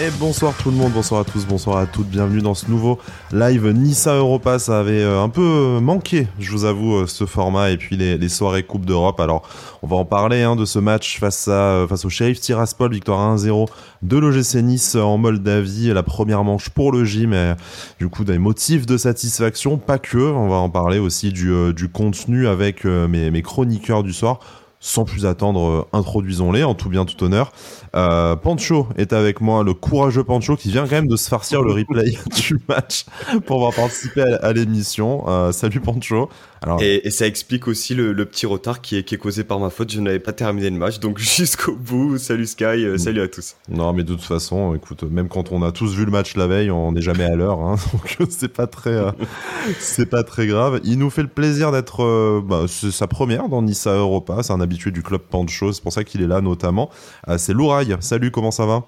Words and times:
Et 0.00 0.10
bonsoir 0.20 0.54
tout 0.56 0.70
le 0.70 0.76
monde, 0.76 0.92
bonsoir 0.92 1.22
à 1.22 1.24
tous, 1.24 1.44
bonsoir 1.44 1.78
à 1.78 1.86
toutes, 1.86 2.06
bienvenue 2.06 2.40
dans 2.40 2.54
ce 2.54 2.70
nouveau 2.70 3.00
live 3.32 3.66
Nissa 3.66 4.14
Europa. 4.14 4.60
Ça 4.60 4.78
avait 4.78 5.02
euh, 5.02 5.20
un 5.20 5.28
peu 5.28 5.80
manqué, 5.80 6.28
je 6.38 6.52
vous 6.52 6.64
avoue, 6.64 6.98
euh, 6.98 7.06
ce 7.08 7.26
format 7.26 7.72
et 7.72 7.76
puis 7.76 7.96
les, 7.96 8.28
soirées 8.28 8.62
Coupe 8.62 8.86
d'Europe. 8.86 9.18
Alors, 9.18 9.48
on 9.82 9.88
va 9.88 9.96
en 9.96 10.04
parler 10.04 10.42
hein, 10.42 10.54
de 10.54 10.64
ce 10.64 10.78
match 10.78 11.18
face, 11.18 11.48
à, 11.48 11.50
euh, 11.50 11.88
face 11.88 12.04
au 12.04 12.10
Sheriff 12.10 12.38
Tiraspol, 12.38 12.92
victoire 12.92 13.36
1-0 13.36 13.66
de 14.02 14.16
l'OGC 14.16 14.62
Nice 14.62 14.94
en 14.94 15.18
Moldavie. 15.18 15.92
La 15.92 16.04
première 16.04 16.44
manche 16.44 16.68
pour 16.68 16.92
le 16.92 17.04
J, 17.04 17.26
mais 17.26 17.56
du 17.98 18.08
coup, 18.08 18.22
des 18.22 18.38
motifs 18.38 18.86
de 18.86 18.96
satisfaction, 18.98 19.78
pas 19.78 19.98
que. 19.98 20.18
On 20.18 20.48
va 20.48 20.56
en 20.56 20.70
parler 20.70 21.00
aussi 21.00 21.32
du, 21.32 21.74
du 21.74 21.88
contenu 21.88 22.46
avec 22.46 22.84
mes 22.84 23.42
chroniqueurs 23.42 24.04
du 24.04 24.12
soir 24.12 24.38
sans 24.80 25.04
plus 25.04 25.26
attendre, 25.26 25.88
introduisons-les 25.92 26.62
en 26.62 26.74
tout 26.74 26.88
bien 26.88 27.04
tout 27.04 27.22
honneur. 27.24 27.52
Euh, 27.96 28.36
Pancho 28.36 28.88
est 28.96 29.12
avec 29.12 29.40
moi, 29.40 29.64
le 29.64 29.74
courageux 29.74 30.22
Pancho 30.22 30.56
qui 30.56 30.70
vient 30.70 30.84
quand 30.84 30.92
même 30.92 31.08
de 31.08 31.16
se 31.16 31.28
farcir 31.28 31.62
le 31.62 31.72
replay 31.72 32.12
du 32.36 32.60
match 32.68 33.04
pour 33.30 33.42
pouvoir 33.42 33.74
participer 33.74 34.22
à, 34.22 34.52
l'émission. 34.52 35.24
Euh, 35.28 35.52
salut 35.52 35.80
Pancho. 35.80 36.28
Alors... 36.62 36.82
Et, 36.82 37.10
ça 37.10 37.26
explique 37.26 37.68
aussi 37.68 37.94
le, 37.94 38.14
petit 38.24 38.46
retard 38.46 38.80
qui 38.80 38.96
est, 38.96 39.02
qui 39.02 39.14
est, 39.14 39.18
causé 39.18 39.44
par 39.44 39.58
ma 39.60 39.70
faute. 39.70 39.90
Je 39.92 40.00
n'avais 40.00 40.18
pas 40.18 40.32
terminé 40.32 40.70
le 40.70 40.76
match, 40.76 40.98
donc 40.98 41.18
jusqu'au 41.18 41.74
bout. 41.74 42.18
Salut 42.18 42.46
Sky, 42.46 42.64
euh, 42.64 42.98
salut 42.98 43.20
à 43.20 43.28
tous. 43.28 43.56
Non, 43.68 43.92
mais 43.92 44.02
de 44.02 44.14
toute 44.14 44.22
façon, 44.22 44.74
écoute, 44.74 45.02
même 45.04 45.28
quand 45.28 45.52
on 45.52 45.62
a 45.62 45.72
tous 45.72 45.94
vu 45.94 46.04
le 46.04 46.10
match 46.10 46.36
la 46.36 46.46
veille, 46.46 46.70
on 46.70 46.92
n'est 46.92 47.00
jamais 47.00 47.24
à 47.24 47.34
l'heure, 47.34 47.60
hein, 47.60 47.76
donc 47.92 48.28
c'est 48.30 48.52
pas 48.52 48.66
très, 48.66 48.94
euh, 48.94 49.10
c'est 49.78 50.06
pas 50.06 50.22
très 50.22 50.46
grave. 50.46 50.80
Il 50.84 50.98
nous 50.98 51.10
fait 51.10 51.22
le 51.22 51.28
plaisir 51.28 51.72
d'être, 51.72 52.02
euh, 52.02 52.42
bah, 52.44 52.64
c'est 52.68 52.90
sa 52.90 53.06
première 53.06 53.48
dans 53.48 53.62
Nissa 53.62 53.94
Europa. 53.94 54.42
C'est 54.42 54.52
un 54.52 54.60
habitué 54.60 54.90
du 54.90 55.02
club 55.02 55.22
Pancho, 55.22 55.72
c'est 55.72 55.82
pour 55.82 55.92
ça 55.92 56.04
qu'il 56.04 56.22
est 56.22 56.26
là 56.26 56.40
notamment. 56.40 56.90
c'est 57.36 57.52
Louraille. 57.52 57.96
Salut, 58.00 58.30
comment 58.30 58.50
ça 58.50 58.66
va? 58.66 58.84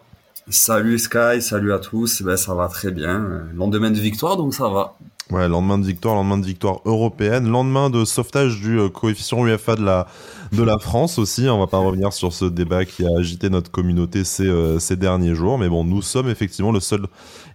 Salut 0.48 0.98
Sky, 0.98 1.40
salut 1.40 1.72
à 1.72 1.78
tous. 1.78 2.22
Ben, 2.22 2.36
ça 2.36 2.54
va 2.54 2.68
très 2.68 2.90
bien. 2.90 3.44
Lendemain 3.54 3.90
de 3.90 3.98
victoire, 3.98 4.36
donc 4.36 4.54
ça 4.54 4.68
va. 4.68 4.96
Ouais, 5.30 5.48
lendemain 5.48 5.78
de 5.78 5.86
victoire, 5.86 6.16
lendemain 6.16 6.38
de 6.38 6.46
victoire 6.46 6.80
européenne, 6.84 7.48
lendemain 7.48 7.88
de 7.88 8.04
sauvetage 8.04 8.60
du 8.60 8.80
euh, 8.80 8.88
coefficient 8.88 9.46
UEFA 9.46 9.76
de 9.76 9.84
la, 9.84 10.08
de 10.50 10.64
la 10.64 10.76
France 10.80 11.20
aussi. 11.20 11.48
On 11.48 11.60
va 11.60 11.68
pas 11.68 11.78
revenir 11.78 12.12
sur 12.12 12.32
ce 12.32 12.46
débat 12.46 12.84
qui 12.84 13.06
a 13.06 13.10
agité 13.16 13.48
notre 13.48 13.70
communauté 13.70 14.24
ces, 14.24 14.48
euh, 14.48 14.80
ces 14.80 14.96
derniers 14.96 15.36
jours. 15.36 15.56
Mais 15.56 15.68
bon, 15.68 15.84
nous 15.84 16.02
sommes 16.02 16.28
effectivement 16.28 16.72
le 16.72 16.80
seul 16.80 17.06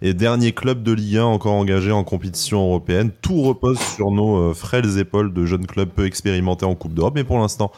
et 0.02 0.14
dernier 0.14 0.54
club 0.54 0.84
de 0.84 0.94
Ligue 0.94 1.18
1 1.18 1.26
encore 1.26 1.56
engagé 1.56 1.92
en 1.92 2.06
compétition 2.06 2.64
européenne. 2.66 3.12
Tout 3.22 3.42
repose 3.42 3.80
sur 3.80 4.10
nos 4.10 4.38
euh, 4.38 4.54
frêles 4.54 4.98
épaules 4.98 5.34
de 5.34 5.46
jeunes 5.46 5.68
clubs 5.68 5.90
peu 5.90 6.06
expérimentés 6.06 6.66
en 6.66 6.76
Coupe 6.76 6.94
d'Europe. 6.94 7.16
Mais 7.16 7.26
pour 7.26 7.40
l'instant, 7.40 7.74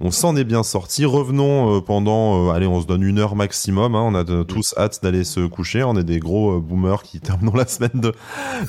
on 0.00 0.10
s'en 0.10 0.36
est 0.36 0.44
bien 0.44 0.62
sorti. 0.62 1.04
Revenons 1.04 1.76
euh, 1.76 1.80
pendant, 1.80 2.48
euh, 2.48 2.52
allez, 2.52 2.66
on 2.66 2.80
se 2.80 2.86
donne 2.86 3.02
une 3.02 3.18
heure 3.18 3.34
maximum. 3.34 3.94
Hein. 3.94 4.02
on 4.04 4.14
a 4.14 4.24
tous 4.44 4.74
hâte 4.76 5.00
d'aller 5.02 5.24
se 5.24 5.40
coucher. 5.46 5.82
On 5.82 5.96
est 5.96 6.04
des 6.04 6.20
gros 6.20 6.56
euh, 6.56 6.60
boomers 6.60 7.02
qui 7.02 7.20
terminent 7.20 7.52
la 7.54 7.66
semaine 7.66 7.90
de, 7.94 8.12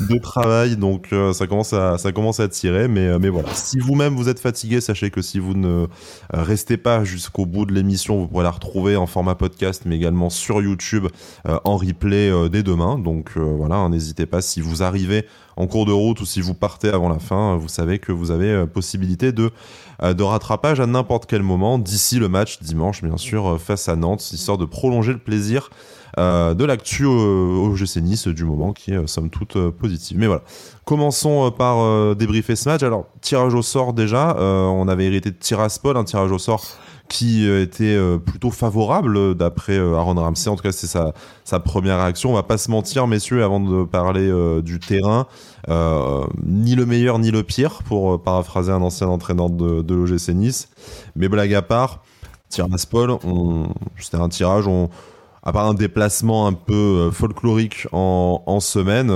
de 0.09 0.19
travail, 0.19 0.77
donc 0.77 1.13
ça 1.33 1.47
commence 1.47 1.73
à 1.73 1.97
ça 1.97 2.11
commence 2.11 2.39
à 2.39 2.47
tirer. 2.47 2.87
Mais 2.87 3.19
mais 3.19 3.29
voilà. 3.29 3.49
Si 3.53 3.79
vous-même 3.79 4.15
vous 4.15 4.29
êtes 4.29 4.39
fatigué, 4.39 4.81
sachez 4.81 5.11
que 5.11 5.21
si 5.21 5.39
vous 5.39 5.53
ne 5.53 5.87
restez 6.33 6.77
pas 6.77 7.03
jusqu'au 7.03 7.45
bout 7.45 7.65
de 7.65 7.73
l'émission, 7.73 8.17
vous 8.17 8.27
pourrez 8.27 8.43
la 8.43 8.51
retrouver 8.51 8.95
en 8.95 9.05
format 9.05 9.35
podcast, 9.35 9.83
mais 9.85 9.95
également 9.95 10.29
sur 10.29 10.61
YouTube 10.61 11.07
en 11.45 11.77
replay 11.77 12.31
dès 12.49 12.63
demain. 12.63 12.97
Donc 12.97 13.37
voilà, 13.37 13.75
hein, 13.75 13.89
n'hésitez 13.89 14.25
pas 14.25 14.41
si 14.41 14.61
vous 14.61 14.83
arrivez 14.83 15.25
en 15.59 15.67
cours 15.67 15.85
de 15.85 15.91
route 15.91 16.19
ou 16.21 16.25
si 16.25 16.41
vous 16.41 16.55
partez 16.55 16.89
avant 16.89 17.09
la 17.09 17.19
fin, 17.19 17.55
vous 17.57 17.67
savez 17.67 17.99
que 17.99 18.11
vous 18.11 18.31
avez 18.31 18.65
possibilité 18.65 19.31
de 19.31 19.51
euh, 20.01 20.13
de 20.13 20.23
rattrapage 20.23 20.79
à 20.79 20.85
n'importe 20.85 21.25
quel 21.25 21.43
moment, 21.43 21.77
d'ici 21.77 22.19
le 22.19 22.29
match 22.29 22.59
dimanche, 22.61 23.03
bien 23.03 23.17
sûr, 23.17 23.47
euh, 23.47 23.57
face 23.57 23.89
à 23.89 23.97
Nantes, 23.97 24.31
histoire 24.31 24.57
de 24.57 24.63
prolonger 24.63 25.11
le 25.11 25.19
plaisir 25.19 25.69
euh, 26.17 26.53
de 26.53 26.63
l'actu 26.63 27.05
au, 27.05 27.75
GC 27.75 28.01
Nice 28.01 28.27
du 28.27 28.45
moment, 28.45 28.71
qui 28.71 28.93
est 28.93 29.07
somme 29.07 29.29
toute 29.29 29.57
positive. 29.71 30.17
Mais 30.17 30.27
voilà, 30.27 30.41
commençons 30.85 31.51
par 31.51 32.15
débriefer 32.15 32.55
ce 32.55 32.69
match. 32.69 32.81
Alors, 32.81 33.07
tirage 33.21 33.53
au 33.53 33.61
sort 33.61 33.93
déjà, 33.93 34.35
on 34.39 34.87
avait 34.87 35.05
hérité 35.05 35.29
de 35.29 35.35
Tiraspol, 35.35 35.97
un 35.97 36.03
tirage 36.03 36.31
au 36.31 36.39
sort 36.39 36.63
qui 37.09 37.49
était 37.49 37.97
plutôt 38.25 38.51
favorable 38.51 39.35
d'après 39.35 39.77
Aaron 39.77 40.15
Ramsey. 40.15 40.49
En 40.49 40.55
tout 40.55 40.63
cas, 40.63 40.71
c'est 40.71 40.87
sa, 40.87 41.59
première 41.59 41.99
réaction. 41.99 42.31
On 42.31 42.35
va 42.35 42.43
pas 42.43 42.57
se 42.57 42.71
mentir, 42.71 43.07
messieurs, 43.07 43.43
avant 43.43 43.59
de 43.59 43.83
parler 43.83 44.31
du 44.61 44.79
terrain. 44.79 45.27
Euh, 45.67 46.25
ni 46.43 46.75
le 46.75 46.85
meilleur 46.85 47.19
ni 47.19 47.31
le 47.31 47.43
pire, 47.43 47.83
pour 47.83 48.13
euh, 48.13 48.17
paraphraser 48.17 48.71
un 48.71 48.81
ancien 48.81 49.07
entraîneur 49.07 49.49
de, 49.49 49.93
l'OGC 49.93 50.29
Nice. 50.29 50.69
Mais 51.15 51.27
blague 51.27 51.53
à 51.53 51.61
part, 51.61 52.01
Tiraspol, 52.49 53.17
c'était 53.99 54.17
un 54.17 54.29
tirage, 54.29 54.67
on, 54.67 54.89
à 55.43 55.51
part 55.51 55.67
un 55.67 55.73
déplacement 55.73 56.47
un 56.47 56.53
peu 56.53 56.73
euh, 56.73 57.11
folklorique 57.11 57.87
en 57.91 58.59
semaine, 58.59 59.11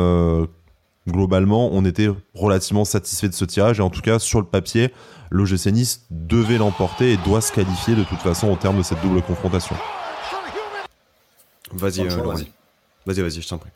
globalement, 1.08 1.70
on 1.72 1.86
était 1.86 2.10
relativement 2.34 2.86
satisfait 2.86 3.30
de 3.30 3.34
ce 3.34 3.46
tirage. 3.46 3.80
Et 3.80 3.84
en 3.84 3.90
tout 3.90 4.02
cas, 4.02 4.20
sur 4.20 4.40
le 4.40 4.46
papier, 4.46 4.94
l'OGC 5.32 5.68
Nice 5.68 6.06
devait 6.10 6.58
l'emporter 6.58 7.14
et 7.14 7.18
doit 7.18 7.42
se 7.42 7.52
qualifier 7.52 7.96
de 7.96 8.04
toute 8.04 8.20
façon 8.20 8.50
au 8.50 8.56
terme 8.56 8.78
de 8.78 8.84
cette 8.84 9.02
double 9.02 9.22
confrontation. 9.22 9.76
Vas-y, 11.72 12.08
vas-y. 12.08 12.52
Vas-y, 13.06 13.22
vas-y, 13.22 13.42
je 13.42 13.48
t'en 13.48 13.58
prie. 13.58 13.72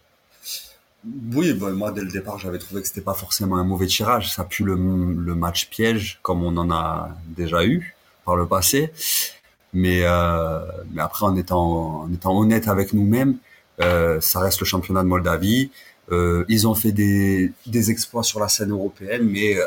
Oui, 1.33 1.53
bah, 1.53 1.71
moi 1.71 1.91
dès 1.91 2.01
le 2.01 2.11
départ 2.11 2.37
j'avais 2.39 2.57
trouvé 2.57 2.81
que 2.81 2.87
c'était 2.87 3.01
pas 3.01 3.13
forcément 3.13 3.57
un 3.57 3.63
mauvais 3.63 3.87
tirage. 3.87 4.33
Ça 4.33 4.43
pue 4.43 4.63
le, 4.63 4.75
le, 4.75 5.35
match 5.35 5.69
piège 5.69 6.19
comme 6.21 6.43
on 6.43 6.57
en 6.57 6.71
a 6.71 7.09
déjà 7.27 7.65
eu 7.65 7.95
par 8.25 8.35
le 8.35 8.45
passé. 8.45 8.91
Mais, 9.73 10.01
euh, 10.03 10.59
mais 10.91 11.01
après 11.01 11.25
en 11.25 11.35
étant, 11.35 12.01
en 12.01 12.11
étant 12.11 12.37
honnête 12.37 12.67
avec 12.67 12.93
nous-mêmes, 12.93 13.37
euh, 13.79 14.19
ça 14.21 14.39
reste 14.39 14.59
le 14.59 14.65
championnat 14.65 15.03
de 15.03 15.07
Moldavie. 15.07 15.71
Euh, 16.11 16.45
ils 16.47 16.67
ont 16.67 16.75
fait 16.75 16.91
des, 16.91 17.51
exploits 17.89 18.23
sur 18.23 18.39
la 18.39 18.47
scène 18.47 18.71
européenne, 18.71 19.27
mais 19.29 19.57
euh, 19.57 19.63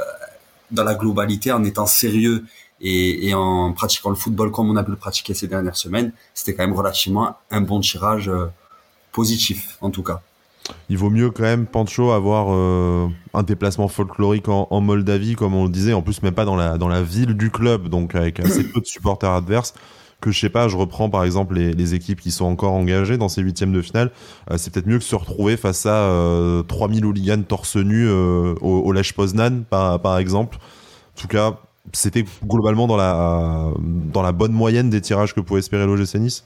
dans 0.70 0.84
la 0.84 0.94
globalité, 0.94 1.52
en 1.52 1.64
étant 1.64 1.86
sérieux 1.86 2.44
et, 2.80 3.34
en 3.34 3.72
pratiquant 3.72 4.08
le 4.08 4.16
football 4.16 4.50
comme 4.50 4.70
on 4.70 4.76
a 4.76 4.82
pu 4.82 4.90
le 4.90 4.96
pratiquer 4.96 5.34
ces 5.34 5.48
dernières 5.48 5.76
semaines, 5.76 6.12
c'était 6.32 6.54
quand 6.54 6.66
même 6.66 6.76
relativement 6.76 7.36
un 7.50 7.60
bon 7.60 7.80
tirage 7.80 8.28
euh, 8.28 8.46
positif 9.12 9.76
en 9.82 9.90
tout 9.90 10.02
cas. 10.02 10.22
Il 10.88 10.96
vaut 10.96 11.10
mieux 11.10 11.30
quand 11.30 11.42
même, 11.42 11.66
Pancho, 11.66 12.12
avoir 12.12 12.48
un 13.34 13.42
déplacement 13.42 13.88
folklorique 13.88 14.48
en, 14.48 14.80
Moldavie, 14.80 15.34
comme 15.34 15.54
on 15.54 15.64
le 15.64 15.70
disait, 15.70 15.94
en 15.94 16.02
plus 16.02 16.22
même 16.22 16.34
pas 16.34 16.44
dans 16.44 16.54
la, 16.54 16.78
dans 16.78 16.86
la 16.86 17.02
ville 17.02 17.34
du 17.34 17.50
club, 17.50 17.88
donc 17.88 18.14
avec 18.14 18.38
assez 18.38 18.62
peu 18.62 18.80
de 18.80 18.86
supporters 18.86 19.30
adverses, 19.30 19.74
que 20.20 20.31
je 20.31 20.38
sais 20.38 20.50
pas, 20.50 20.69
je 20.69 20.76
reprends 20.76 21.10
par 21.10 21.25
exemple 21.25 21.54
les, 21.54 21.94
équipes 21.94 22.20
qui 22.20 22.31
sont 22.31 22.44
encore 22.44 22.72
engagées 22.75 23.16
dans 23.16 23.28
ces 23.28 23.42
huitièmes 23.42 23.72
de 23.72 23.82
finale, 23.82 24.10
euh, 24.50 24.58
c'est 24.58 24.72
peut-être 24.72 24.86
mieux 24.86 24.98
que 24.98 25.04
se 25.04 25.16
retrouver 25.16 25.56
face 25.56 25.86
à 25.86 25.94
euh, 25.94 26.62
3000 26.62 27.04
hooligans 27.04 27.42
torse 27.42 27.76
nu 27.76 28.06
euh, 28.06 28.54
au, 28.60 28.81
au 28.81 28.92
Lech 28.92 29.12
Poznan, 29.14 29.62
par, 29.69 30.19
exemple. 30.19 30.58
En 30.58 31.20
tout 31.20 31.28
cas, 31.28 31.58
c'était 31.92 32.25
globalement 32.44 32.86
dans 32.86 32.97
la, 32.97 33.72
dans 33.78 34.22
la 34.22 34.32
bonne 34.32 34.53
moyenne 34.53 34.91
des 34.91 35.00
tirages 35.00 35.34
que 35.34 35.41
pouvait 35.41 35.60
espérer 35.60 35.86
l'OGC 35.86 36.16
Nice. 36.16 36.44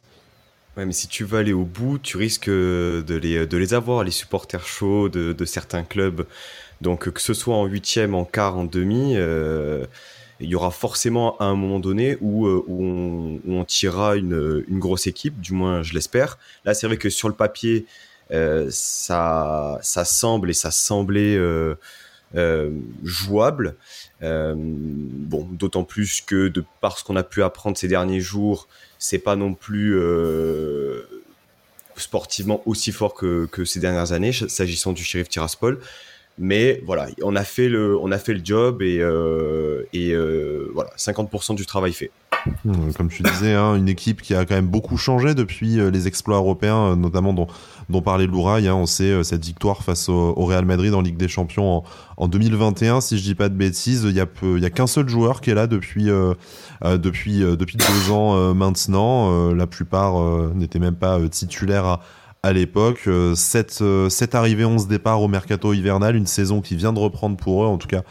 Ouais, 0.77 0.87
mais 0.87 0.93
si 0.93 1.06
tu 1.06 1.25
veux 1.25 1.39
aller 1.39 1.53
au 1.53 1.65
bout, 1.65 1.99
tu 1.99 2.17
risques 2.17 2.49
de 2.49 3.05
les, 3.09 3.47
de 3.47 3.56
les 3.56 3.75
avoir, 3.75 4.03
les 4.03 4.11
supporters 4.11 4.67
chauds 4.67 5.09
de, 5.09 5.45
certains 5.45 5.85
clubs. 5.85 6.27
Donc 6.81 7.09
que 7.11 7.21
ce 7.21 7.35
soit 7.35 7.55
en 7.55 7.67
huitième, 7.67 8.15
en 8.15 8.25
quart, 8.25 8.59
en 8.59 8.65
demi, 8.65 9.15
euh, 9.17 9.87
il 10.41 10.49
y 10.49 10.55
aura 10.55 10.71
forcément 10.71 11.41
un 11.41 11.55
moment 11.55 11.81
donné 11.81 12.17
où, 12.21 12.47
euh, 12.47 12.65
on, 13.47 13.65
tirera 13.65 14.17
une, 14.17 14.65
grosse 14.71 15.06
équipe, 15.06 15.41
du 15.41 15.53
moins 15.53 15.83
je 15.83 15.95
l'espère. 15.95 16.39
Là, 16.65 16.75
c'est 16.75 16.87
vrai 16.87 16.97
que 16.97 17.09
sur 17.09 17.28
le 17.28 17.34
papier, 17.34 17.87
euh, 18.33 18.69
ça, 18.71 19.78
semble 19.83 20.50
et 20.50 20.55
ça 20.55 20.71
semblait 20.71 21.37
euh, 21.37 21.77
jouable. 23.05 23.77
Bon, 24.21 25.47
d'autant 25.53 25.84
plus 25.84 26.21
que 26.21 26.49
de 26.49 26.64
par 26.81 26.99
ce 26.99 27.05
qu'on 27.05 27.17
a 27.17 27.23
pu 27.23 27.43
apprendre 27.43 27.76
ces 27.76 27.88
derniers 27.88 28.20
jours, 28.20 28.69
c'est 28.99 29.19
pas 29.19 29.37
non 29.37 29.55
plus 29.55 29.99
sportivement 31.97 32.62
aussi 32.67 32.91
fort 32.91 33.14
que, 33.14 33.47
que, 33.47 33.64
ces 33.64 33.79
dernières 33.79 34.12
années, 34.12 34.32
s'agissant 34.32 34.93
du 34.93 35.05
shérif 35.05 35.29
Tiraspol. 35.29 35.79
Mais 36.39 36.83
voilà, 36.85 37.07
on 37.23 37.37
a 37.37 37.45
fait 37.45 37.69
le, 37.69 37.97
on 37.99 38.11
a 38.11 38.19
fait 38.19 38.35
le 38.35 38.41
job 38.45 38.83
et, 38.83 38.99
euh, 39.01 39.85
et 39.93 40.11
euh, 40.11 40.71
voilà, 40.75 40.91
50% 40.97 41.55
du 41.55 41.65
travail 41.65 41.93
fait. 41.93 42.11
Hmm, 42.65 42.93
comme 42.97 43.09
tu 43.09 43.23
disais, 43.23 43.55
hein, 43.55 43.75
une 43.75 43.89
équipe 43.89 44.21
qui 44.21 44.35
a 44.35 44.45
quand 44.45 44.55
même 44.55 44.67
beaucoup 44.67 44.97
changé 44.97 45.35
depuis 45.35 45.81
euh, 45.81 45.91
les 45.91 46.09
exploits 46.09 46.37
européens, 46.37 46.93
euh, 46.93 46.97
notamment 46.97 47.33
dont, 47.33 47.47
dont 47.89 48.03
parlait 48.03 48.27
Louraï. 48.27 48.69
Hein, 48.69 48.75
on 48.75 48.87
sait 48.87 49.11
euh, 49.11 49.23
cette 49.23 49.45
victoire 49.45 49.83
face 49.83 50.09
au, 50.09 50.35
Real 50.35 50.67
Madrid 50.67 50.93
en 50.95 51.01
Ligue 51.01 51.17
des 51.17 51.29
Champions 51.29 51.79
en, 51.79 51.85
en 52.19 52.29
2021, 52.29 53.01
si 53.01 53.19
je 53.19 53.23
dis 53.23 53.35
pas 53.35 53.49
de 53.49 53.55
bêtises. 53.55 54.05
Il 54.05 54.15
y 54.15 54.21
a, 54.21 54.27
a 54.27 54.71
qu'un 54.71 54.87
seul 54.87 55.09
joueur 55.09 55.41
qui 55.41 55.51
est 55.51 55.55
là 55.55 55.67
depuis 55.67 56.11
depuis 56.83 57.39
depuis 57.39 57.79
deux 57.79 58.11
ans 58.11 58.55
maintenant. 58.55 59.55
la 59.55 59.67
plupart 59.67 60.55
n'étaient 60.55 60.79
même 60.79 60.97
pas 60.97 61.19
titulaires 61.29 61.87
à, 61.87 62.01
à 62.44 62.52
l'époque. 62.52 63.08
cette, 63.37 63.82
cette 64.11 64.35
arrivée 64.35 64.67
11 64.67 64.87
départ 64.87 65.23
au 65.23 65.29
mercato 65.29 65.73
hivernal, 65.73 66.14
une 66.14 66.26
saison 66.26 66.61
qui 66.61 66.76
vient 66.76 66.93
de 66.93 66.99
reprendre 66.99 67.38
pour 67.38 67.64
eux, 67.64 67.67
en 67.67 67.79
tout 67.79 67.88
cas. 67.88 68.02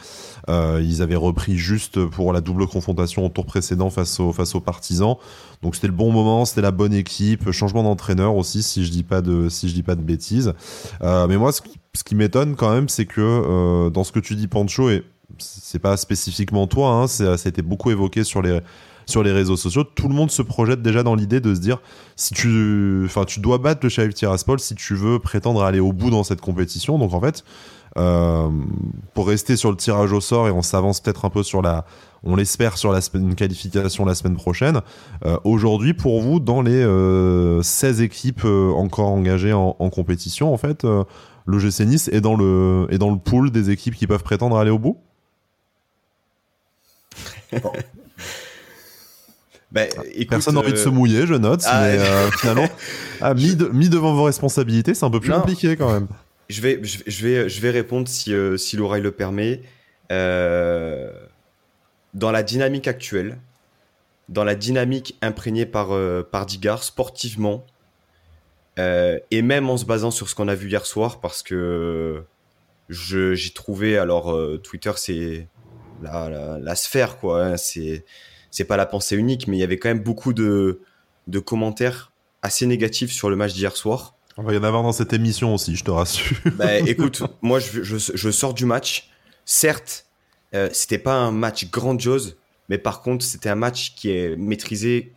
ils 0.47 1.01
avaient 1.03 1.15
repris 1.15 1.55
juste 1.55 2.03
pour 2.07 2.33
la 2.33 2.41
double 2.41 2.65
confrontation 2.65 3.25
au 3.25 3.29
tour 3.29 3.45
précédent 3.45 3.91
face, 3.91 4.19
au, 4.19 4.33
face 4.33 4.55
aux 4.55 4.59
partisans. 4.59 5.17
Donc 5.61 5.75
c'était 5.75 5.87
le 5.87 5.93
bon 5.93 6.11
moment, 6.11 6.45
c'était 6.45 6.61
la 6.61 6.71
bonne 6.71 6.93
équipe, 6.93 7.51
changement 7.51 7.83
d'entraîneur 7.83 8.35
aussi 8.35 8.63
si 8.63 8.83
je 8.83 8.91
dis 8.91 9.03
pas 9.03 9.21
de 9.21 9.49
si 9.49 9.69
je 9.69 9.75
dis 9.75 9.83
pas 9.83 9.95
de 9.95 10.01
bêtises. 10.01 10.53
mais 11.01 11.37
moi 11.37 11.51
ce 11.51 11.61
qui, 11.61 11.79
ce 11.93 12.03
qui 12.03 12.15
m'étonne 12.15 12.55
quand 12.55 12.73
même 12.73 12.89
c'est 12.89 13.05
que 13.05 13.89
dans 13.89 14.03
ce 14.03 14.11
que 14.11 14.19
tu 14.19 14.35
dis 14.35 14.47
Pancho 14.47 14.89
et 14.89 15.03
c'est 15.37 15.79
pas 15.79 15.95
spécifiquement 15.97 16.67
toi, 16.67 16.89
hein, 16.89 17.07
ça 17.07 17.33
a 17.33 17.47
été 17.47 17.61
beaucoup 17.61 17.91
évoqué 17.91 18.23
sur 18.23 18.41
les 18.41 18.59
sur 19.05 19.23
les 19.23 19.31
réseaux 19.31 19.57
sociaux, 19.57 19.83
tout 19.83 20.07
le 20.07 20.15
monde 20.15 20.31
se 20.31 20.41
projette 20.41 20.81
déjà 20.81 21.03
dans 21.03 21.15
l'idée 21.15 21.39
de 21.39 21.53
se 21.53 21.59
dire 21.59 21.81
si 22.15 22.33
tu, 22.33 23.03
enfin, 23.05 23.25
tu 23.25 23.39
dois 23.39 23.57
battre 23.57 23.81
le 23.83 23.89
Sheriff 23.89 24.13
Tiraspol 24.13 24.59
si 24.59 24.75
tu 24.75 24.95
veux 24.95 25.19
prétendre 25.19 25.63
aller 25.63 25.79
au 25.79 25.93
bout 25.93 26.09
dans 26.09 26.23
cette 26.23 26.41
compétition. 26.41 26.97
Donc 26.97 27.13
en 27.13 27.21
fait, 27.21 27.43
euh, 27.95 28.49
pour 29.13 29.27
rester 29.27 29.55
sur 29.55 29.69
le 29.69 29.77
tirage 29.77 30.11
au 30.13 30.21
sort 30.21 30.47
et 30.47 30.51
on 30.51 30.63
s'avance 30.63 30.99
peut-être 30.99 31.25
un 31.25 31.29
peu 31.29 31.43
sur 31.43 31.61
la, 31.61 31.85
on 32.23 32.35
l'espère 32.35 32.77
sur 32.77 32.91
la 32.91 33.01
une 33.13 33.35
qualification 33.35 34.05
la 34.05 34.15
semaine 34.15 34.35
prochaine. 34.35 34.81
Euh, 35.25 35.37
aujourd'hui, 35.43 35.93
pour 35.93 36.21
vous, 36.21 36.39
dans 36.39 36.61
les 36.61 36.81
16 36.81 36.81
euh, 36.81 38.03
équipes 38.03 38.45
encore 38.45 39.09
engagées 39.09 39.53
en, 39.53 39.75
en, 39.77 39.89
compétition, 39.89 40.53
en 40.53 40.57
fait, 40.57 40.85
le 41.45 41.59
GC 41.59 41.85
Nice 41.85 42.07
est 42.07 42.21
dans 42.21 42.35
le 42.35 42.87
est 42.89 42.97
dans 42.97 43.11
le 43.11 43.17
pool 43.17 43.51
des 43.51 43.69
équipes 43.69 43.95
qui 43.95 44.07
peuvent 44.07 44.23
prétendre 44.23 44.57
aller 44.57 44.71
au 44.71 44.79
bout? 44.79 44.97
Ben, 49.73 49.89
Personne 50.29 50.53
n'a 50.53 50.61
envie 50.61 50.71
de 50.71 50.77
se 50.77 50.87
euh, 50.87 50.91
mouiller, 50.91 51.25
je 51.25 51.33
note, 51.33 51.63
ah, 51.65 51.81
mais 51.81 51.97
euh, 51.99 52.29
finalement, 52.31 52.69
ah, 53.21 53.33
mis, 53.33 53.55
devant 53.89 54.13
vos 54.13 54.23
responsabilités, 54.23 54.93
c'est 54.93 55.03
un 55.03 55.09
peu 55.09 55.19
plus 55.19 55.31
compliqué 55.31 55.75
quand 55.75 55.91
même. 55.91 56.07
Je 56.47 56.61
vais, 56.61 56.79
je, 56.83 57.25
vais, 57.25 57.49
je 57.49 57.61
vais 57.61 57.71
répondre 57.71 58.07
si, 58.07 58.33
euh, 58.33 58.55
si 58.57 58.77
l'oreille 58.77 59.01
le 59.01 59.11
permet. 59.11 59.61
dans 60.09 61.11
la 62.31 62.43
dynamique 62.43 62.87
actuelle, 62.87 63.39
dans 64.29 64.43
la 64.43 64.53
dynamique 64.53 65.17
imprégnée 65.23 65.65
par, 65.65 65.89
par 66.29 66.45
Digard, 66.45 66.83
sportivement, 66.83 67.65
et 68.77 69.41
même 69.41 69.69
en 69.71 69.77
se 69.77 69.85
basant 69.85 70.11
sur 70.11 70.29
ce 70.29 70.35
qu'on 70.35 70.47
a 70.49 70.55
vu 70.55 70.69
hier 70.69 70.85
soir, 70.85 71.19
parce 71.19 71.41
que 71.41 72.23
j'ai 72.89 73.49
trouvé, 73.55 73.97
alors 73.97 74.37
Twitter, 74.61 74.91
c'est 74.97 75.47
la, 76.03 76.59
la, 76.61 76.75
sphère, 76.75 77.17
quoi. 77.17 77.43
Hein, 77.43 77.57
c'est 77.57 78.05
c'est 78.53 78.65
pas 78.65 78.77
la 78.77 78.85
pensée 78.85 79.15
unique, 79.15 79.47
mais 79.47 79.57
il 79.57 79.59
y 79.59 79.63
avait 79.63 79.79
quand 79.79 79.89
même 79.89 80.03
beaucoup 80.03 80.31
de, 80.31 80.79
de 81.25 81.39
commentaires 81.39 82.11
assez 82.43 82.67
négatifs 82.67 83.11
sur 83.11 83.31
le 83.31 83.35
match 83.35 83.53
d'hier 83.53 83.75
soir. 83.75 84.13
On 84.37 84.43
va 84.43 84.53
y 84.53 84.57
en 84.57 84.63
avoir 84.63 84.83
dans 84.83 84.91
cette 84.91 85.11
émission 85.11 85.55
aussi, 85.55 85.75
je 85.75 85.83
te 85.83 85.89
rassure. 85.89 86.37
Bah, 86.55 86.77
écoute, 86.77 87.23
moi 87.41 87.59
je, 87.59 87.81
je, 87.81 87.97
je, 87.97 88.31
sors 88.31 88.53
du 88.53 88.65
match. 88.65 89.09
Certes, 89.45 90.05
euh, 90.53 90.69
c'était 90.71 90.99
pas 90.99 91.15
un 91.15 91.31
match 91.31 91.71
grandiose, 91.71 92.37
mais 92.69 92.77
par 92.77 93.01
contre, 93.01 93.25
c'était 93.25 93.49
un 93.49 93.55
match 93.55 93.95
qui 93.95 94.11
est 94.11 94.35
maîtrisé 94.35 95.13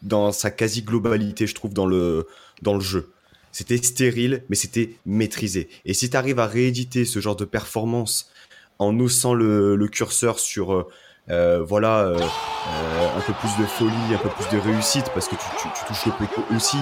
dans 0.00 0.32
sa 0.32 0.50
quasi-globalité, 0.50 1.46
je 1.46 1.54
trouve, 1.54 1.74
dans 1.74 1.86
le, 1.86 2.26
dans 2.62 2.72
le 2.72 2.80
jeu. 2.80 3.12
C'était 3.52 3.76
stérile, 3.76 4.44
mais 4.48 4.56
c'était 4.56 4.94
maîtrisé. 5.04 5.68
Et 5.84 5.92
si 5.92 6.08
tu 6.08 6.16
arrives 6.16 6.38
à 6.38 6.46
rééditer 6.46 7.04
ce 7.04 7.20
genre 7.20 7.36
de 7.36 7.44
performance 7.44 8.30
en 8.78 8.98
haussant 8.98 9.34
le, 9.34 9.76
le 9.76 9.88
curseur 9.88 10.38
sur 10.38 10.88
euh, 11.28 11.60
euh, 11.60 11.62
voilà, 11.62 12.00
euh, 12.00 12.16
euh, 12.16 13.18
un 13.18 13.20
peu 13.20 13.32
plus 13.34 13.62
de 13.62 13.66
folie, 13.66 14.14
un 14.14 14.18
peu 14.18 14.28
plus 14.28 14.56
de 14.56 14.60
réussite, 14.60 15.06
parce 15.14 15.28
que 15.28 15.34
tu, 15.36 15.84
touches 15.86 16.06
le 16.06 16.12
poteau 16.12 16.42
aussi. 16.54 16.78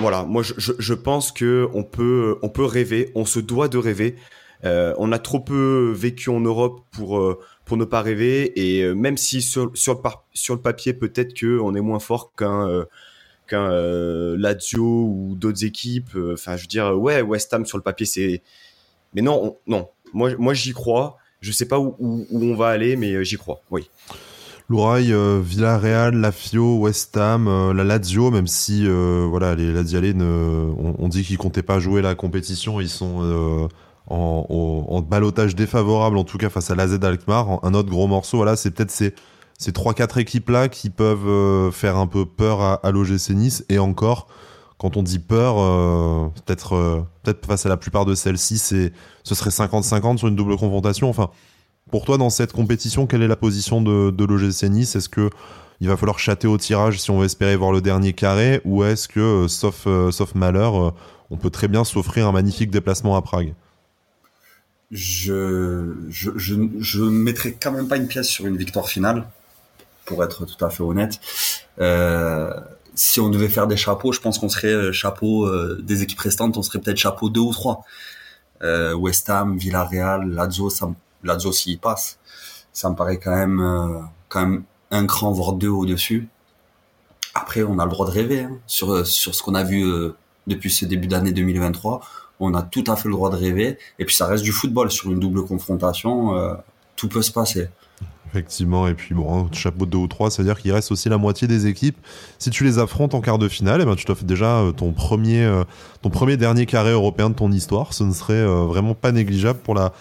voilà, 0.00 0.24
moi 0.24 0.42
je, 0.42 0.94
pense 0.94 1.32
que 1.32 1.68
on 1.74 1.84
peut, 1.84 2.38
on 2.42 2.48
peut 2.48 2.64
rêver, 2.64 3.12
on 3.14 3.24
se 3.24 3.40
doit 3.40 3.68
de 3.68 3.78
rêver. 3.78 4.16
on 4.64 5.12
a 5.12 5.18
trop 5.18 5.40
peu 5.40 5.92
vécu 5.94 6.30
en 6.30 6.40
Europe 6.40 6.80
pour 6.92 7.38
pour 7.64 7.76
ne 7.76 7.84
pas 7.84 8.02
rêver 8.02 8.52
et 8.60 8.92
même 8.94 9.16
si 9.16 9.40
sur, 9.40 9.70
sur, 9.74 9.94
le, 9.94 10.00
sur 10.34 10.54
le 10.54 10.60
papier 10.60 10.92
peut-être 10.92 11.34
que 11.34 11.58
on 11.60 11.74
est 11.74 11.80
moins 11.80 12.00
fort 12.00 12.32
qu'un 12.36 12.84
qu'un 13.46 13.70
Lazio 14.36 14.82
ou 14.82 15.34
d'autres 15.36 15.64
équipes 15.64 16.16
enfin 16.32 16.56
je 16.56 16.62
veux 16.62 16.68
dire 16.68 16.98
ouais 16.98 17.22
West 17.22 17.52
Ham 17.54 17.64
sur 17.66 17.78
le 17.78 17.82
papier 17.84 18.06
c'est 18.06 18.42
mais 19.14 19.22
non 19.22 19.58
non 19.66 19.88
moi 20.12 20.30
moi 20.38 20.54
j'y 20.54 20.72
crois 20.72 21.18
je 21.42 21.52
sais 21.52 21.66
pas 21.66 21.78
où, 21.78 22.26
on 22.32 22.54
va 22.54 22.68
aller, 22.68 22.96
mais 22.96 23.12
euh, 23.12 23.24
j'y 23.24 23.36
crois. 23.36 23.60
Oui. 23.70 23.90
Lourail, 24.68 25.12
euh, 25.12 25.40
Villarreal, 25.44 26.14
la 26.14 26.32
Fio, 26.32 26.78
West 26.78 27.16
Ham, 27.16 27.48
euh, 27.48 27.74
la 27.74 27.84
Lazio, 27.84 28.30
même 28.30 28.46
si 28.46 28.86
voilà 28.86 29.54
les 29.54 29.72
Lazialais 29.72 30.14
on, 30.16 31.08
dit 31.08 31.24
qu'ils 31.24 31.36
comptaient 31.36 31.62
pas 31.62 31.80
jouer 31.80 32.00
la 32.00 32.14
compétition, 32.14 32.80
ils 32.80 32.88
sont 32.88 33.68
en, 34.08 34.86
en, 34.88 35.02
balotage 35.02 35.54
défavorable 35.54 36.16
en 36.16 36.24
tout 36.24 36.38
cas 36.38 36.48
face 36.48 36.70
à 36.70 36.74
l'AZ 36.74 36.98
Alkmaar. 37.02 37.58
Un 37.64 37.74
autre 37.74 37.90
gros 37.90 38.06
morceau, 38.06 38.38
voilà, 38.38 38.56
c'est 38.56 38.70
peut-être 38.70 38.92
ces 38.92 39.14
ces 39.58 39.72
trois 39.72 39.94
quatre 39.94 40.18
équipes 40.18 40.48
là 40.48 40.68
qui 40.68 40.90
peuvent 40.90 41.70
faire 41.72 41.96
un 41.96 42.06
peu 42.06 42.24
peur 42.24 42.60
à, 42.62 42.74
à 42.74 42.90
l'OGC 42.90 43.30
Nice 43.30 43.64
et 43.68 43.78
encore 43.78 44.26
quand 44.82 44.96
on 44.96 45.04
dit 45.04 45.20
peur, 45.20 45.60
euh, 45.60 46.26
peut-être 46.44 46.74
euh, 46.74 47.02
peut-être 47.22 47.46
face 47.46 47.64
à 47.66 47.68
la 47.68 47.76
plupart 47.76 48.04
de 48.04 48.16
celles-ci, 48.16 48.58
ce 48.58 48.90
serait 49.34 49.50
50-50 49.50 50.18
sur 50.18 50.26
une 50.26 50.34
double 50.34 50.56
confrontation. 50.56 51.08
Enfin, 51.08 51.30
pour 51.92 52.04
toi, 52.04 52.18
dans 52.18 52.30
cette 52.30 52.52
compétition, 52.52 53.06
quelle 53.06 53.22
est 53.22 53.28
la 53.28 53.36
position 53.36 53.80
de, 53.80 54.10
de 54.10 54.24
l'OGC 54.24 54.64
Nice? 54.64 54.96
Est-ce 54.96 55.08
que 55.08 55.30
il 55.80 55.86
va 55.86 55.96
falloir 55.96 56.18
chater 56.18 56.48
au 56.48 56.58
tirage 56.58 57.00
si 57.00 57.12
on 57.12 57.18
veut 57.20 57.26
espérer 57.26 57.54
voir 57.54 57.70
le 57.70 57.80
dernier 57.80 58.12
carré, 58.12 58.60
ou 58.64 58.82
est-ce 58.82 59.06
que, 59.06 59.20
euh, 59.20 59.48
sauf, 59.48 59.86
sauf 60.10 60.34
malheur, 60.34 60.94
on 61.30 61.36
peut 61.36 61.50
très 61.50 61.68
bien 61.68 61.84
s'offrir 61.84 62.26
un 62.26 62.32
magnifique 62.32 62.70
déplacement 62.70 63.16
à 63.16 63.22
Prague? 63.22 63.54
Je, 64.90 65.94
je, 66.08 66.30
je, 66.36 67.02
mettrai 67.02 67.52
quand 67.52 67.70
même 67.70 67.86
pas 67.86 67.96
une 67.96 68.08
pièce 68.08 68.28
sur 68.28 68.46
une 68.46 68.56
victoire 68.56 68.88
finale, 68.88 69.28
pour 70.06 70.24
être 70.24 70.44
tout 70.44 70.64
à 70.64 70.70
fait 70.70 70.82
honnête. 70.82 71.20
Si 72.94 73.20
on 73.20 73.28
devait 73.28 73.48
faire 73.48 73.66
des 73.66 73.76
chapeaux, 73.76 74.12
je 74.12 74.20
pense 74.20 74.38
qu'on 74.38 74.48
serait 74.48 74.72
euh, 74.72 74.92
chapeau 74.92 75.46
euh, 75.46 75.80
des 75.82 76.02
équipes 76.02 76.20
restantes, 76.20 76.56
on 76.56 76.62
serait 76.62 76.78
peut-être 76.78 76.96
chapeau 76.96 77.28
deux 77.28 77.40
ou 77.40 77.52
trois. 77.52 77.84
Euh, 78.62 78.94
West 78.94 79.28
Ham, 79.30 79.56
Villarreal, 79.56 80.28
Lazio, 80.28 80.70
ça, 80.70 80.90
Lazio 81.24 81.52
s'il 81.52 81.78
passe, 81.78 82.18
ça 82.72 82.90
me 82.90 82.94
paraît 82.94 83.18
quand 83.18 83.34
même 83.34 83.60
euh, 83.60 84.00
quand 84.28 84.40
même 84.40 84.64
un 84.90 85.06
cran 85.06 85.32
voire 85.32 85.54
deux 85.54 85.68
au-dessus. 85.68 86.28
Après, 87.34 87.62
on 87.62 87.78
a 87.78 87.84
le 87.84 87.90
droit 87.90 88.06
de 88.06 88.12
rêver 88.12 88.40
hein, 88.40 88.58
sur 88.66 89.06
sur 89.06 89.34
ce 89.34 89.42
qu'on 89.42 89.54
a 89.54 89.64
vu 89.64 89.84
depuis 90.46 90.70
ce 90.70 90.84
début 90.84 91.08
d'année 91.08 91.32
2023. 91.32 92.02
On 92.40 92.54
a 92.54 92.62
tout 92.62 92.84
à 92.86 92.96
fait 92.96 93.08
le 93.08 93.14
droit 93.14 93.30
de 93.30 93.36
rêver. 93.36 93.78
Et 93.98 94.04
puis 94.04 94.14
ça 94.14 94.26
reste 94.26 94.44
du 94.44 94.52
football 94.52 94.90
sur 94.90 95.10
une 95.10 95.18
double 95.18 95.44
confrontation, 95.46 96.36
tout 96.94 97.08
peut 97.08 97.22
se 97.22 97.32
passer. 97.32 97.68
Effectivement, 98.32 98.88
et 98.88 98.94
puis 98.94 99.14
bon, 99.14 99.46
chapeau 99.52 99.84
de 99.84 99.90
2 99.90 99.98
ou 99.98 100.06
3, 100.06 100.30
c'est-à-dire 100.30 100.58
qu'il 100.58 100.72
reste 100.72 100.90
aussi 100.90 101.10
la 101.10 101.18
moitié 101.18 101.46
des 101.46 101.66
équipes. 101.66 101.98
Si 102.38 102.48
tu 102.48 102.64
les 102.64 102.78
affrontes 102.78 103.12
en 103.12 103.20
quart 103.20 103.36
de 103.36 103.46
finale, 103.46 103.80
eh 103.82 103.84
ben, 103.84 103.94
tu 103.94 104.06
t'offres 104.06 104.24
déjà 104.24 104.60
euh, 104.60 104.72
ton 104.72 104.92
premier, 104.92 105.44
euh, 105.44 105.64
ton 106.00 106.08
premier 106.08 106.38
dernier 106.38 106.64
carré 106.64 106.92
européen 106.92 107.28
de 107.28 107.34
ton 107.34 107.52
histoire. 107.52 107.92
Ce 107.92 108.04
ne 108.04 108.12
serait 108.14 108.32
euh, 108.32 108.64
vraiment 108.64 108.94
pas 108.94 109.12
négligeable 109.12 109.58
pour 109.58 109.74
la, 109.74 109.92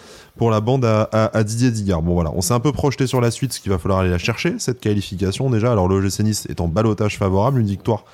bande 0.61 0.85
à, 0.85 1.43
Didier 1.43 1.71
Digard. 1.71 2.03
Bon 2.03 2.13
voilà, 2.13 2.31
on 2.33 2.39
s'est 2.39 2.53
un 2.53 2.61
peu 2.61 2.71
projeté 2.71 3.05
sur 3.05 3.19
la 3.19 3.31
suite, 3.31 3.51
ce 3.51 3.59
qu'il 3.59 3.69
va 3.69 3.77
falloir 3.77 3.99
aller 3.99 4.09
la 4.09 4.17
chercher, 4.17 4.55
cette 4.59 4.79
qualification 4.79 5.49
déjà. 5.49 5.73
Alors 5.73 5.89
le 5.89 6.01
Nice 6.23 6.45
est 6.45 6.61
en 6.61 6.69
balotage 6.69 7.17
favorable, 7.17 7.59
une 7.59 7.67
victoire 7.67 8.05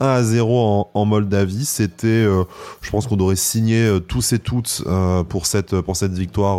1 0.00 0.06
à 0.06 0.22
0 0.22 0.90
en, 0.92 1.04
Moldavie. 1.04 1.64
C'était, 1.64 2.08
euh, 2.08 2.44
je 2.82 2.90
pense 2.90 3.06
qu'on 3.06 3.18
aurait 3.18 3.36
signé 3.36 3.86
euh, 3.86 4.00
tous 4.00 4.32
et 4.32 4.38
toutes 4.38 4.82
euh, 4.86 5.22
pour 5.22 5.46
cette 5.46 5.80
pour 5.80 5.96
cette 5.96 6.12
victoire 6.12 6.58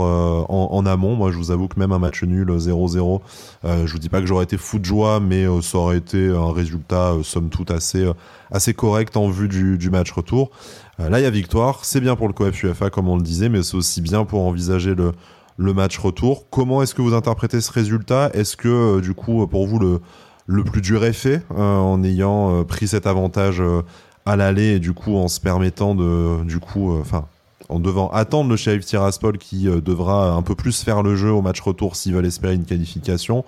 en, 0.49 0.85
amont. 0.85 1.15
Moi, 1.15 1.31
je 1.31 1.37
vous 1.37 1.51
avoue 1.51 1.67
que 1.67 1.79
même 1.79 1.91
un 1.91 1.99
match 1.99 2.23
nul 2.23 2.49
0-0, 2.49 3.21
je 3.63 3.91
vous 3.91 3.99
dis 3.99 4.09
pas 4.09 4.21
que 4.21 4.27
j'aurais 4.27 4.43
été 4.43 4.57
fou 4.57 4.79
de 4.79 4.85
joie, 4.85 5.19
mais 5.19 5.45
ça 5.61 5.77
aurait 5.77 5.97
été 5.97 6.29
un 6.29 6.51
résultat 6.51 7.13
somme 7.23 7.49
toute 7.49 7.71
assez 7.71 8.09
assez 8.51 8.73
correct 8.73 9.17
en 9.17 9.29
vue 9.29 9.47
du, 9.47 9.89
match 9.89 10.11
retour. 10.11 10.51
là, 10.99 11.19
il 11.19 11.23
y 11.23 11.25
a 11.25 11.29
victoire. 11.29 11.83
C'est 11.83 12.01
bien 12.01 12.15
pour 12.15 12.27
le 12.27 12.33
COF 12.33 12.63
UFA, 12.63 12.89
comme 12.89 13.07
on 13.07 13.17
le 13.17 13.23
disait, 13.23 13.49
mais 13.49 13.63
c'est 13.63 13.75
aussi 13.75 14.01
bien 14.01 14.25
pour 14.25 14.45
envisager 14.45 14.95
le 14.95 15.11
le 15.57 15.73
match 15.73 15.97
retour. 15.97 16.49
Comment 16.49 16.81
est-ce 16.83 16.93
que 16.93 17.01
vous 17.01 17.13
interprétez 17.13 17.61
ce 17.61 17.71
résultat? 17.71 18.29
Est-ce 18.33 18.57
que 18.57 18.99
du 18.99 19.13
coup, 19.13 19.47
pour 19.47 19.67
vous, 19.67 19.79
le 19.79 20.01
le 20.47 20.63
plus 20.63 20.81
dur 20.81 21.01
fait 21.13 21.41
euh, 21.51 21.77
en 21.77 22.03
ayant 22.03 22.59
euh, 22.59 22.63
pris 22.63 22.87
cet 22.87 23.07
avantage 23.07 23.61
euh, 23.61 23.81
à 24.25 24.35
l'aller 24.35 24.75
et 24.75 24.79
du 24.79 24.93
coup 24.93 25.15
en 25.15 25.27
se 25.27 25.39
permettant 25.39 25.95
de 25.95 26.43
du 26.43 26.59
coup 26.59 26.95
enfin 26.99 27.25
en 27.69 27.79
devant 27.79 28.09
attendre 28.09 28.49
le 28.49 28.55
Sheriff 28.57 28.85
Tiraspol 28.85 29.39
qui 29.39 29.65
devra 29.65 30.31
un 30.33 30.43
peu 30.43 30.53
plus 30.53 30.83
faire 30.83 31.01
le 31.01 31.15
jeu 31.15 31.31
au 31.31 31.41
match 31.41 31.59
retour 31.61 31.95
s'ils 31.95 32.13
veulent 32.13 32.25
espérer 32.25 32.53
une 32.53 32.65
qualification. 32.65 33.43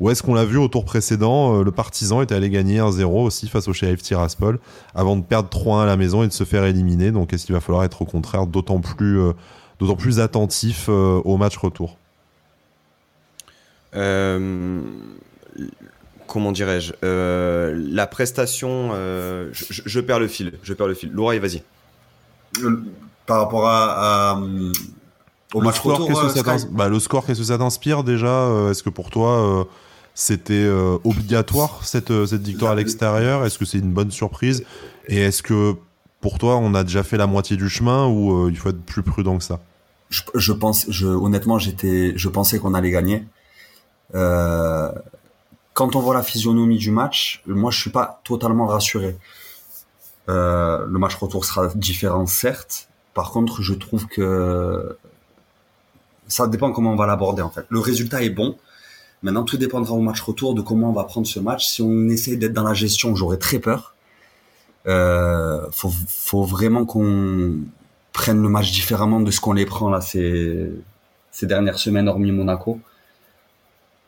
Ou 0.00 0.08
est-ce 0.08 0.22
qu'on 0.22 0.32
l'a 0.32 0.46
vu 0.46 0.56
au 0.56 0.68
tour 0.68 0.86
précédent 0.86 1.62
le 1.62 1.70
partisan 1.70 2.22
était 2.22 2.34
allé 2.34 2.48
gagner 2.48 2.78
1-0 2.78 3.04
aussi 3.04 3.46
face 3.46 3.68
au 3.68 3.74
Sheriff 3.74 4.00
Tiraspol 4.00 4.58
avant 4.94 5.16
de 5.16 5.22
perdre 5.22 5.50
3-1 5.50 5.82
à 5.82 5.86
la 5.86 5.98
maison 5.98 6.22
et 6.22 6.28
de 6.28 6.32
se 6.32 6.44
faire 6.44 6.64
éliminer. 6.64 7.10
Donc 7.10 7.34
est-ce 7.34 7.44
qu'il 7.44 7.54
va 7.54 7.60
falloir 7.60 7.84
être 7.84 8.00
au 8.00 8.06
contraire 8.06 8.46
d'autant 8.46 8.80
plus 8.80 9.20
d'autant 9.80 9.96
plus 9.96 10.18
attentif 10.18 10.88
au 10.88 11.36
match 11.36 11.58
retour? 11.58 11.98
Comment 16.28 16.52
dirais-je 16.52 16.92
La 17.02 18.06
prestation, 18.06 18.90
je, 19.52 20.00
perds 20.00 20.20
le 20.20 20.28
fil. 20.28 20.52
Je 20.62 20.74
perds 20.74 20.86
le 20.86 20.94
fil. 20.94 21.10
Laura, 21.10 21.36
vas-y. 21.38 21.62
Par 23.26 23.40
rapport 23.40 23.66
à, 23.66 24.40
au 25.54 25.60
match 25.60 25.80
retour, 25.80 26.10
bah, 26.70 26.88
le 26.88 26.98
score, 27.00 27.26
qu'est-ce 27.26 27.40
que 27.40 27.46
ça 27.46 27.58
t'inspire 27.58 28.04
déjà 28.04 28.48
Est-ce 28.70 28.82
que 28.82 28.90
pour 28.90 29.10
toi 29.10 29.66
c'était 30.14 30.68
obligatoire 31.04 31.80
cette, 31.84 32.26
cette 32.26 32.42
victoire 32.42 32.72
à 32.72 32.74
l'extérieur? 32.74 33.44
Est-ce 33.44 33.58
que 33.58 33.64
c'est 33.64 33.78
une 33.78 33.92
bonne 33.92 34.10
surprise? 34.10 34.64
Et 35.08 35.18
est-ce 35.18 35.42
que 35.42 35.76
pour 36.20 36.38
toi, 36.38 36.56
on 36.56 36.74
a 36.74 36.84
déjà 36.84 37.02
fait 37.02 37.16
la 37.16 37.26
moitié 37.26 37.56
du 37.56 37.68
chemin 37.68 38.06
ou 38.06 38.32
euh, 38.32 38.50
il 38.50 38.56
faut 38.56 38.70
être 38.70 38.82
plus 38.82 39.02
prudent 39.02 39.38
que 39.38 39.44
ça? 39.44 39.60
Je, 40.10 40.52
pense, 40.52 40.86
je, 40.88 41.06
honnêtement, 41.06 41.58
j'étais, 41.58 42.14
je 42.16 42.28
pensais 42.28 42.58
qu'on 42.58 42.74
allait 42.74 42.90
gagner. 42.90 43.24
Euh, 44.14 44.90
quand 45.78 45.94
on 45.94 46.00
voit 46.00 46.14
la 46.14 46.24
physionomie 46.24 46.76
du 46.76 46.90
match, 46.90 47.40
moi, 47.46 47.70
je 47.70 47.80
suis 47.80 47.90
pas 47.90 48.20
totalement 48.24 48.66
rassuré. 48.66 49.16
Euh, 50.28 50.84
le 50.84 50.98
match 50.98 51.14
retour 51.14 51.44
sera 51.44 51.68
différent, 51.76 52.26
certes. 52.26 52.88
Par 53.14 53.30
contre, 53.30 53.62
je 53.62 53.74
trouve 53.74 54.06
que 54.06 54.98
ça 56.26 56.48
dépend 56.48 56.72
comment 56.72 56.94
on 56.94 56.96
va 56.96 57.06
l'aborder 57.06 57.42
en 57.42 57.50
fait. 57.50 57.64
Le 57.68 57.78
résultat 57.78 58.24
est 58.24 58.30
bon. 58.30 58.56
Maintenant, 59.22 59.44
tout 59.44 59.56
dépendra 59.56 59.94
au 59.94 60.00
match 60.00 60.20
retour 60.20 60.52
de 60.52 60.62
comment 60.62 60.90
on 60.90 60.92
va 60.92 61.04
prendre 61.04 61.28
ce 61.28 61.38
match. 61.38 61.64
Si 61.68 61.80
on 61.80 62.08
essaie 62.08 62.34
d'être 62.34 62.54
dans 62.54 62.64
la 62.64 62.74
gestion, 62.74 63.14
j'aurais 63.14 63.36
très 63.36 63.60
peur. 63.60 63.94
Euh, 64.88 65.64
faut, 65.70 65.92
faut 66.08 66.42
vraiment 66.42 66.86
qu'on 66.86 67.54
prenne 68.12 68.42
le 68.42 68.48
match 68.48 68.72
différemment 68.72 69.20
de 69.20 69.30
ce 69.30 69.40
qu'on 69.40 69.52
les 69.52 69.64
prend 69.64 69.90
là 69.90 70.00
ces, 70.00 70.72
ces 71.30 71.46
dernières 71.46 71.78
semaines, 71.78 72.08
hormis 72.08 72.32
Monaco. 72.32 72.80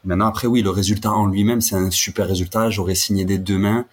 Maintenant, 0.04 0.26
après, 0.26 0.46
oui, 0.46 0.62
le 0.62 0.70
résultat 0.70 1.12
en 1.12 1.26
lui-même, 1.26 1.60
c'est 1.60 1.76
un 1.76 1.90
super 1.90 2.26
résultat. 2.26 2.70
J'aurais 2.70 2.94
signé 2.94 3.24
des 3.24 3.38
deux 3.38 3.58
mains. 3.58 3.86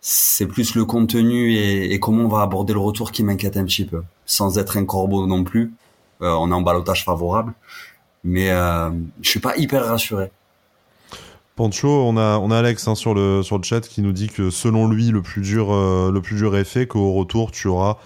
C'est 0.00 0.46
plus 0.46 0.74
le 0.74 0.84
contenu 0.84 1.54
et, 1.54 1.92
et, 1.92 2.00
comment 2.00 2.24
on 2.24 2.28
va 2.28 2.42
aborder 2.42 2.72
le 2.72 2.78
retour 2.78 3.10
qui 3.10 3.24
m'inquiète 3.24 3.56
un 3.56 3.64
petit 3.64 3.84
peu. 3.84 4.02
Sans 4.26 4.58
être 4.58 4.76
un 4.76 4.84
corbeau 4.84 5.26
non 5.26 5.44
plus. 5.44 5.72
Euh, 6.22 6.30
on 6.32 6.50
est 6.50 6.54
en 6.54 6.62
balotage 6.62 7.04
favorable. 7.04 7.54
Mais 8.24 8.50
euh, 8.50 8.90
je 9.22 9.28
suis 9.30 9.40
pas 9.40 9.56
hyper 9.56 9.86
rassuré. 9.86 10.30
Pancho, 11.58 11.88
on 11.88 12.16
a, 12.16 12.38
on 12.38 12.52
a 12.52 12.58
Alex 12.58 12.86
hein, 12.86 12.94
sur, 12.94 13.14
le, 13.14 13.42
sur 13.42 13.58
le 13.58 13.64
chat 13.64 13.80
qui 13.80 14.00
nous 14.00 14.12
dit 14.12 14.28
que 14.28 14.48
selon 14.48 14.86
lui, 14.86 15.10
le 15.10 15.22
plus 15.22 15.42
dur, 15.42 15.74
euh, 15.74 16.12
le 16.12 16.22
plus 16.22 16.36
dur 16.36 16.56
est 16.56 16.62
fait, 16.62 16.86
qu'au 16.86 17.12
retour, 17.14 17.50
tu 17.50 17.66
auras 17.66 17.96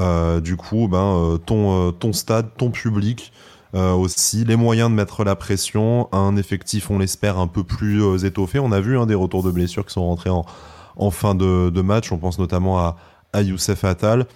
euh, 0.00 0.40
du 0.40 0.56
coup 0.56 0.88
ben, 0.88 1.18
euh, 1.18 1.36
ton, 1.36 1.92
ton 1.92 2.14
stade, 2.14 2.48
ton 2.56 2.70
public. 2.70 3.30
Aussi 3.74 4.44
les 4.44 4.56
moyens 4.56 4.90
de 4.90 4.94
mettre 4.94 5.24
la 5.24 5.34
pression, 5.34 6.08
un 6.12 6.36
effectif, 6.36 6.90
on 6.90 6.98
l'espère, 6.98 7.38
un 7.38 7.46
peu 7.46 7.64
plus 7.64 8.24
étoffé. 8.24 8.58
On 8.58 8.70
a 8.70 8.80
vu 8.80 8.98
hein, 8.98 9.06
des 9.06 9.14
retours 9.14 9.42
de 9.42 9.50
blessures 9.50 9.86
qui 9.86 9.94
sont 9.94 10.06
rentrés 10.06 10.30
en, 10.30 11.10
fin 11.10 11.34
de, 11.34 11.80
match. 11.80 12.12
On 12.12 12.18
pense 12.18 12.38
notamment 12.38 12.78
à, 12.78 12.96
à 13.32 13.42
Youssef 13.42 13.84
Attal. 13.84 14.26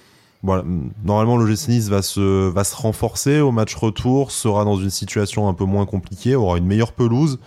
Normalement, 0.43 1.37
l'OGC 1.37 1.69
Nice 1.69 1.89
va 1.89 2.03
se, 2.03 2.77
renforcer 2.77 3.41
au 3.41 3.53
match 3.53 3.75
retour, 3.75 4.31
sera 4.31 4.65
dans 4.65 4.77
une 4.77 4.91
situation 4.91 5.49
un 5.49 5.55
peu 5.55 5.65
moins 5.65 5.87
compliquée, 5.87 6.37
aura 6.37 6.59
une 6.59 6.67
meilleure 6.67 6.93
pelouse. 6.93 7.39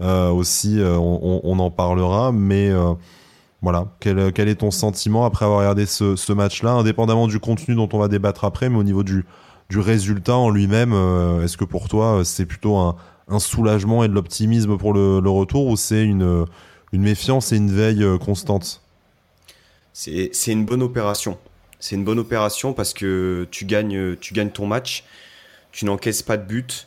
Euh, 0.00 0.30
aussi, 0.30 0.80
euh, 0.80 0.96
on, 0.98 1.58
en 1.58 1.70
parlera, 1.70 2.32
mais 2.32 2.68
euh, 2.68 2.94
voilà, 3.62 3.86
quel, 4.00 4.18
est 4.18 4.56
ton 4.56 4.70
sentiment 4.70 5.24
après 5.24 5.44
avoir 5.44 5.60
regardé 5.60 5.86
ce, 5.86 6.32
match-là, 6.32 6.72
indépendamment 6.72 7.26
du 7.26 7.38
contenu 7.38 7.74
dont 7.74 7.88
on 7.92 7.98
va 7.98 8.08
débattre 8.08 8.44
après, 8.44 8.68
mais 8.68 8.76
au 8.76 8.82
niveau 8.82 9.02
du, 9.02 9.24
du 9.70 9.78
résultat 9.78 10.36
en 10.36 10.50
lui-même, 10.50 10.92
est-ce 11.42 11.56
que 11.56 11.64
pour 11.64 11.88
toi 11.88 12.22
c'est 12.24 12.46
plutôt 12.46 12.76
un, 12.76 12.96
soulagement 13.38 14.04
et 14.04 14.08
de 14.08 14.12
l'optimisme 14.12 14.76
pour 14.76 14.92
le, 14.92 15.18
retour 15.28 15.66
ou 15.66 15.76
c'est 15.76 16.04
une, 16.04 16.46
méfiance 16.92 17.52
et 17.52 17.56
une 17.56 17.70
veille 17.70 18.04
constante? 18.18 18.82
C'est 19.92 20.30
une 20.46 20.64
bonne 20.64 20.82
opération. 20.82 21.38
C'est 21.80 21.96
une 21.96 22.04
bonne 22.04 22.18
opération 22.18 22.72
parce 22.72 22.94
que 22.94 23.48
tu 23.50 23.64
gagnes, 23.64 24.16
ton 24.52 24.66
match, 24.66 25.04
tu 25.72 25.84
n'encaisses 25.86 26.22
pas 26.22 26.36
de 26.36 26.44
but, 26.44 26.86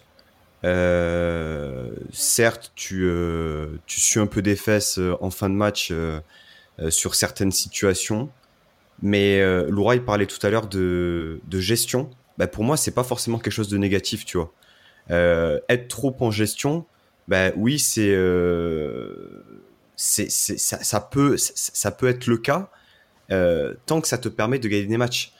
euh, 0.64 1.90
certes, 2.12 2.72
tu, 2.76 3.06
euh, 3.06 3.78
suis 3.88 4.20
un 4.20 4.28
peu 4.28 4.42
des 4.42 4.56
fesses 4.56 4.98
euh, 5.00 5.16
en 5.22 5.30
fin 5.30 5.50
de 5.50 5.56
match 5.56 5.94
sur 6.90 7.16
certaines 7.16 7.52
situations, 7.52 8.30
mais 9.02 9.42
Laura, 9.68 9.96
il 9.96 10.04
parlait 10.04 10.28
tout 10.28 10.46
à 10.46 10.52
l'heure 10.52 10.68
de, 10.68 11.40
gestion. 11.54 12.10
Bah, 12.38 12.48
pour 12.48 12.64
moi, 12.64 12.78
c'est 12.78 12.92
pas 12.92 13.04
forcément 13.04 13.40
quelque 13.40 13.54
chose 13.54 13.70
de 13.70 13.78
négatif, 13.78 14.26
tu 14.26 14.38
vois. 14.38 14.54
être 15.10 15.88
trop 15.88 16.16
en 16.20 16.32
gestion, 16.32 16.86
bah, 17.28 17.52
oui, 17.56 17.80
c'est, 17.80 18.16
c'est, 19.96 20.30
ça, 20.30 21.00
peut, 21.02 21.36
ça, 21.38 21.92
peut 21.92 22.08
être 22.08 22.28
le 22.28 22.38
cas 22.38 22.70
tant 23.86 24.02
que 24.02 24.08
ça 24.08 24.18
te 24.18 24.30
permet 24.30 24.60
de 24.60 24.68
gagner 24.68 24.86
des 24.86 24.98
matchs. 24.98 25.34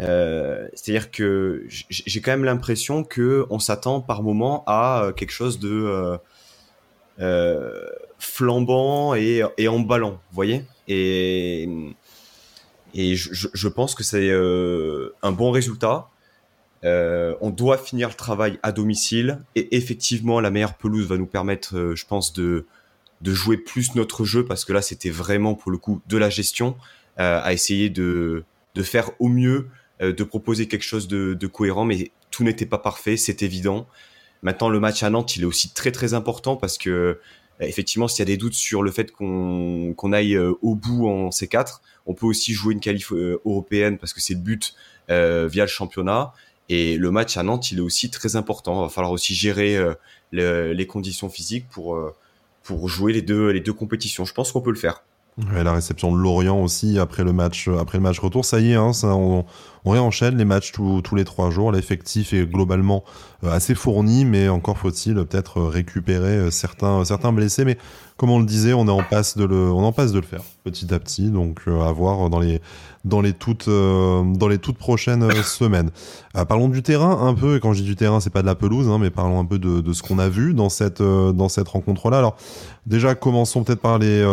Euh, 0.00 0.68
c'est-à-dire 0.74 1.10
que 1.10 1.64
j'ai 1.68 2.20
quand 2.20 2.30
même 2.32 2.44
l'impression 2.44 3.04
que 3.04 3.46
on 3.50 3.58
s'attend 3.58 4.00
par 4.00 4.22
moment 4.22 4.64
à 4.66 5.04
euh, 5.04 5.12
quelque 5.12 5.30
chose 5.30 5.58
de 5.58 6.18
euh, 7.20 7.86
flambant 8.18 9.14
et, 9.14 9.42
et 9.58 9.68
emballant, 9.68 10.12
vous 10.12 10.34
voyez 10.34 10.64
Et, 10.88 11.68
et 12.94 13.14
je, 13.14 13.48
je 13.52 13.68
pense 13.68 13.94
que 13.94 14.02
c'est 14.02 14.30
un 14.30 15.32
bon 15.32 15.50
résultat. 15.50 16.08
On 16.84 17.50
doit 17.50 17.78
finir 17.78 18.08
le 18.08 18.14
travail 18.14 18.58
à 18.62 18.72
domicile 18.72 19.40
et 19.54 19.76
effectivement 19.76 20.40
la 20.40 20.50
meilleure 20.50 20.74
pelouse 20.74 21.06
va 21.06 21.16
nous 21.16 21.26
permettre, 21.26 21.92
je 21.94 22.06
pense, 22.06 22.32
de 22.32 22.66
de 23.20 23.32
jouer 23.32 23.56
plus 23.56 23.94
notre 23.94 24.24
jeu 24.24 24.44
parce 24.44 24.64
que 24.64 24.72
là 24.72 24.82
c'était 24.82 25.10
vraiment 25.10 25.54
pour 25.54 25.70
le 25.70 25.78
coup 25.78 26.02
de 26.08 26.16
la 26.16 26.28
gestion 26.28 26.76
à 27.16 27.52
essayer 27.52 27.88
de 27.88 28.44
de 28.74 28.82
faire 28.82 29.10
au 29.20 29.28
mieux 29.28 29.68
euh, 30.02 30.12
de 30.12 30.24
proposer 30.24 30.66
quelque 30.66 30.82
chose 30.82 31.06
de, 31.06 31.46
cohérent, 31.46 31.84
mais 31.84 32.10
tout 32.30 32.44
n'était 32.44 32.66
pas 32.66 32.78
parfait, 32.78 33.16
c'est 33.16 33.42
évident. 33.42 33.86
Maintenant, 34.42 34.68
le 34.68 34.80
match 34.80 35.02
à 35.02 35.10
Nantes, 35.10 35.36
il 35.36 35.42
est 35.42 35.46
aussi 35.46 35.72
très 35.72 35.92
très 35.92 36.14
important 36.14 36.56
parce 36.56 36.76
que 36.76 36.90
euh, 36.90 37.14
effectivement, 37.60 38.08
s'il 38.08 38.20
y 38.20 38.22
a 38.22 38.32
des 38.32 38.36
doutes 38.36 38.54
sur 38.54 38.82
le 38.82 38.90
fait 38.90 39.12
qu'on 39.12 40.12
aille 40.12 40.34
euh, 40.34 40.54
au 40.62 40.74
bout 40.74 41.06
en 41.08 41.28
C4, 41.28 41.80
on 42.06 42.14
peut 42.14 42.26
aussi 42.26 42.52
jouer 42.52 42.74
une 42.74 42.80
qualif 42.80 43.12
européenne 43.12 43.98
parce 43.98 44.12
que 44.12 44.20
c'est 44.20 44.34
le 44.34 44.40
but 44.40 44.74
via 45.08 45.64
le 45.64 45.68
championnat. 45.68 46.32
Et 46.74 46.96
le 46.96 47.10
match 47.10 47.36
à 47.36 47.42
Nantes, 47.42 47.70
il 47.70 47.78
est 47.78 47.82
aussi 47.82 48.08
très 48.08 48.34
important. 48.34 48.80
Il 48.80 48.84
va 48.84 48.88
falloir 48.88 49.12
aussi 49.12 49.34
gérer 49.34 49.78
les 50.32 50.86
conditions 50.86 51.28
physiques 51.28 51.66
pour, 51.68 51.98
pour 52.62 52.88
jouer 52.88 53.12
les 53.12 53.20
deux, 53.20 53.50
les 53.50 53.60
deux 53.60 53.74
compétitions. 53.74 54.24
Je 54.24 54.32
pense 54.32 54.52
qu'on 54.52 54.62
peut 54.62 54.70
le 54.70 54.78
faire. 54.78 55.04
la 55.52 55.74
réception 55.74 56.10
de 56.12 56.16
Lorient 56.16 56.58
aussi 56.62 56.98
après 56.98 57.24
le 57.24 57.34
match, 57.34 57.68
après 57.68 57.98
le 57.98 58.02
match 58.02 58.18
retour, 58.20 58.46
ça 58.46 58.58
y 58.58 58.72
est, 58.72 58.74
hein, 58.74 58.94
ça, 58.94 59.08
on, 59.08 59.44
on 59.84 59.90
réenchaîne 59.90 60.36
les 60.36 60.44
matchs 60.44 60.72
tous 60.72 61.14
les 61.14 61.24
trois 61.24 61.50
jours. 61.50 61.72
L'effectif 61.72 62.32
est 62.32 62.46
globalement 62.46 63.04
euh, 63.44 63.50
assez 63.50 63.74
fourni, 63.74 64.24
mais 64.24 64.48
encore 64.48 64.78
faut-il 64.78 65.14
peut-être 65.14 65.60
récupérer 65.62 66.36
euh, 66.36 66.50
certains, 66.50 67.04
certains 67.04 67.32
blessés. 67.32 67.64
Mais 67.64 67.76
comme 68.16 68.30
on 68.30 68.38
le 68.38 68.46
disait, 68.46 68.72
on 68.72 68.86
est 68.86 68.92
en 68.92 69.02
passe 69.02 69.36
de 69.36 69.44
le, 69.44 70.22
faire 70.22 70.42
petit 70.62 70.94
à 70.94 71.00
petit. 71.00 71.30
Donc 71.30 71.62
euh, 71.66 71.82
à 71.82 71.90
voir 71.90 72.30
dans 72.30 72.38
les, 72.38 73.32
toutes, 73.32 73.68
prochaines 74.78 75.28
semaines. 75.42 75.90
parlons 76.46 76.68
du 76.68 76.82
terrain 76.84 77.26
un 77.26 77.34
peu. 77.34 77.56
Et 77.56 77.60
quand 77.60 77.72
je 77.72 77.80
dis 77.80 77.88
du 77.88 77.96
terrain, 77.96 78.20
c'est 78.20 78.30
pas 78.30 78.42
de 78.42 78.46
la 78.46 78.54
pelouse, 78.54 78.88
hein, 78.88 78.98
mais 79.00 79.10
parlons 79.10 79.40
un 79.40 79.44
peu 79.44 79.58
de, 79.58 79.92
ce 79.92 80.02
qu'on 80.02 80.20
a 80.20 80.28
vu 80.28 80.54
dans 80.54 80.68
cette, 80.68 81.00
rencontre-là. 81.00 82.18
Alors 82.18 82.36
déjà, 82.86 83.16
commençons 83.16 83.64
peut-être 83.64 83.82
par 83.82 83.98
les, 83.98 84.24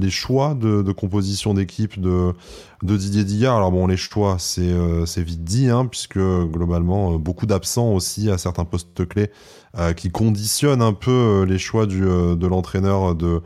les 0.00 0.10
choix 0.10 0.54
de, 0.54 0.82
de 0.82 0.92
composition 0.92 1.54
d'équipe 1.54 2.00
de 2.00 2.32
de 2.82 2.96
Didier 2.96 3.24
Dillard. 3.24 3.56
Alors 3.56 3.72
bon, 3.72 3.86
les 3.86 3.96
choix, 3.96 4.36
c'est 4.38 4.62
euh, 4.62 5.04
vite 5.16 5.44
dit, 5.44 5.68
hein, 5.68 5.86
puisque 5.86 6.18
globalement, 6.18 7.14
euh, 7.14 7.18
beaucoup 7.18 7.46
d'absents 7.46 7.92
aussi 7.92 8.30
à 8.30 8.38
certains 8.38 8.64
postes 8.64 9.06
clés 9.06 9.30
euh, 9.78 9.92
qui 9.92 10.10
conditionnent 10.10 10.82
un 10.82 10.92
peu 10.92 11.44
les 11.48 11.58
choix 11.58 11.86
de 11.86 12.46
l'entraîneur 12.46 13.14
de, 13.14 13.42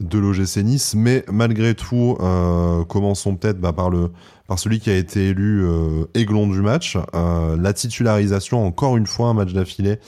de 0.00 0.18
l'OGC 0.18 0.58
Nice. 0.58 0.94
Mais 0.94 1.24
malgré 1.30 1.74
tout, 1.74 2.16
commençons 2.88 3.36
peut-être 3.36 3.60
bah, 3.60 3.72
par, 3.72 3.90
par 4.46 4.58
celui 4.58 4.78
qui 4.78 4.90
a 4.90 4.96
été 4.96 5.28
élu 5.28 5.66
aiglon 6.14 6.46
du 6.46 6.60
match. 6.60 6.96
la 7.12 7.72
titularisation, 7.72 8.64
encore 8.64 8.96
une 8.96 9.06
fois, 9.06 9.28
un 9.28 9.34
match 9.34 9.52
d'affilée 9.52 9.98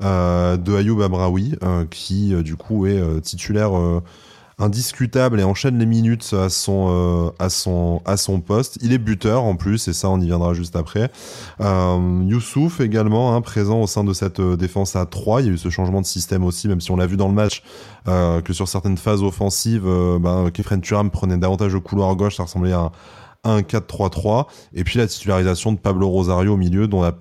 de 0.00 0.76
Ayoub 0.76 1.00
Abraoui, 1.02 1.54
qui 1.90 2.34
du 2.42 2.56
coup 2.56 2.86
est 2.86 3.20
titulaire 3.22 3.72
indiscutable 4.58 5.38
et 5.38 5.44
enchaîne 5.44 5.78
les 5.78 5.84
minutes 5.84 6.32
à 6.32 6.48
son, 6.48 6.86
euh, 6.88 7.30
à 7.38 7.50
son, 7.50 8.00
à 8.06 8.16
son 8.16 8.40
poste. 8.40 8.78
Il 8.80 8.92
est 8.92 8.98
buteur 8.98 9.44
en 9.44 9.54
plus, 9.56 9.86
et 9.88 9.92
ça 9.92 10.08
on 10.08 10.18
y 10.18 10.26
viendra 10.26 10.54
juste 10.54 10.76
après. 10.76 11.10
Euh, 11.60 12.22
Youssouf 12.24 12.80
également, 12.80 13.34
hein, 13.34 13.42
présent 13.42 13.82
au 13.82 13.86
sein 13.86 14.02
de 14.02 14.14
cette 14.14 14.40
euh, 14.40 14.56
défense 14.56 14.96
à 14.96 15.04
3. 15.04 15.42
Il 15.42 15.46
y 15.46 15.50
a 15.50 15.52
eu 15.52 15.58
ce 15.58 15.68
changement 15.68 16.00
de 16.00 16.06
système 16.06 16.42
aussi, 16.42 16.68
même 16.68 16.80
si 16.80 16.90
on 16.90 16.96
l'a 16.96 17.06
vu 17.06 17.18
dans 17.18 17.28
le 17.28 17.34
match, 17.34 17.62
euh, 18.08 18.40
que 18.40 18.54
sur 18.54 18.66
certaines 18.66 18.96
phases 18.96 19.22
offensives, 19.22 19.86
euh, 19.86 20.18
ben, 20.18 20.50
Kefren 20.50 20.80
Turam 20.80 21.10
prenait 21.10 21.36
davantage 21.36 21.74
le 21.74 21.80
couloir 21.80 22.16
gauche, 22.16 22.36
ça 22.36 22.44
ressemblait 22.44 22.72
à 22.72 22.92
un 23.44 23.60
4-3-3 23.60 24.46
et 24.74 24.82
puis 24.82 24.98
la 24.98 25.06
titularisation 25.06 25.70
de 25.70 25.78
Pablo 25.78 26.08
Rosario 26.08 26.54
au 26.54 26.56
milieu 26.56 26.88
dont 26.88 27.00
la, 27.00 27.12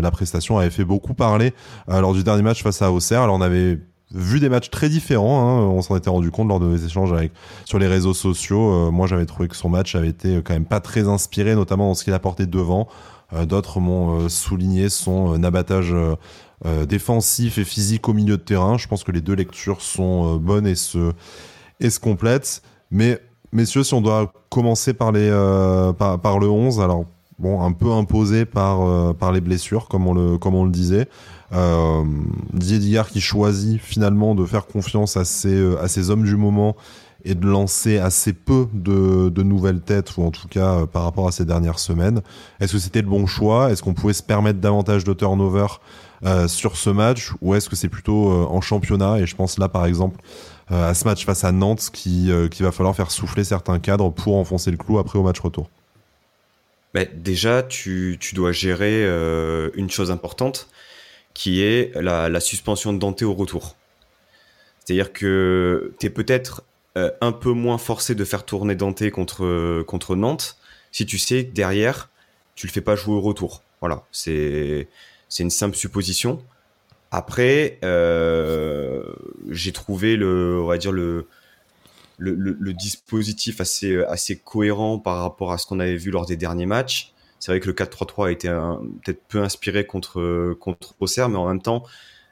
la 0.00 0.10
prestation 0.10 0.56
avait 0.56 0.70
fait 0.70 0.86
beaucoup 0.86 1.12
parler 1.12 1.52
lors 1.86 2.14
du 2.14 2.24
dernier 2.24 2.40
match 2.40 2.62
face 2.62 2.80
à 2.80 2.90
Auxerre 2.90 3.20
alors 3.20 3.36
on 3.36 3.42
avait 3.42 3.78
vu 4.12 4.40
des 4.40 4.48
matchs 4.48 4.70
très 4.70 4.88
différents. 4.88 5.40
Hein. 5.40 5.60
On 5.62 5.82
s'en 5.82 5.96
était 5.96 6.10
rendu 6.10 6.30
compte 6.30 6.48
lors 6.48 6.60
de 6.60 6.66
nos 6.66 6.76
échanges 6.76 7.14
sur 7.64 7.78
les 7.78 7.86
réseaux 7.86 8.14
sociaux. 8.14 8.90
moi, 8.90 9.06
j'avais 9.06 9.26
trouvé 9.26 9.48
que 9.48 9.56
son 9.56 9.68
match 9.68 9.94
avait 9.94 10.08
été 10.08 10.42
quand 10.42 10.54
même 10.54 10.64
pas 10.64 10.80
très 10.80 11.08
inspiré, 11.08 11.54
notamment 11.54 11.88
dans 11.88 11.94
ce 11.94 12.04
qu'il 12.04 12.14
apportait 12.14 12.46
devant. 12.46 12.88
D'autres 13.46 13.80
m'ont 13.80 14.28
souligné 14.28 14.88
son 14.88 15.42
abattage 15.42 15.94
défensif 16.88 17.58
et 17.58 17.64
physique 17.64 18.08
au 18.08 18.12
milieu 18.12 18.36
de 18.36 18.42
terrain. 18.42 18.78
Je 18.78 18.86
pense 18.86 19.02
que 19.02 19.12
les 19.12 19.20
deux 19.20 19.34
lectures 19.34 19.82
sont 19.82 20.36
bonnes 20.36 20.66
et 20.66 20.76
se, 20.76 21.12
complètent. 22.00 22.62
Mais 22.92 23.20
messieurs, 23.52 23.82
si 23.82 23.94
on 23.94 24.00
doit 24.00 24.32
commencer 24.50 24.94
par, 24.94 25.12
par 25.96 26.38
le 26.38 26.48
11, 26.48 26.80
alors 26.80 27.06
bon, 27.38 27.62
un 27.62 27.72
peu 27.72 27.92
imposé 27.92 28.44
par, 28.44 28.82
euh, 28.82 29.12
par 29.12 29.32
les 29.32 29.40
blessures, 29.40 29.88
comme 29.88 30.06
on 30.06 30.14
le, 30.14 30.38
comme 30.38 30.54
on 30.54 30.64
le 30.64 30.70
disait. 30.70 31.08
Euh, 31.52 32.04
Didier 32.52 32.78
Digard 32.78 33.08
qui 33.08 33.20
choisit 33.20 33.80
finalement 33.80 34.34
de 34.34 34.44
faire 34.44 34.66
confiance 34.66 35.16
à 35.16 35.24
ses, 35.24 35.54
euh, 35.54 35.80
à 35.80 35.88
ses 35.88 36.10
hommes 36.10 36.24
du 36.24 36.36
moment 36.36 36.76
et 37.24 37.34
de 37.34 37.46
lancer 37.46 37.98
assez 37.98 38.32
peu 38.32 38.66
de, 38.72 39.28
de 39.28 39.42
nouvelles 39.42 39.80
têtes, 39.80 40.16
ou 40.16 40.22
en 40.24 40.30
tout 40.30 40.48
cas 40.48 40.74
euh, 40.74 40.86
par 40.86 41.02
rapport 41.04 41.28
à 41.28 41.32
ces 41.32 41.44
dernières 41.44 41.78
semaines. 41.78 42.20
Est-ce 42.60 42.72
que 42.72 42.78
c'était 42.78 43.02
le 43.02 43.08
bon 43.08 43.26
choix? 43.26 43.70
Est-ce 43.70 43.82
qu'on 43.82 43.94
pouvait 43.94 44.12
se 44.12 44.22
permettre 44.22 44.60
davantage 44.60 45.04
de 45.04 45.12
turnover 45.12 45.66
sur 46.46 46.76
ce 46.76 46.90
match? 46.90 47.32
Ou 47.42 47.54
est-ce 47.54 47.68
que 47.68 47.76
c'est 47.76 47.90
plutôt 47.90 48.32
en 48.32 48.60
championnat? 48.60 49.18
Et 49.18 49.26
je 49.26 49.36
pense 49.36 49.58
là 49.58 49.68
par 49.68 49.84
exemple 49.86 50.20
à 50.70 50.94
ce 50.94 51.04
match 51.04 51.24
face 51.26 51.44
à 51.44 51.52
Nantes 51.52 51.90
qui, 51.92 52.30
qui 52.50 52.62
va 52.62 52.72
falloir 52.72 52.96
faire 52.96 53.10
souffler 53.10 53.44
certains 53.44 53.78
cadres 53.78 54.10
pour 54.10 54.36
enfoncer 54.36 54.70
le 54.70 54.76
clou 54.76 54.98
après 54.98 55.18
au 55.18 55.22
match 55.22 55.38
retour. 55.40 55.68
Bah, 56.96 57.04
déjà, 57.12 57.62
tu, 57.62 58.18
dois 58.32 58.52
gérer 58.52 59.04
euh, 59.04 59.68
une 59.74 59.90
chose 59.90 60.10
importante 60.10 60.70
qui 61.34 61.60
est 61.60 61.94
la, 61.94 62.40
suspension 62.40 62.94
de 62.94 62.98
Dante 62.98 63.20
au 63.20 63.34
retour. 63.34 63.76
C'est-à-dire 64.80 65.12
que 65.12 65.92
tu 66.00 66.06
es 66.06 66.08
peut-être 66.08 66.62
euh, 66.96 67.10
un 67.20 67.32
peu 67.32 67.50
moins 67.50 67.76
forcé 67.76 68.14
de 68.14 68.24
faire 68.24 68.46
tourner 68.46 68.76
Dante 68.76 69.10
contre, 69.10 70.16
Nantes 70.16 70.56
si 70.90 71.04
tu 71.04 71.18
sais 71.18 71.44
que 71.44 71.52
derrière, 71.52 72.08
tu 72.54 72.66
le 72.66 72.72
fais 72.72 72.80
pas 72.80 72.96
jouer 72.96 73.16
au 73.16 73.20
retour. 73.20 73.62
Voilà, 73.82 74.06
c'est 74.10 74.88
une 75.38 75.50
simple 75.50 75.76
supposition. 75.76 76.42
Après, 77.10 77.78
euh, 77.84 79.02
j'ai 79.50 79.72
trouvé 79.72 80.16
le, 80.16 80.62
on 80.62 80.66
va 80.66 80.78
dire 80.78 80.92
le, 80.92 81.26
le, 82.18 82.72
dispositif 82.72 83.60
assez, 83.60 84.02
assez 84.04 84.36
cohérent 84.36 84.98
par 84.98 85.20
rapport 85.20 85.52
à 85.52 85.58
ce 85.58 85.66
qu'on 85.66 85.80
avait 85.80 85.96
vu 85.96 86.10
lors 86.10 86.26
des 86.26 86.36
derniers 86.36 86.66
matchs. 86.66 87.12
C'est 87.38 87.52
vrai 87.52 87.60
que 87.60 87.66
le 87.66 87.74
4-3-3 87.74 88.28
a 88.28 88.30
été 88.30 88.48
peut-être 88.48 89.22
peu 89.28 89.42
inspiré 89.42 89.84
contre, 89.84 90.54
contre 90.58 90.94
Auxerre, 91.00 91.28
mais 91.28 91.36
en 91.36 91.46
même 91.46 91.60
temps, 91.60 91.84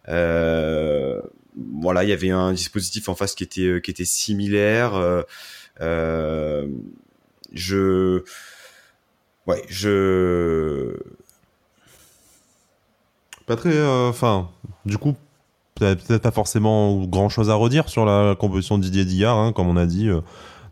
euh, 0.09 1.21
voilà, 1.57 2.05
il 2.05 2.11
y 2.11 2.13
avait 2.13 2.31
un 2.31 2.53
dispositif 2.53 3.09
en 3.09 3.15
face 3.15 3.35
qui 3.35 3.45
était, 3.45 3.81
qui 3.83 3.91
était 3.91 4.05
similaire. 4.05 4.95
Euh, 4.95 5.23
euh, 5.81 6.69
je, 7.53 8.23
ouais, 9.47 9.63
je, 9.69 10.97
pas 13.47 13.57
très, 13.57 13.81
enfin, 13.87 14.51
du 14.85 14.99
coup, 14.99 15.17
peut-être 15.75 16.23
pas 16.23 16.31
forcément 16.31 17.05
grand 17.05 17.29
chose 17.29 17.51
à 17.51 17.55
redire 17.55 17.89
sur 17.89 18.05
la 18.05 18.35
composition 18.37 18.79
de 18.79 18.83
Didier 18.85 19.05
Dillard, 19.05 19.39
hein, 19.39 19.53
comme 19.53 19.69
on 19.69 19.77
a 19.77 19.87
dit, 19.87 20.09
euh, 20.09 20.21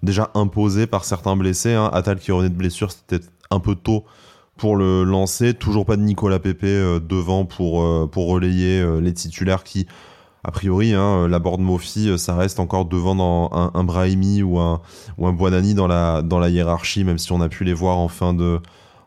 déjà 0.03 0.31
imposé 0.35 0.87
par 0.87 1.05
certains 1.05 1.37
blessés. 1.37 1.75
Hein. 1.75 1.91
Attal 1.93 2.19
qui 2.19 2.33
revenait 2.33 2.51
de 2.51 2.55
blessure, 2.55 2.93
c'était 2.93 3.25
un 3.51 3.61
peu 3.61 3.75
tôt 3.75 4.05
pour 4.57 4.77
le 4.77 5.03
lancer. 5.03 5.55
Toujours 5.55 5.87
pas 5.87 5.97
de 5.97 6.03
Nicolas 6.03 6.39
Pepe 6.39 6.65
euh, 6.65 7.01
devant 7.01 7.45
pour, 7.45 7.83
euh, 7.83 8.09
relayer 8.15 8.85
les 9.01 9.13
titulaires 9.13 9.65
qui, 9.65 9.87
a 10.45 10.53
priori, 10.53 10.93
hein, 10.93 11.27
la 11.27 11.39
board 11.41 11.61
Mofi, 11.61 12.17
ça 12.19 12.37
reste 12.37 12.61
encore 12.61 12.85
devant 12.85 13.51
un, 13.53 13.73
un 13.75 13.85
Brahimi 13.85 14.43
ou 14.43 14.61
un, 14.61 14.81
ou 15.19 15.27
un 15.27 15.33
Buonani 15.33 15.75
dans 15.75 15.89
la, 15.89 16.49
hiérarchie, 16.49 17.03
même 17.03 17.19
si 17.19 17.33
on 17.33 17.41
a 17.41 17.49
pu 17.49 17.65
les 17.65 17.75
voir 17.75 17.99
en 17.99 18.09
fin 18.09 18.35
de 18.35 18.61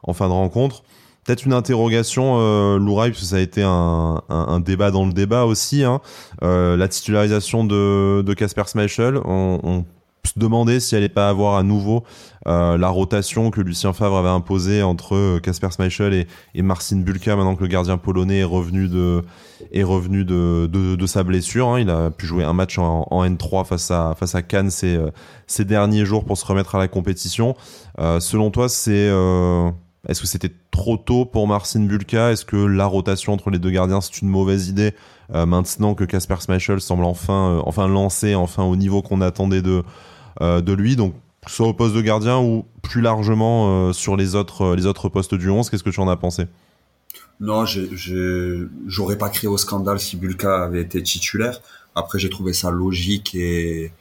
rencontre. 0.03 0.83
Peut-être 1.25 1.45
une 1.45 1.53
interrogation, 1.53 2.35
euh, 2.37 2.77
Louraï, 2.77 3.09
parce 3.09 3.21
que 3.21 3.27
ça 3.27 3.37
a 3.37 3.39
été 3.39 3.63
un, 3.63 4.21
un, 4.29 4.59
débat 4.59 4.91
dans 4.91 5.07
le 5.07 5.11
débat 5.11 5.45
aussi. 5.45 5.83
Hein. 5.83 5.99
Euh, 6.43 6.77
la 6.77 6.87
titularisation 6.87 7.63
de 7.65 8.33
Casper 8.35 8.61
Schmeichel, 8.67 9.17
on, 9.25 9.59
on, 9.63 9.85
se 10.23 10.39
demandait 10.39 10.79
si 10.79 10.95
elle 10.95 11.03
allait 11.03 11.09
pas 11.09 11.29
avoir 11.29 11.55
à 11.55 11.61
nouveau 11.61 12.03
euh, 12.47 12.77
la 12.77 12.89
rotation 12.89 13.51
que 13.51 13.61
Lucien 13.61 13.93
Favre 13.93 14.17
avait 14.17 14.29
imposée 14.29 14.81
entre 14.81 15.37
Casper 15.39 15.69
Schmeichel 15.69 16.13
et, 16.13 16.27
et 16.55 16.61
Marcin 16.63 16.97
Bulka, 16.97 17.35
maintenant 17.35 17.55
que 17.55 17.61
le 17.61 17.67
gardien 17.67 17.97
polonais 17.97 18.39
est 18.39 18.43
revenu 18.43 18.87
de, 18.87 19.23
est 19.71 19.83
revenu 19.83 20.25
de, 20.25 20.67
de, 20.71 20.95
de 20.95 21.07
sa 21.07 21.23
blessure. 21.23 21.69
Hein. 21.69 21.79
Il 21.79 21.89
a 21.91 22.09
pu 22.11 22.25
jouer 22.25 22.43
un 22.43 22.53
match 22.53 22.79
en, 22.79 23.07
en, 23.09 23.23
N3 23.23 23.65
face 23.65 23.91
à, 23.91 24.15
face 24.19 24.35
à 24.35 24.41
Cannes 24.41 24.71
ces, 24.71 24.99
ces 25.47 25.65
derniers 25.65 26.05
jours 26.05 26.25
pour 26.25 26.37
se 26.37 26.45
remettre 26.45 26.75
à 26.75 26.79
la 26.79 26.87
compétition. 26.87 27.55
Euh, 27.99 28.19
selon 28.19 28.51
toi, 28.51 28.67
c'est 28.67 29.09
est-ce 30.07 30.21
que 30.21 30.27
c'était 30.27 30.51
trop 30.71 30.97
tôt 30.97 31.25
pour 31.25 31.47
Marcin 31.47 31.81
Bulka? 31.81 32.31
Est-ce 32.31 32.45
que 32.45 32.55
la 32.55 32.85
rotation 32.85 33.33
entre 33.33 33.49
les 33.49 33.59
deux 33.59 33.71
gardiens 33.71 34.01
c'est 34.01 34.21
une 34.21 34.29
mauvaise 34.29 34.67
idée 34.69 34.93
euh, 35.33 35.45
maintenant 35.45 35.95
que 35.95 36.03
Casper 36.03 36.35
Schmeichel 36.39 36.81
semble 36.81 37.05
enfin 37.05 37.57
euh, 37.57 37.61
enfin 37.65 37.87
lancé, 37.87 38.35
enfin 38.35 38.63
au 38.63 38.75
niveau 38.75 39.01
qu'on 39.01 39.21
attendait 39.21 39.61
de 39.61 39.83
euh, 40.41 40.61
de 40.61 40.73
lui? 40.73 40.95
Donc 40.95 41.13
soit 41.47 41.67
au 41.67 41.73
poste 41.73 41.95
de 41.95 42.01
gardien 42.01 42.39
ou 42.39 42.65
plus 42.81 43.01
largement 43.01 43.93
sur 43.93 44.15
les 44.15 44.35
autres 44.35 44.75
les 44.75 44.85
autres 44.85 45.09
postes 45.09 45.35
du 45.35 45.49
11, 45.49 45.69
qu'est-ce 45.69 45.83
que 45.83 45.89
tu 45.89 45.99
en 45.99 46.07
as 46.07 46.17
pensé? 46.17 46.45
Non, 47.39 47.65
j'aurais 47.65 49.17
pas 49.17 49.29
créé 49.29 49.49
au 49.49 49.57
scandale 49.57 49.99
si 49.99 50.15
Bulka 50.15 50.63
avait 50.63 50.81
été 50.81 51.03
titulaire. 51.03 51.61
Après, 51.93 52.19
j'ai 52.19 52.29
trouvé 52.29 52.53
ça 52.53 52.71
logique 52.71 53.35
et 53.35 53.91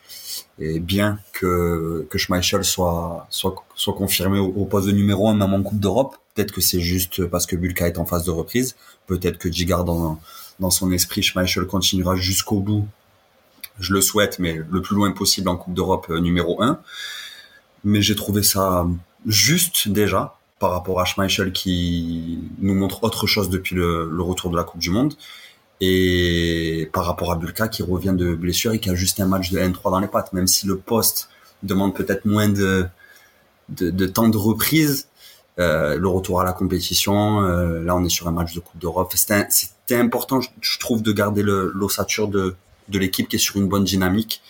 et 0.59 0.81
bien 0.81 1.19
que 1.33 2.07
que 2.11 2.19
Schmeichel 2.19 2.65
soit 2.65 3.27
soit 3.31 3.55
soit 3.75 3.95
confirmé 3.95 4.39
au, 4.39 4.65
poste 4.65 4.87
de 4.87 4.93
numéro 4.93 5.29
1 5.29 5.35
même 5.35 5.55
en 5.55 5.63
Coupe 5.63 5.81
d'Europe. 5.81 6.17
Peut-être 6.35 6.53
que 6.53 6.61
c'est 6.61 6.81
juste 6.81 7.27
parce 7.27 7.47
que 7.47 7.57
Bulka 7.57 7.87
est 7.87 7.99
en 7.99 8.05
phase 8.05 8.25
de 8.25 8.31
reprise. 8.31 8.77
Peut-être 9.07 9.39
que 9.39 9.51
Gigard 9.51 9.85
dans 9.85 10.21
dans 10.61 10.71
son 10.71 10.93
esprit 10.93 11.23
Schmeichel 11.23 11.67
continuera 11.67 12.17
jusqu'au 12.17 12.61
bout. 12.61 12.87
Je 13.81 13.93
le 13.93 14.01
souhaite, 14.01 14.39
mais 14.39 14.61
le 14.71 14.83
plus 14.83 14.95
loin 14.95 15.11
possible 15.13 15.49
en 15.49 15.57
Coupe 15.57 15.75
d'Europe 15.75 16.07
euh, 16.11 16.21
numéro 16.21 16.63
1. 16.63 16.81
Mais 17.85 18.03
j'ai 18.03 18.15
trouvé 18.15 18.43
ça 18.43 18.87
juste 19.27 19.89
déjà 19.89 20.37
par 20.61 20.71
rapport 20.71 21.01
à 21.01 21.05
Schmeichel 21.05 21.53
qui 21.53 22.39
nous 22.61 22.75
montre 22.75 23.03
autre 23.03 23.27
chose 23.27 23.51
depuis 23.51 23.75
le 23.75 24.21
retour 24.21 24.51
de 24.51 24.57
la 24.57 24.65
Coupe 24.65 24.81
du 24.81 24.91
Monde. 24.91 25.15
Et 25.81 26.89
par 26.93 27.05
rapport 27.05 27.33
à 27.33 27.37
Bulka 27.37 27.69
qui 27.69 27.83
revient 27.83 28.15
de 28.17 28.35
blessure 28.35 28.73
et 28.73 28.79
qui 28.79 28.91
a 28.91 28.95
juste 28.95 29.21
un 29.21 29.27
match 29.27 29.51
de 29.51 29.59
N3 29.59 29.91
dans 29.91 30.01
les 30.01 30.07
pattes, 30.07 30.33
même 30.33 30.47
si 30.47 30.67
le 30.67 30.79
poste 30.79 31.29
demande 31.63 31.95
peut-être 31.95 32.25
moins 32.25 32.49
de, 32.49 32.87
de, 33.69 34.07
temps 34.07 34.29
de 34.29 34.37
reprise, 34.37 35.09
euh, 35.59 35.97
le 35.97 36.09
retour 36.09 36.41
à 36.41 36.45
la 36.45 36.53
compétition, 36.53 37.43
euh, 37.43 37.83
là 37.83 37.97
on 37.97 38.05
est 38.05 38.09
sur 38.09 38.29
un 38.29 38.33
match 38.33 38.55
de 38.55 38.61
Coupe 38.61 38.79
d'Europe. 38.81 39.13
C'était 39.15 39.97
important, 39.97 40.41
je, 40.41 40.79
trouve, 40.79 41.03
de 41.03 41.13
garder 41.13 41.43
l'ossature 41.43 42.29
de, 42.29 42.57
de 42.89 42.99
l'équipe 42.99 43.29
qui 43.29 43.37
est 43.37 43.41
sur 43.41 43.57
une 43.57 43.69
bonne 43.69 43.85
dynamique. 43.85 44.43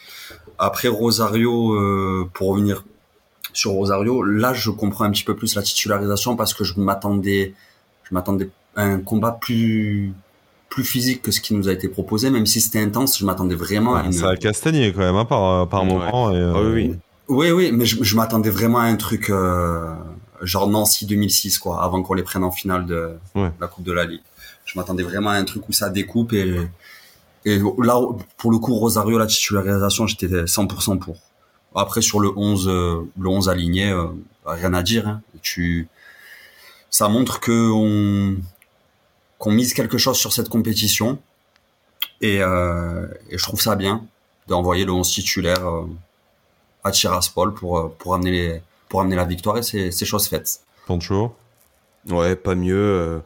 Après 0.59 0.89
Rosario, 0.89 1.73
euh, 1.75 2.29
pour 2.33 2.49
revenir 2.49 2.85
sur 3.53 3.73
Rosario, 3.73 4.23
là 4.23 4.53
je 4.53 4.71
comprends 4.71 5.05
un 5.05 5.11
petit 5.11 5.25
peu 5.25 5.37
plus 5.37 5.55
la 5.55 5.63
titularisation 5.63 6.37
parce 6.37 6.55
que 6.55 6.65
je 6.65 6.79
m'attendais, 6.79 7.55
je 8.05 8.15
m'attendais 8.15 8.51
à 8.77 8.83
un 8.83 8.99
combat 9.01 9.33
plus 9.33 10.13
plus 10.75 10.85
physique 10.85 11.23
que 11.23 11.31
ce 11.31 11.41
qui 11.41 11.55
nous 11.55 11.69
a 11.69 11.73
été 11.73 11.89
proposé, 11.89 12.31
même 12.31 12.47
si 12.47 12.61
c'était 12.61 12.81
intense, 12.81 13.17
je 13.17 13.25
m'attendais 13.25 13.55
vraiment 13.55 13.95
à 13.95 14.05
une... 14.05 14.13
Ça 14.13 14.31
a 14.31 14.37
castagné 14.37 14.93
quand 14.93 15.03
même, 15.03 15.15
hein, 15.15 15.25
par, 15.25 15.69
par 15.69 15.85
moment. 15.85 16.33
Et, 16.33 16.37
euh, 16.37 16.73
oui, 16.73 16.73
oui. 16.73 16.97
Oui, 17.29 17.51
oui, 17.53 17.71
mais 17.73 17.87
je, 17.87 18.03
je 18.03 18.17
m'attendais 18.17 18.51
vraiment 18.51 18.81
à 18.81 18.87
un 18.87 18.97
truc 18.97 19.31
euh, 19.31 19.95
genre 20.43 20.69
Nancy 20.69 21.07
2006, 21.07 21.59
quoi, 21.59 21.81
avant 21.81 22.03
qu'on 22.03 22.15
les 22.15 22.25
prenne 22.25 22.43
en 22.43 22.51
finale 22.51 22.87
de 22.87 23.13
la 23.37 23.69
Coupe 23.69 23.85
de 23.85 23.93
la 23.93 24.05
Ligue. 24.05 24.23
Je 24.65 24.77
m'attendais 24.77 25.05
vraiment 25.05 25.31
à 25.31 25.35
un 25.35 25.45
truc 25.45 25.69
où 25.69 25.73
ça 25.73 25.91
découpe 25.91 26.33
et, 26.33 26.61
et 27.45 27.61
là, 27.79 28.01
pour 28.37 28.51
le 28.51 28.59
coup, 28.59 28.75
Rosario, 28.75 29.17
la 29.17 29.27
titularisation, 29.27 30.09
j'étais 30.09 30.27
100% 30.27 30.99
pour. 30.99 31.17
Après, 31.77 32.03
sur 32.03 32.19
le 32.19 32.31
11, 32.35 32.69
euh, 32.69 32.97
le 33.19 33.29
11 33.29 33.49
aligné, 33.49 33.91
euh, 33.91 34.07
rien 34.45 34.75
à 34.75 34.83
dire. 34.83 35.07
Hein. 35.07 35.23
Tu, 35.41 35.89
ça 36.91 37.09
montre 37.09 37.41
que 37.41 37.71
on, 37.71 38.37
qu'on 39.45 39.53
mise 39.53 39.75
quelque 39.75 39.99
chose 39.99 40.17
sur 40.17 40.33
cette 40.33 40.49
compétition. 40.49 41.19
Et, 42.23 42.39
euh, 42.41 43.07
et 43.29 43.37
je 43.37 43.43
trouve 43.43 43.61
ça 43.61 43.77
bien 43.77 44.03
d'envoyer 44.49 44.87
le 44.87 44.93
11 44.93 45.11
titulaire 45.11 45.69
euh, 45.69 45.85
à 46.83 46.91
Tiraspol 46.91 47.53
pour, 47.53 47.79
euh, 47.79 47.95
pour, 47.99 48.15
amener 48.15 48.31
les, 48.31 48.63
pour 48.89 49.03
amener 49.03 49.17
la 49.17 49.25
victoire 49.25 49.59
et 49.59 49.63
c'est, 49.63 49.91
c'est 49.91 50.07
chose 50.07 50.29
faite. 50.29 50.61
Pancho 50.87 51.37
Ouais, 52.09 52.37
pas 52.37 52.55
mieux. 52.55 53.23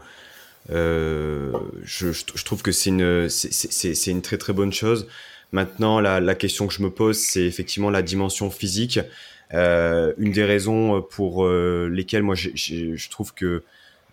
Euh, 0.70 1.52
je, 1.84 2.10
je, 2.12 2.44
trouve 2.44 2.62
que 2.62 2.72
c'est 2.72 2.90
une, 2.90 3.28
c'est, 3.28 3.52
c'est, 3.52 3.94
c'est 3.94 4.10
une 4.10 4.22
très 4.22 4.38
très 4.38 4.52
bonne 4.52 4.72
chose. 4.72 5.06
Maintenant, 5.52 6.00
la, 6.00 6.18
la 6.18 6.34
question 6.34 6.66
que 6.66 6.74
je 6.74 6.82
me 6.82 6.90
pose, 6.90 7.16
c'est 7.16 7.44
effectivement 7.44 7.90
la 7.90 8.02
dimension 8.02 8.50
physique. 8.50 8.98
Euh, 9.54 10.12
une 10.18 10.32
des 10.32 10.44
raisons 10.44 11.00
pour 11.00 11.48
lesquelles 11.48 12.22
moi 12.24 12.34
je 12.34 13.08
trouve 13.08 13.34
que 13.34 13.62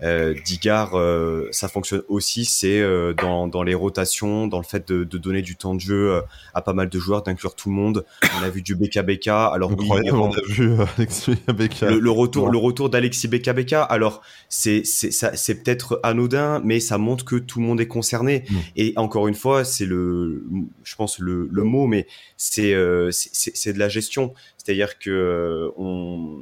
euh, 0.03 0.34
Digard, 0.45 0.97
euh, 0.97 1.47
ça 1.51 1.69
fonctionne 1.69 2.03
aussi, 2.10 2.43
c'est 2.43 2.81
euh, 2.81 3.13
dans, 3.13 3.47
dans, 3.47 3.63
les 3.63 3.73
rotations, 3.73 4.47
dans 4.47 4.58
le 4.58 4.65
fait 4.65 4.88
de, 4.88 5.05
de, 5.05 5.17
donner 5.17 5.41
du 5.41 5.55
temps 5.55 5.73
de 5.73 5.79
jeu 5.79 6.12
euh, 6.15 6.21
à 6.53 6.62
pas 6.62 6.73
mal 6.73 6.89
de 6.89 6.99
joueurs, 6.99 7.23
d'inclure 7.23 7.55
tout 7.55 7.69
le 7.69 7.75
monde. 7.75 8.05
On 8.39 8.43
a 8.43 8.49
vu 8.49 8.62
du 8.62 8.75
BKBK. 8.75 9.27
Alors 9.29 9.71
oui, 9.77 9.88
on 10.12 10.31
a 10.31 10.41
vu 10.47 10.73
Alexis 10.97 11.31
BKBK. 11.31 11.81
Le, 11.81 11.99
le, 11.99 12.12
retour, 12.12 12.49
le 12.49 12.58
retour 12.58 12.89
d'Alexis 12.89 13.29
BKBK. 13.29 13.73
Alors 13.89 14.21
c'est 14.49 14.84
c'est 14.86 15.12
c'est 15.12 15.63
peut-être 15.63 15.99
anodin, 16.03 16.62
mais 16.63 16.81
ça 16.81 16.97
montre 16.97 17.23
que 17.23 17.38
tout 17.38 17.60
le 17.60 17.65
monde 17.65 17.79
est 17.79 17.88
concerné. 17.88 18.43
Mmh. 18.49 18.55
Et 18.75 18.93
encore 18.97 19.29
une 19.29 19.36
fois, 19.36 19.63
c'est 19.63 19.86
le, 19.86 20.43
je 20.84 20.95
pense 20.95 21.19
le, 21.19 21.47
le 21.49 21.63
mot, 21.63 21.88
mais 21.88 22.05
c'est 22.36 22.75
c'est 23.12 23.73
de 23.73 23.79
la 23.79 23.88
gestion. 23.88 24.34
C'est-à-dire 24.58 24.99
que 24.99 25.71
on 25.77 26.41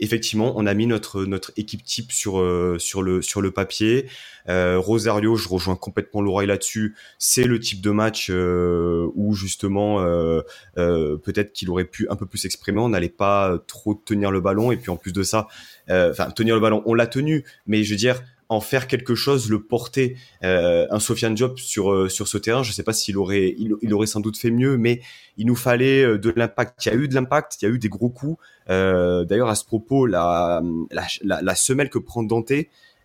effectivement, 0.00 0.52
on 0.56 0.66
a 0.66 0.74
mis 0.74 0.86
notre 0.86 1.24
notre 1.24 1.52
équipe 1.56 1.82
type 1.84 2.12
sur 2.12 2.38
euh, 2.40 2.76
sur 2.78 3.02
le 3.02 3.22
sur 3.22 3.40
le 3.40 3.50
papier. 3.50 4.06
Euh, 4.48 4.78
Rosario, 4.78 5.36
je 5.36 5.48
rejoins 5.48 5.76
complètement 5.76 6.20
l'oreille 6.20 6.46
là-dessus. 6.46 6.94
C'est 7.18 7.44
le 7.44 7.58
type 7.58 7.80
de 7.80 7.90
match 7.90 8.28
euh, 8.30 9.08
où 9.14 9.34
justement 9.34 10.00
euh, 10.00 10.42
peut-être 10.76 11.52
qu'il 11.52 11.70
aurait 11.70 11.84
pu 11.84 12.06
un 12.10 12.16
peu 12.16 12.26
plus 12.26 12.38
s'exprimer. 12.38 12.80
On 12.80 12.90
n'allait 12.90 13.08
pas 13.08 13.58
trop 13.66 13.94
tenir 13.94 14.30
le 14.30 14.40
ballon 14.40 14.72
et 14.72 14.76
puis 14.76 14.90
en 14.90 14.96
plus 14.96 15.12
de 15.12 15.22
ça, 15.22 15.48
enfin 15.88 16.30
tenir 16.30 16.54
le 16.54 16.60
ballon, 16.60 16.82
on 16.86 16.94
l'a 16.94 17.06
tenu, 17.06 17.44
mais 17.66 17.82
je 17.84 17.90
veux 17.90 17.98
dire 17.98 18.22
en 18.48 18.60
faire 18.60 18.86
quelque 18.86 19.14
chose, 19.14 19.50
le 19.50 19.62
porter. 19.62 20.16
Euh, 20.44 20.86
un 20.90 21.00
Sofiane 21.00 21.34
Diop 21.34 21.58
sur 21.58 21.92
euh, 21.92 22.08
sur 22.08 22.28
ce 22.28 22.38
terrain, 22.38 22.62
je 22.62 22.70
ne 22.70 22.74
sais 22.74 22.82
pas 22.82 22.92
s'il 22.92 23.16
aurait 23.16 23.54
il, 23.58 23.74
il, 23.82 23.94
aurait 23.94 24.06
sans 24.06 24.20
doute 24.20 24.38
fait 24.38 24.50
mieux, 24.50 24.76
mais 24.76 25.00
il 25.36 25.46
nous 25.46 25.56
fallait 25.56 26.18
de 26.18 26.32
l'impact. 26.34 26.86
Il 26.86 26.88
y 26.90 26.92
a 26.92 26.94
eu 26.96 27.08
de 27.08 27.14
l'impact, 27.14 27.56
il 27.60 27.64
y 27.64 27.68
a 27.68 27.70
eu 27.70 27.78
des 27.78 27.88
gros 27.88 28.08
coups. 28.08 28.38
Euh, 28.70 29.24
D'ailleurs, 29.24 29.48
à 29.48 29.54
ce 29.54 29.64
propos, 29.64 30.06
la, 30.06 30.62
la, 30.90 31.06
la, 31.22 31.42
la, 31.42 31.54
semelle 31.54 31.90
que 31.90 31.98
prend 31.98 32.22
Dante, 32.22 32.52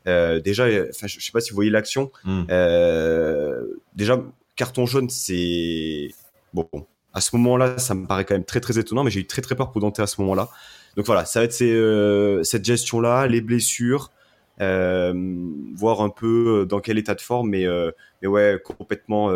euh, 0.07 0.39
déjà, 0.39 0.65
enfin, 0.89 1.07
je 1.07 1.19
sais 1.19 1.31
pas 1.31 1.41
si 1.41 1.51
vous 1.51 1.55
voyez 1.55 1.69
l'action. 1.69 2.11
Mm. 2.23 2.43
Euh, 2.49 3.63
déjà, 3.95 4.21
carton 4.55 4.85
jaune, 4.85 5.09
c'est 5.09 6.09
bon. 6.53 6.67
À 7.13 7.21
ce 7.21 7.35
moment-là, 7.35 7.77
ça 7.77 7.93
me 7.93 8.07
paraît 8.07 8.25
quand 8.25 8.35
même 8.35 8.45
très 8.45 8.61
très 8.61 8.79
étonnant, 8.79 9.03
mais 9.03 9.11
j'ai 9.11 9.19
eu 9.19 9.27
très 9.27 9.41
très 9.41 9.55
peur 9.55 9.71
pour 9.71 9.81
Dante 9.81 9.99
à 9.99 10.07
ce 10.07 10.21
moment-là. 10.21 10.49
Donc 10.95 11.05
voilà, 11.05 11.25
ça 11.25 11.39
va 11.39 11.45
être 11.45 11.53
ces, 11.53 11.71
euh, 11.71 12.43
cette 12.43 12.65
gestion-là, 12.65 13.27
les 13.27 13.41
blessures, 13.41 14.05
euh, 14.05 14.20
voir 14.61 16.01
un 16.01 16.09
peu 16.09 16.65
dans 16.69 16.79
quel 16.79 16.97
état 16.97 17.15
de 17.15 17.21
forme, 17.21 17.49
mais 17.49 17.65
mais 18.21 18.27
ouais, 18.27 18.59
complètement 18.63 19.31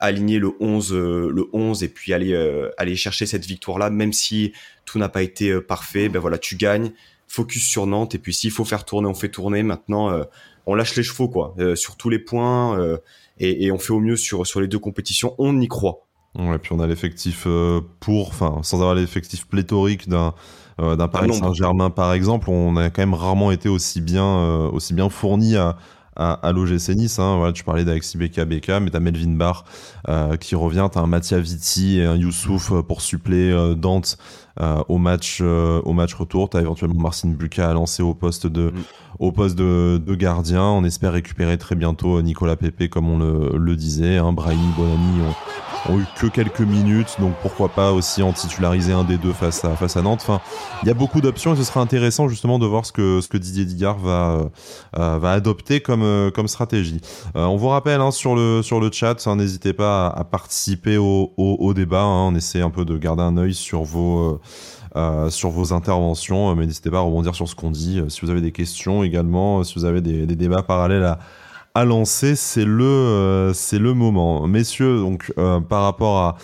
aligner 0.00 0.38
le 0.38 0.52
11 0.60 0.92
euh, 0.92 1.30
le 1.30 1.46
11 1.52 1.84
et 1.84 1.88
puis 1.88 2.12
aller 2.12 2.32
euh, 2.32 2.70
aller 2.78 2.96
chercher 2.96 3.26
cette 3.26 3.44
victoire 3.44 3.78
là 3.78 3.90
même 3.90 4.12
si 4.12 4.52
tout 4.86 4.98
n'a 4.98 5.10
pas 5.10 5.22
été 5.22 5.50
euh, 5.50 5.60
parfait 5.60 6.08
ben 6.08 6.18
voilà 6.18 6.38
tu 6.38 6.56
gagnes 6.56 6.92
focus 7.28 7.64
sur 7.64 7.86
Nantes 7.86 8.14
et 8.14 8.18
puis 8.18 8.34
s'il 8.34 8.50
faut 8.50 8.64
faire 8.64 8.84
tourner 8.84 9.06
on 9.06 9.14
fait 9.14 9.28
tourner. 9.28 9.62
Maintenant 9.62 10.24
on 10.66 10.74
lâche 10.74 10.96
les 10.96 11.04
chevaux 11.04 11.28
quoi 11.28 11.54
sur 11.76 11.96
tous 11.96 12.08
les 12.08 12.18
points 12.18 12.98
et, 13.38 13.66
et, 13.66 13.70
on 13.70 13.78
fait 13.78 13.92
au 13.92 14.00
mieux 14.00 14.16
sur 14.16 14.48
sur 14.48 14.60
les 14.60 14.66
deux 14.66 14.80
compétitions. 14.80 15.36
On 15.38 15.60
y 15.60 15.68
croit. 15.68 16.08
Ouais 16.36 16.58
puis 16.58 16.72
on 16.72 16.80
a 16.80 16.88
l'effectif 16.88 17.46
pour 18.00 18.28
enfin 18.30 18.58
sans 18.64 18.78
avoir 18.78 18.96
l'effectif 18.96 19.46
pléthorique 19.46 20.08
d'un 20.08 20.34
d'un 20.80 21.08
Paris 21.08 21.34
Saint-Germain 21.34 21.90
par 21.90 22.12
exemple 22.12 22.48
on 22.50 22.76
a 22.76 22.90
quand 22.90 23.02
même 23.02 23.14
rarement 23.14 23.50
été 23.50 23.68
aussi 23.68 24.00
bien 24.00 24.66
aussi 24.72 24.94
bien 24.94 25.08
fourni 25.08 25.56
à 25.56 25.76
à, 26.20 26.32
à 26.46 26.52
l'OGC 26.52 26.90
Nice. 26.90 27.18
Hein. 27.18 27.36
Voilà, 27.38 27.52
tu 27.52 27.64
parlais 27.64 27.84
d'Alexis 27.84 28.18
Beka 28.18 28.44
Beka, 28.44 28.80
mais 28.80 28.90
t'as 28.90 29.00
Melvin 29.00 29.36
Barr 29.36 29.64
euh, 30.08 30.36
qui 30.36 30.54
revient, 30.54 30.88
t'as 30.92 31.00
un 31.00 31.06
Mattia 31.06 31.38
Vitti 31.38 31.98
et 31.98 32.04
un 32.04 32.16
Youssouf 32.16 32.72
euh, 32.72 32.82
pour 32.82 33.00
suppléer 33.00 33.50
euh, 33.50 33.74
Dante 33.74 34.18
euh, 34.60 34.82
au 34.88 34.98
match 34.98 35.38
euh, 35.40 35.80
au 35.84 35.92
match 35.92 36.14
retour. 36.14 36.50
T'as 36.50 36.60
éventuellement 36.60 37.00
Marcin 37.00 37.28
Buca 37.28 37.70
à 37.70 37.72
lancer 37.72 38.02
au 38.02 38.12
poste 38.12 38.46
de 38.46 38.66
mm. 38.70 38.82
au 39.18 39.32
poste 39.32 39.56
de, 39.56 40.00
de, 40.04 40.14
gardien. 40.14 40.62
On 40.62 40.84
espère 40.84 41.12
récupérer 41.12 41.56
très 41.56 41.76
bientôt 41.76 42.20
Nicolas 42.20 42.56
Pepe 42.56 42.90
comme 42.90 43.08
on 43.08 43.18
le, 43.18 43.56
le 43.56 43.76
disait. 43.76 44.18
Hein. 44.18 44.32
Brahimi 44.32 44.68
Bonani 44.76 45.22
ont, 45.88 45.94
ont, 45.94 45.98
eu 45.98 46.04
que 46.20 46.26
quelques 46.26 46.60
minutes, 46.60 47.16
donc 47.20 47.32
pourquoi 47.40 47.70
pas 47.70 47.92
aussi 47.92 48.22
en 48.22 48.32
titulariser 48.32 48.92
un 48.92 49.04
des 49.04 49.16
deux 49.16 49.32
face 49.32 49.64
à 49.64 49.76
face 49.76 49.96
à 49.96 50.02
Nantes. 50.02 50.20
Enfin, 50.22 50.40
il 50.82 50.88
y 50.88 50.90
a 50.90 50.94
beaucoup 50.94 51.22
d'options 51.22 51.54
et 51.54 51.56
ce 51.56 51.64
sera 51.64 51.80
intéressant 51.80 52.28
justement 52.28 52.58
de 52.58 52.66
voir 52.66 52.84
ce 52.84 52.92
que 52.92 53.22
ce 53.22 53.28
que 53.28 53.38
Didier 53.38 53.64
Digard 53.64 53.98
va 53.98 54.50
euh, 54.98 55.18
va 55.18 55.32
adopter 55.32 55.80
comme 55.80 56.02
euh, 56.02 56.30
comme 56.30 56.48
stratégie. 56.48 57.00
Euh, 57.36 57.44
on 57.44 57.56
vous 57.56 57.68
rappelle 57.68 58.00
hein, 58.00 58.10
sur 58.10 58.34
le 58.34 58.62
sur 58.62 58.78
le 58.80 58.90
chat, 58.92 59.26
hein, 59.26 59.36
n'hésitez 59.36 59.72
pas 59.72 60.08
à, 60.08 60.20
à, 60.20 60.24
participer 60.24 60.98
au, 60.98 61.32
au, 61.38 61.56
au 61.60 61.72
débat. 61.72 62.02
Hein. 62.02 62.28
on 62.28 62.34
essaie 62.34 62.60
un 62.60 62.70
peu 62.70 62.84
de 62.84 62.98
garder 62.98 63.22
un 63.22 63.38
œil 63.38 63.54
sur 63.54 63.84
vos 63.84 64.40
euh, 64.96 65.30
sur 65.30 65.50
vos 65.50 65.72
interventions. 65.72 66.54
Mais 66.54 66.66
n'hésitez 66.66 66.90
pas 66.90 66.98
à 66.98 67.02
rebondir 67.02 67.34
sur 67.34 67.48
ce 67.48 67.54
qu'on 67.54 67.70
dit. 67.70 68.02
Si 68.08 68.20
vous 68.22 68.30
avez 68.30 68.40
des 68.40 68.52
questions 68.52 69.02
également, 69.02 69.62
si 69.64 69.74
vous 69.74 69.84
avez 69.84 70.00
des, 70.00 70.26
débats 70.26 70.62
parallèles 70.62 71.16
à, 71.74 71.84
lancer, 71.84 72.34
c'est 72.36 72.64
le, 72.64 72.84
euh, 72.84 73.52
le 73.72 73.94
moment. 73.94 74.46
Messieurs, 74.46 74.98
donc 74.98 75.32
euh, 75.38 75.60
par 75.60 75.82
rapport 75.82 76.18
à 76.18 76.36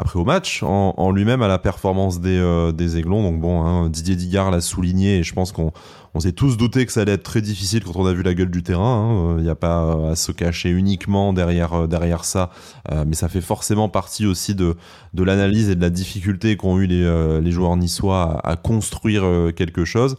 après 0.00 0.18
au 0.18 0.24
match 0.24 0.62
en, 0.62 1.12
lui-même 1.12 1.42
à 1.42 1.48
la 1.48 1.58
performance 1.58 2.20
des, 2.20 2.38
euh, 2.38 2.96
Aiglons. 2.96 3.22
Donc 3.22 3.40
bon, 3.40 3.62
hein, 3.62 3.88
Didier 3.90 4.16
Digard 4.16 4.50
l'a 4.50 4.60
souligné 4.60 5.18
et 5.18 5.22
je 5.22 5.34
pense 5.34 5.52
qu'on 5.52 5.72
on 6.14 6.20
s'est 6.20 6.32
tous 6.32 6.56
douté 6.56 6.86
que 6.86 6.92
ça 6.92 7.02
allait 7.02 7.12
être 7.12 7.22
très 7.22 7.42
difficile 7.42 7.84
quand 7.84 7.94
on 7.96 8.06
a 8.06 8.12
vu 8.12 8.22
la 8.22 8.34
gueule 8.34 8.50
du 8.50 8.62
terrain. 8.62 9.34
Il 9.36 9.40
hein. 9.40 9.42
n'y 9.42 9.50
a 9.50 9.54
pas 9.54 10.10
à 10.10 10.16
se 10.16 10.32
cacher 10.32 10.70
uniquement 10.70 11.32
derrière 11.32 12.24
ça, 12.24 12.50
euh, 12.90 13.04
mais 13.06 13.14
ça 13.14 13.28
fait 13.28 13.42
forcément 13.42 13.88
partie 13.88 14.26
aussi 14.26 14.54
de 14.54 14.74
l'analyse 15.14 15.68
et 15.68 15.76
de 15.76 15.82
la 15.82 15.90
difficulté 15.90 16.56
qu'ont 16.56 16.78
eu 16.78 16.86
les, 16.86 17.04
euh, 17.04 17.50
joueurs 17.50 17.76
niçois 17.76 18.40
à 18.42 18.56
construire 18.56 19.24
quelque 19.54 19.84
chose. 19.84 20.16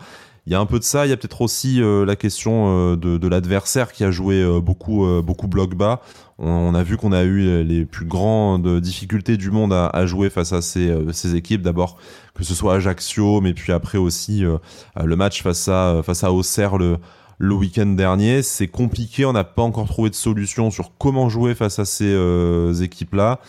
Il 0.47 0.53
y 0.53 0.55
a 0.55 0.59
un 0.59 0.65
peu 0.65 0.79
de 0.79 0.83
ça, 0.83 1.05
il 1.05 1.09
y 1.09 1.11
a 1.11 1.17
peut-être 1.17 1.41
aussi 1.41 1.83
euh, 1.83 2.03
la 2.03 2.15
question 2.15 2.93
euh, 2.93 2.95
de, 2.95 3.27
l'adversaire 3.27 3.91
qui 3.91 4.03
a 4.03 4.09
joué 4.09 4.41
euh, 4.41 4.59
beaucoup 4.59 5.05
beaucoup 5.21 5.47
bloc 5.47 5.75
bas. 5.75 6.01
On, 6.39 6.73
a 6.73 6.81
vu 6.81 6.97
qu'on 6.97 7.11
a 7.11 7.21
eu 7.21 7.63
les 7.63 7.85
plus 7.85 8.05
grandes 8.05 8.79
difficultés 8.79 9.37
du 9.37 9.51
monde 9.51 9.71
à, 9.71 10.05
jouer 10.07 10.31
face 10.31 10.53
à 10.53 10.63
ces, 10.63 11.35
équipes. 11.35 11.61
D'abord 11.61 11.97
que 12.33 12.43
ce 12.43 12.55
soit 12.55 12.73
Ajaccio, 12.73 13.41
mais 13.41 13.53
puis 13.53 13.71
après 13.71 13.99
aussi 13.99 14.43
le 14.43 15.15
match 15.15 15.43
face 15.43 15.67
à 15.67 16.01
face 16.03 16.23
à 16.23 16.31
Auxerre 16.31 16.79
le 16.79 17.53
week-end 17.53 17.85
dernier. 17.85 18.41
C'est 18.41 18.67
compliqué, 18.67 19.23
on 19.25 19.33
n'a 19.33 19.43
pas 19.43 19.61
encore 19.61 19.87
trouvé 19.87 20.09
de 20.09 20.15
solution 20.15 20.71
sur 20.71 20.97
comment 20.97 21.29
jouer 21.29 21.53
face 21.53 21.77
à 21.77 21.85
ces 21.85 22.81
équipes-là. 22.81 23.39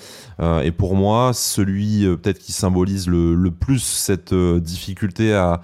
Et 0.62 0.70
pour 0.70 0.94
moi, 0.94 1.30
celui 1.32 2.04
peut-être 2.18 2.40
qui 2.40 2.52
symbolise 2.52 3.08
le 3.08 3.50
plus 3.50 3.82
cette 3.82 4.34
difficulté 4.34 5.32
à, 5.32 5.62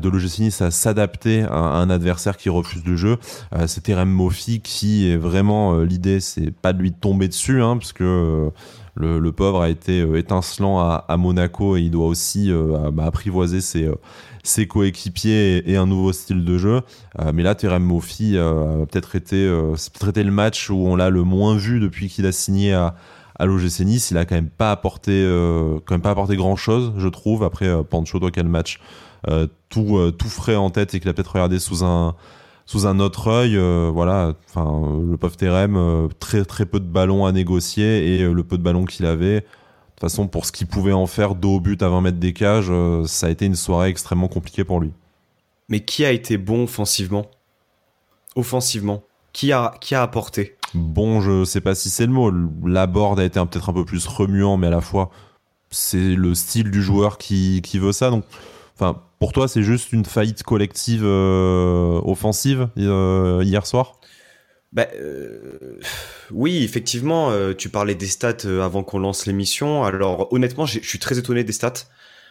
de 0.00 0.08
l'OGC 0.08 0.40
Nice 0.40 0.62
à 0.62 0.70
s'adapter 0.70 1.42
à, 1.42 1.56
un 1.56 1.90
adversaire 1.90 2.36
qui 2.36 2.48
refuse 2.48 2.84
le 2.84 2.96
jeu. 2.96 3.18
Euh, 3.54 3.66
c'est 3.66 3.82
Terem 3.82 4.10
Mofi 4.10 4.60
qui 4.60 5.10
est 5.10 5.16
vraiment 5.16 5.74
euh, 5.74 5.84
l'idée, 5.84 6.20
c'est 6.20 6.50
pas 6.50 6.72
de 6.72 6.80
lui 6.80 6.92
tomber 6.92 7.28
dessus, 7.28 7.62
hein, 7.62 7.76
parce 7.76 7.92
que 7.92 8.04
euh, 8.04 8.50
le, 8.94 9.32
pauvre 9.32 9.62
a 9.62 9.68
été 9.68 10.00
étincelant 10.16 10.80
à, 10.80 11.16
Monaco 11.18 11.76
et 11.76 11.82
il 11.82 11.90
doit 11.90 12.06
aussi 12.06 12.50
bah, 12.94 13.04
apprivoiser 13.04 13.60
ses, 13.60 14.66
coéquipiers 14.66 15.70
et, 15.70 15.76
un 15.76 15.84
nouveau 15.84 16.14
style 16.14 16.46
de 16.46 16.56
jeu. 16.56 16.80
mais 17.34 17.42
là, 17.42 17.54
Terem 17.54 17.82
Mofi 17.82 18.38
a 18.38 18.86
peut-être 18.90 19.14
été, 19.14 19.54
été 20.08 20.22
le 20.24 20.30
match 20.30 20.70
où 20.70 20.76
on 20.76 20.96
l'a 20.96 21.10
le 21.10 21.24
moins 21.24 21.56
vu 21.56 21.78
depuis 21.78 22.08
qu'il 22.08 22.24
a 22.24 22.32
signé 22.32 22.72
à 22.72 22.94
à 23.38 23.46
l'OGC 23.46 23.80
Nice, 23.80 24.10
il 24.10 24.18
a 24.18 24.24
quand 24.24 24.34
même 24.34 24.48
pas 24.48 24.70
apporté, 24.70 25.12
euh, 25.12 25.78
quand 25.84 25.94
même 25.94 26.02
pas 26.02 26.10
apporté 26.10 26.36
grand 26.36 26.56
chose, 26.56 26.92
je 26.96 27.08
trouve. 27.08 27.44
Après, 27.44 27.66
euh, 27.66 27.82
Pancho, 27.82 28.18
toi, 28.18 28.30
quel 28.30 28.48
match 28.48 28.80
euh, 29.28 29.46
tout, 29.68 29.98
euh, 29.98 30.10
tout 30.10 30.28
frais 30.28 30.56
en 30.56 30.70
tête 30.70 30.94
et 30.94 31.00
qu'il 31.00 31.08
a 31.08 31.12
peut-être 31.12 31.32
regardé 31.32 31.58
sous 31.58 31.84
un, 31.84 32.14
sous 32.64 32.86
un 32.86 32.98
autre 32.98 33.28
œil. 33.28 33.56
Voilà, 33.92 34.34
enfin, 34.48 35.00
le 35.06 35.16
pauvre 35.16 35.36
Terem, 35.36 36.08
très, 36.18 36.44
très 36.44 36.66
peu 36.66 36.80
de 36.80 36.86
ballons 36.86 37.26
à 37.26 37.32
négocier 37.32 38.14
et 38.14 38.22
le 38.22 38.42
peu 38.42 38.56
de 38.56 38.62
ballons 38.62 38.84
qu'il 38.84 39.06
avait. 39.06 39.40
De 39.40 40.00
toute 40.00 40.10
façon, 40.10 40.28
pour 40.28 40.44
ce 40.44 40.52
qu'il 40.52 40.66
pouvait 40.66 40.92
en 40.92 41.06
faire 41.06 41.34
dos 41.34 41.56
au 41.56 41.60
but 41.60 41.82
à 41.82 41.88
20 41.88 42.00
mètres 42.02 42.18
des 42.18 42.32
cages, 42.32 42.70
ça 43.06 43.28
a 43.28 43.30
été 43.30 43.46
une 43.46 43.54
soirée 43.54 43.88
extrêmement 43.88 44.28
compliquée 44.28 44.64
pour 44.64 44.80
lui. 44.80 44.92
Mais 45.68 45.80
qui 45.80 46.04
a 46.04 46.12
été 46.12 46.38
bon 46.38 46.64
offensivement? 46.64 47.26
Offensivement 48.34 49.02
qui 49.36 49.52
a, 49.52 49.74
qui 49.82 49.94
a 49.94 50.00
apporté? 50.00 50.55
Bon, 50.76 51.20
je 51.20 51.44
sais 51.44 51.60
pas 51.60 51.74
si 51.74 51.90
c'est 51.90 52.06
le 52.06 52.12
mot. 52.12 52.30
La 52.66 52.86
board 52.86 53.18
a 53.18 53.24
été 53.24 53.40
peut-être 53.40 53.70
un 53.70 53.72
peu 53.72 53.84
plus 53.84 54.06
remuant, 54.06 54.56
mais 54.56 54.68
à 54.68 54.70
la 54.70 54.80
fois, 54.80 55.10
c'est 55.70 56.14
le 56.14 56.34
style 56.34 56.70
du 56.70 56.82
joueur 56.82 57.18
qui, 57.18 57.62
qui 57.62 57.78
veut 57.78 57.92
ça. 57.92 58.10
Donc, 58.10 58.24
Enfin, 58.78 59.02
pour 59.18 59.32
toi, 59.32 59.48
c'est 59.48 59.62
juste 59.62 59.92
une 59.92 60.04
faillite 60.04 60.42
collective 60.42 61.02
euh, 61.02 62.00
offensive 62.04 62.68
euh, 62.76 63.40
hier 63.42 63.66
soir? 63.66 63.98
Bah, 64.72 64.86
euh, 64.96 65.78
oui, 66.30 66.62
effectivement, 66.62 67.32
tu 67.54 67.70
parlais 67.70 67.94
des 67.94 68.06
stats 68.06 68.46
avant 68.62 68.82
qu'on 68.82 68.98
lance 68.98 69.24
l'émission. 69.24 69.84
Alors 69.84 70.30
honnêtement, 70.32 70.66
je 70.66 70.80
suis 70.80 70.98
très 70.98 71.18
étonné 71.18 71.44
des 71.44 71.52
stats 71.52 71.86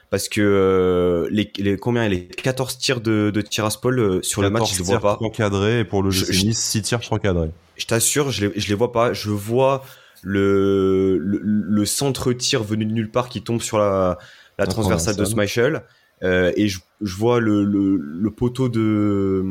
parce 0.10 0.30
que 0.30 1.28
les, 1.32 1.52
les 1.58 1.78
combien 1.78 2.08
les 2.08 2.28
14 2.28 2.78
tirs 2.78 3.02
de, 3.02 3.32
de 3.34 3.42
Tiraspol 3.42 4.24
sur 4.24 4.42
le 4.42 4.50
match, 4.50 4.76
je 4.76 4.82
ne 4.82 4.86
vois 4.86 5.00
pas. 5.00 5.18
Encadrés 5.22 5.80
et 5.80 5.84
pour 5.84 6.04
le 6.04 6.12
jeu 6.12 6.26
Nice, 6.32 6.60
6 6.60 6.82
tirs 6.84 7.00
encadrés. 7.12 7.52
Je 7.76 7.86
t'assure, 7.86 8.32
je 8.32 8.48
les, 8.48 8.60
je 8.60 8.70
les 8.70 8.76
vois 8.76 8.92
pas. 8.92 9.14
Je 9.14 9.30
vois 9.30 9.84
le, 10.24 11.18
le, 11.18 11.40
le 11.44 11.86
centre 11.86 12.34
tir 12.34 12.64
venu 12.64 12.86
de 12.86 12.92
nulle 12.92 13.12
part 13.12 13.30
qui 13.30 13.42
tombe 13.42 13.62
sur 13.62 13.78
la, 13.78 14.18
la 14.58 14.68
transversale 14.68 15.16
de 15.16 15.26
Schmeichel 15.26 15.84
et 16.22 16.68
je, 16.68 16.80
vois 17.02 17.40
le, 17.40 17.64
le, 17.64 18.32
poteau 18.32 18.70
de 18.70 19.44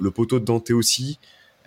le 0.00 0.10
poteau 0.10 0.38
de 0.38 0.44
Dante 0.44 0.70
aussi. 0.70 1.18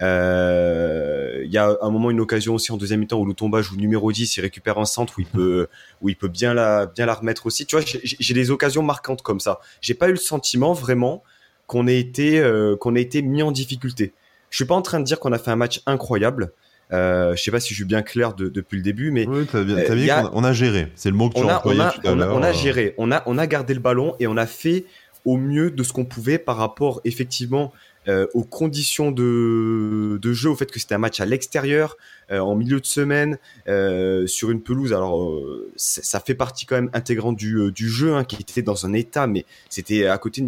Il 0.02 1.52
y 1.52 1.58
a 1.58 1.78
un 1.82 1.90
moment 1.90 2.12
une 2.12 2.20
occasion 2.20 2.56
aussi 2.56 2.72
en 2.72 2.78
deuxième 2.78 3.00
mi-temps 3.02 3.20
où 3.20 3.26
Lutomba 3.26 3.62
joue 3.62 3.78
numéro 3.78 4.12
10, 4.12 4.38
il 4.38 4.42
récupère 4.42 4.78
un 4.78 4.86
centre 4.86 5.14
où 5.18 5.22
il 5.22 5.28
peut 5.28 5.68
où 6.02 6.10
il 6.10 6.16
peut 6.16 6.28
bien 6.28 6.54
la 6.54 6.86
bien 6.86 7.06
la 7.06 7.14
remettre 7.14 7.46
aussi. 7.46 7.66
Tu 7.66 7.76
vois, 7.76 7.86
j'ai 7.86 8.34
des 8.34 8.52
occasions 8.52 8.84
marquantes 8.84 9.22
comme 9.22 9.40
ça. 9.40 9.60
J'ai 9.82 9.94
pas 9.94 10.08
eu 10.08 10.12
le 10.12 10.18
sentiment 10.18 10.74
vraiment 10.74 11.24
qu'on 11.68 11.88
ait 11.88 12.00
été 12.00 12.44
qu'on 12.80 12.96
ait 12.96 13.02
été 13.02 13.22
mis 13.22 13.44
en 13.44 13.52
difficulté. 13.52 14.14
Je 14.50 14.58
suis 14.58 14.66
pas 14.66 14.76
en 14.76 14.82
train 14.82 15.00
de 15.00 15.06
dire 15.06 15.20
qu'on 15.20 15.34
a 15.34 15.38
fait 15.38 15.52
un 15.52 15.56
match 15.56 15.82
incroyable. 15.86 16.54
Euh, 16.94 17.36
je 17.36 17.42
sais 17.42 17.52
pas 17.52 17.60
si 17.60 17.70
je 17.70 17.76
suis 17.76 17.86
bien 17.86 18.04
clair 18.04 18.34
depuis 18.34 18.78
le 18.78 18.84
début, 18.84 19.12
mais 19.12 19.26
oui, 19.28 19.46
as 19.54 19.64
bien, 19.64 19.78
as 19.78 19.96
bien 19.96 20.30
on, 20.34 20.44
a, 20.44 20.54
géré. 20.54 20.92
C'est 20.96 21.10
le 21.10 21.16
mot 21.16 21.30
que 21.30 21.40
tu 21.40 21.48
as 21.48 21.58
employé 21.58 21.82
tout 21.94 22.08
à 22.08 22.16
l'heure. 22.16 22.36
On 22.36 22.44
a 22.44 22.52
géré, 22.52 22.94
on 22.98 23.12
a, 23.12 23.24
on 23.26 23.38
a 23.38 23.48
gardé 23.48 23.74
le 23.74 23.80
ballon 23.80 24.16
et 24.20 24.28
on 24.28 24.38
a 24.38 24.46
fait 24.46 24.86
au 25.26 25.38
mieux 25.38 25.72
de 25.72 25.84
ce 25.84 25.92
qu'on 25.92 26.06
pouvait 26.06 26.38
par 26.38 26.58
rapport 26.58 27.02
effectivement 27.04 27.74
euh, 28.08 28.28
aux 28.34 28.44
conditions 28.44 29.12
de, 29.12 30.20
de, 30.22 30.34
jeu, 30.34 30.50
au 30.50 30.56
fait 30.56 30.72
que 30.72 30.80
c'était 30.80 30.96
un 30.96 31.00
match 31.00 31.20
à 31.20 31.26
l'extérieur, 31.26 31.98
euh, 32.32 32.40
en 32.40 32.56
milieu 32.56 32.80
de 32.80 32.86
semaine, 32.86 33.38
euh, 33.68 34.28
sur 34.28 34.52
une 34.52 34.62
pelouse. 34.62 34.94
Alors, 34.94 35.30
euh, 35.30 35.72
ça 35.76 36.20
fait 36.20 36.36
partie 36.36 36.66
quand 36.66 36.76
même 36.76 36.90
intégrante 36.94 37.36
du, 37.36 37.72
du 37.72 37.90
jeu, 37.90 38.16
hein, 38.16 38.24
qui 38.24 38.38
était 38.42 38.62
dans 38.62 38.86
un 38.86 38.94
état, 38.94 39.28
mais 39.28 39.46
c'était 39.70 40.08
à 40.08 40.18
côté 40.18 40.46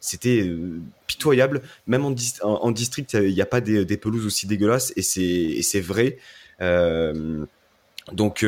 c'était 0.00 0.48
pitoyable. 1.08 1.62
Même 1.88 2.04
en, 2.04 2.14
en, 2.42 2.70
district, 2.70 3.14
il 3.14 3.34
n'y 3.34 3.42
a 3.42 3.46
pas 3.46 3.60
des, 3.60 3.96
pelouses 3.96 4.26
aussi 4.26 4.46
dégueulasses 4.46 4.92
et 4.96 5.02
c'est 5.02 5.80
vrai. 5.80 6.18
Donc 8.12 8.46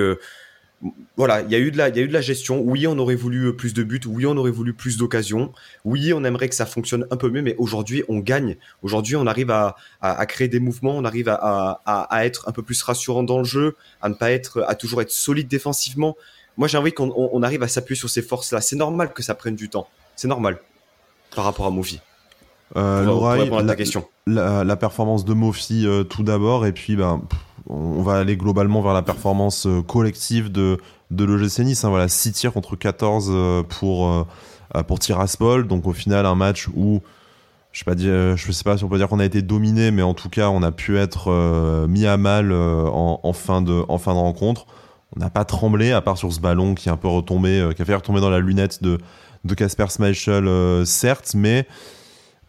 voilà, 1.17 1.43
il 1.43 1.51
y 1.51 1.55
a 1.55 1.59
eu 1.59 1.71
de 1.71 1.77
la, 1.77 1.91
il 1.91 1.97
y 1.97 1.99
a 1.99 2.03
eu 2.03 2.09
de 2.09 2.13
la 2.13 2.23
gestion. 2.23 2.61
Oui, 2.61 2.87
on 2.87 2.99
aurait 2.99 3.15
voulu 3.15 3.55
plus 3.55 3.75
de 3.75 3.83
buts. 3.83 4.01
Oui, 4.07 4.25
on 4.25 4.37
aurait 4.37 4.51
voulu 4.51 4.73
plus 4.73 4.97
d'occasions. 4.97 5.53
Oui, 5.85 6.13
on 6.15 6.25
aimerait 6.25 6.49
que 6.49 6.55
ça 6.55 6.65
fonctionne 6.65 7.07
un 7.11 7.17
peu 7.17 7.29
mieux, 7.29 7.43
mais 7.43 7.55
aujourd'hui, 7.59 8.03
on 8.09 8.19
gagne. 8.19 8.57
Aujourd'hui, 8.83 9.17
on 9.17 9.27
arrive 9.27 9.51
à, 9.51 9.77
à, 10.01 10.25
créer 10.27 10.49
des 10.49 10.61
mouvements, 10.61 10.97
on 10.97 11.05
arrive 11.05 11.29
à, 11.29 11.83
à, 11.85 12.25
être 12.25 12.49
un 12.49 12.53
peu 12.53 12.63
plus 12.63 12.83
rassurant 12.83 13.23
dans 13.23 13.39
le 13.39 13.45
jeu, 13.45 13.77
à 14.01 14.09
ne 14.09 14.15
pas 14.15 14.31
être, 14.31 14.65
à 14.67 14.75
toujours 14.75 15.03
être 15.03 15.11
solide 15.11 15.49
défensivement. 15.49 16.17
Moi, 16.57 16.69
j'ai 16.69 16.79
envie 16.79 16.93
qu'on 16.93 17.13
on 17.15 17.43
arrive 17.43 17.63
à 17.63 17.69
s'appuyer 17.69 17.99
sur 17.99 18.09
ces 18.09 18.23
forces-là. 18.23 18.61
C'est 18.61 18.77
normal 18.77 19.13
que 19.13 19.23
ça 19.23 19.35
prenne 19.35 19.57
du 19.57 19.69
temps. 19.69 19.89
C'est 20.17 20.29
normal 20.29 20.59
par 21.35 21.45
rapport 21.45 21.67
à 21.67 21.71
Mofi 21.71 22.01
euh, 22.77 23.63
la, 23.63 23.75
question. 23.75 24.07
La, 24.27 24.77
performance 24.77 25.25
de 25.25 25.35
Mofi 25.35 25.87
euh, 25.87 26.05
tout 26.05 26.23
d'abord, 26.23 26.67
et 26.67 26.73
puis 26.73 26.95
ben, 26.95 27.21
on 27.71 28.03
va 28.03 28.19
aller 28.19 28.37
globalement 28.37 28.83
vers 28.83 28.93
la 28.93 29.03
performance 29.03 29.67
euh, 29.67 29.83
collective 29.83 30.51
de, 30.51 30.79
de 31.11 31.25
l'OGC 31.25 31.61
Nice. 31.61 31.85
Hein, 31.85 31.91
voilà, 31.91 32.09
6 32.09 32.33
tirs 32.33 32.53
contre 32.53 32.77
14 32.77 33.29
euh, 33.31 33.63
pour, 33.63 34.27
pour 34.87 34.99
Tiraspol, 34.99 35.67
donc 35.67 35.87
au 35.87 35.93
final 35.93 36.27
un 36.27 36.35
match 36.35 36.69
où 36.75 37.01
je 37.73 37.85
je 38.37 38.53
sais 38.53 38.65
pas 38.65 38.77
si 38.77 38.85
on 38.85 38.89
peut 38.89 38.99
dire 38.99 39.09
qu'on 39.09 39.21
a 39.21 39.25
été 39.25 39.43
dominé, 39.43 39.93
mais 39.93 40.03
en 40.03 40.15
tout 40.15 40.29
cas 40.29 40.49
on 40.49 40.63
a 40.63 40.73
pu 40.73 40.99
être 40.99 41.87
mis 41.89 42.05
à 42.05 42.17
mal 42.17 42.53
en, 42.53 43.33
fin 43.33 43.63
de, 43.63 43.85
en 43.89 43.99
fin 43.99 44.15
de 44.15 44.19
rencontre. 44.19 44.67
On 45.17 45.21
n'a 45.21 45.31
pas 45.31 45.45
tremblé, 45.45 45.93
à 45.93 46.01
part 46.01 46.19
sur 46.19 46.33
ce 46.33 46.41
ballon 46.41 46.75
qui 46.75 46.89
est 46.89 46.93
un 46.93 46.97
peu 46.97 47.09
retombé, 47.09 47.71
qui 47.77 47.83
a 47.83 47.85
fait 47.85 47.95
retomber 47.95 48.21
dans 48.21 48.31
la 48.31 48.41
lunette 48.41 48.83
de, 48.83 48.99
de 49.45 49.55
Casper 49.55 49.87
euh, 50.29 50.85
certes, 50.85 51.33
mais 51.35 51.67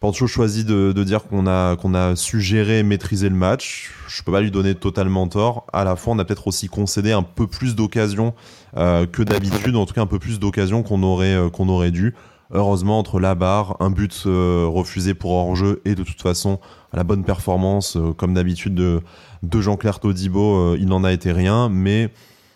Pancho 0.02 0.26
choisit 0.26 0.66
de, 0.66 1.04
dire 1.04 1.22
qu'on 1.22 1.46
a, 1.46 1.76
qu'on 1.76 1.94
a 1.94 2.16
su 2.16 2.42
maîtriser 2.84 3.28
le 3.28 3.36
match. 3.36 3.92
Je 4.08 4.20
peux 4.24 4.32
pas 4.32 4.40
lui 4.40 4.50
donner 4.50 4.74
totalement 4.74 5.28
tort. 5.28 5.64
À 5.72 5.84
la 5.84 5.94
fois, 5.94 6.14
on 6.14 6.18
a 6.18 6.24
peut-être 6.24 6.48
aussi 6.48 6.66
concédé 6.66 7.12
un 7.12 7.22
peu 7.22 7.46
plus 7.46 7.76
d'occasions 7.76 8.34
euh, 8.76 9.06
que 9.06 9.22
d'habitude, 9.22 9.76
en 9.76 9.86
tout 9.86 9.94
cas 9.94 10.00
un 10.00 10.08
peu 10.08 10.18
plus 10.18 10.40
d'occasions 10.40 10.82
qu'on 10.82 11.04
aurait, 11.04 11.34
euh, 11.34 11.50
qu'on 11.50 11.68
aurait 11.68 11.92
dû. 11.92 12.16
Heureusement, 12.50 12.98
entre 12.98 13.20
la 13.20 13.36
barre, 13.36 13.76
un 13.78 13.90
but 13.90 14.24
refusé 14.24 15.14
pour 15.14 15.30
hors-jeu 15.30 15.80
et 15.84 15.94
de 15.94 16.02
toute 16.02 16.20
façon 16.20 16.58
la 16.92 17.04
bonne 17.04 17.22
performance, 17.22 17.96
comme 18.18 18.34
d'habitude, 18.34 18.74
de, 18.74 19.00
de 19.44 19.60
Jean-Claire 19.60 20.00
Todibo, 20.00 20.74
il 20.74 20.86
n'en 20.86 21.04
a 21.04 21.12
été 21.12 21.30
rien. 21.30 21.68
Mais 21.68 22.10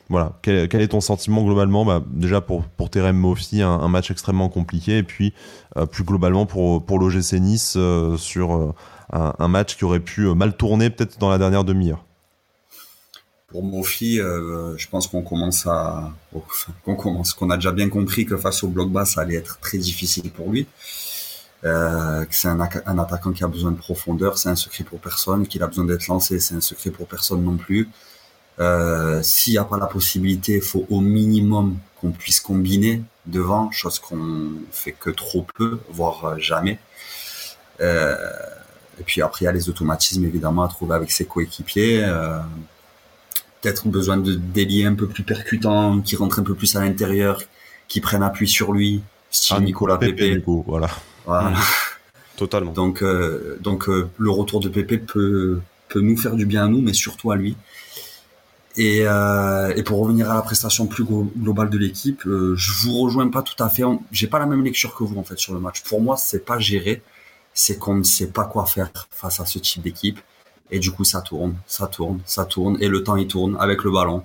voilà, 0.08 0.38
quel, 0.42 0.80
est 0.80 0.88
ton 0.88 1.00
sentiment 1.00 1.42
globalement? 1.42 1.84
Bah, 1.84 2.02
Déjà 2.06 2.40
pour, 2.40 2.62
pour 2.64 2.90
Terem 2.90 3.16
Mofi, 3.16 3.62
un, 3.62 3.88
match 3.88 4.10
extrêmement 4.10 4.48
compliqué, 4.48 4.98
et 4.98 5.02
puis 5.02 5.34
euh, 5.76 5.86
plus 5.86 6.04
globalement 6.04 6.46
pour, 6.46 6.84
pour 6.84 6.98
l'OGC 6.98 7.34
Nice 7.34 7.74
euh, 7.76 8.16
sur 8.16 8.54
euh, 8.54 8.72
un, 9.12 9.48
match 9.48 9.76
qui 9.76 9.84
aurait 9.84 10.00
pu 10.00 10.32
mal 10.34 10.56
tourner 10.56 10.90
peut-être 10.90 11.18
dans 11.18 11.28
la 11.28 11.38
dernière 11.38 11.64
demi-heure. 11.64 12.04
Pour 13.48 13.64
Mofi, 13.64 14.16
je 14.16 14.88
pense 14.88 15.06
qu'on 15.06 15.22
commence 15.22 15.66
à 15.66 16.12
qu'on 16.84 16.96
commence 16.96 17.32
qu'on 17.32 17.48
a 17.48 17.56
déjà 17.56 17.70
bien 17.70 17.88
compris 17.88 18.26
que 18.26 18.36
face 18.36 18.64
au 18.64 18.68
bloc 18.68 18.90
bas, 18.90 19.04
ça 19.04 19.22
allait 19.22 19.36
être 19.36 19.60
très 19.60 19.78
difficile 19.78 20.30
pour 20.30 20.50
lui. 20.50 20.66
c'est 21.62 22.48
un, 22.48 22.60
attaquant 22.60 23.32
qui 23.32 23.44
a 23.44 23.48
besoin 23.48 23.70
de 23.70 23.76
profondeur, 23.76 24.36
c'est 24.36 24.48
un 24.48 24.56
secret 24.56 24.84
pour 24.84 24.98
personne, 24.98 25.46
qu'il 25.46 25.62
a 25.62 25.68
besoin 25.68 25.84
d'être 25.84 26.08
lancé, 26.08 26.40
c'est 26.40 26.56
un 26.56 26.60
secret 26.60 26.90
pour 26.90 27.06
personne 27.06 27.42
non 27.42 27.56
plus. 27.56 27.88
Euh, 28.58 29.20
S'il 29.22 29.52
n'y 29.52 29.58
a 29.58 29.64
pas 29.64 29.78
la 29.78 29.86
possibilité, 29.86 30.56
il 30.56 30.62
faut 30.62 30.86
au 30.90 31.00
minimum 31.00 31.76
qu'on 32.00 32.10
puisse 32.10 32.40
combiner 32.40 33.02
devant, 33.26 33.70
chose 33.70 33.98
qu'on 33.98 34.50
fait 34.70 34.92
que 34.92 35.10
trop 35.10 35.46
peu, 35.56 35.78
voire 35.90 36.24
euh, 36.24 36.38
jamais. 36.38 36.78
Euh, 37.80 38.16
et 38.98 39.02
puis 39.02 39.20
après, 39.22 39.44
il 39.44 39.44
y 39.44 39.48
a 39.48 39.52
les 39.52 39.68
automatismes 39.68 40.24
évidemment 40.24 40.62
à 40.62 40.68
trouver 40.68 40.94
avec 40.94 41.10
ses 41.10 41.24
coéquipiers. 41.24 42.04
Euh, 42.04 42.38
Peut-être 43.62 43.88
besoin 43.88 44.16
de 44.16 44.34
délier 44.34 44.84
un 44.84 44.94
peu 44.94 45.08
plus 45.08 45.24
percutants, 45.24 46.00
qui 46.00 46.14
rentrent 46.14 46.38
un 46.38 46.44
peu 46.44 46.54
plus 46.54 46.76
à 46.76 46.80
l'intérieur, 46.80 47.42
qui 47.88 48.00
prennent 48.00 48.22
appui 48.22 48.46
sur 48.46 48.72
lui, 48.72 49.02
style 49.30 49.56
ah, 49.58 49.62
Nicolas 49.62 49.96
Pépé. 49.96 50.40
voilà. 50.66 50.88
voilà. 51.24 51.50
Mmh. 51.50 51.56
Totalement. 52.36 52.72
Donc, 52.72 53.02
euh, 53.02 53.58
donc 53.60 53.88
euh, 53.88 54.08
le 54.18 54.30
retour 54.30 54.60
de 54.60 54.68
Pépé 54.68 54.98
peut, 54.98 55.60
peut 55.88 56.00
nous 56.00 56.16
faire 56.16 56.36
du 56.36 56.46
bien 56.46 56.66
à 56.66 56.68
nous, 56.68 56.80
mais 56.82 56.92
surtout 56.92 57.32
à 57.32 57.36
lui. 57.36 57.56
Et, 58.76 59.02
euh, 59.06 59.72
et, 59.74 59.82
pour 59.82 60.00
revenir 60.00 60.30
à 60.30 60.34
la 60.34 60.42
prestation 60.42 60.86
plus 60.86 61.04
globale 61.04 61.70
de 61.70 61.78
l'équipe, 61.78 62.26
euh, 62.26 62.54
je 62.56 62.72
vous 62.72 62.98
rejoins 63.00 63.28
pas 63.28 63.42
tout 63.42 63.60
à 63.62 63.70
fait. 63.70 63.84
J'ai 64.12 64.26
pas 64.26 64.38
la 64.38 64.46
même 64.46 64.62
lecture 64.62 64.94
que 64.94 65.02
vous 65.02 65.18
en 65.18 65.22
fait 65.22 65.38
sur 65.38 65.54
le 65.54 65.60
match. 65.60 65.82
Pour 65.82 66.02
moi, 66.02 66.16
c'est 66.18 66.44
pas 66.44 66.58
géré, 66.58 67.02
c'est 67.54 67.78
qu'on 67.78 67.94
ne 67.94 68.02
sait 68.02 68.28
pas 68.28 68.44
quoi 68.44 68.66
faire 68.66 68.90
face 69.10 69.40
à 69.40 69.46
ce 69.46 69.58
type 69.58 69.82
d'équipe. 69.82 70.20
Et 70.70 70.78
du 70.78 70.90
coup, 70.90 71.04
ça 71.04 71.22
tourne, 71.22 71.54
ça 71.66 71.86
tourne, 71.86 72.20
ça 72.26 72.44
tourne, 72.44 72.76
et 72.80 72.88
le 72.88 73.02
temps 73.02 73.16
il 73.16 73.28
tourne 73.28 73.56
avec 73.60 73.82
le 73.84 73.90
ballon, 73.92 74.24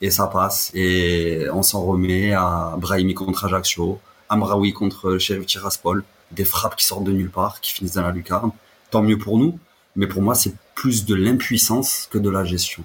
et 0.00 0.10
ça 0.10 0.26
passe. 0.26 0.72
Et 0.74 1.46
on 1.52 1.62
s'en 1.62 1.82
remet 1.82 2.32
à 2.34 2.74
Brahimi 2.76 3.14
contre 3.14 3.46
Ajaccio, 3.46 4.00
Amraoui 4.28 4.72
contre 4.72 5.16
Sheriff 5.18 5.46
Tiraspol, 5.46 6.04
des 6.32 6.44
frappes 6.44 6.76
qui 6.76 6.84
sortent 6.84 7.04
de 7.04 7.12
nulle 7.12 7.30
part, 7.30 7.60
qui 7.60 7.72
finissent 7.72 7.94
dans 7.94 8.02
la 8.02 8.10
lucarne. 8.10 8.50
Tant 8.90 9.02
mieux 9.02 9.18
pour 9.18 9.38
nous, 9.38 9.58
mais 9.94 10.06
pour 10.06 10.22
moi, 10.22 10.34
c'est 10.34 10.54
plus 10.74 11.06
de 11.06 11.14
l'impuissance 11.14 12.08
que 12.10 12.18
de 12.18 12.28
la 12.28 12.44
gestion. 12.44 12.84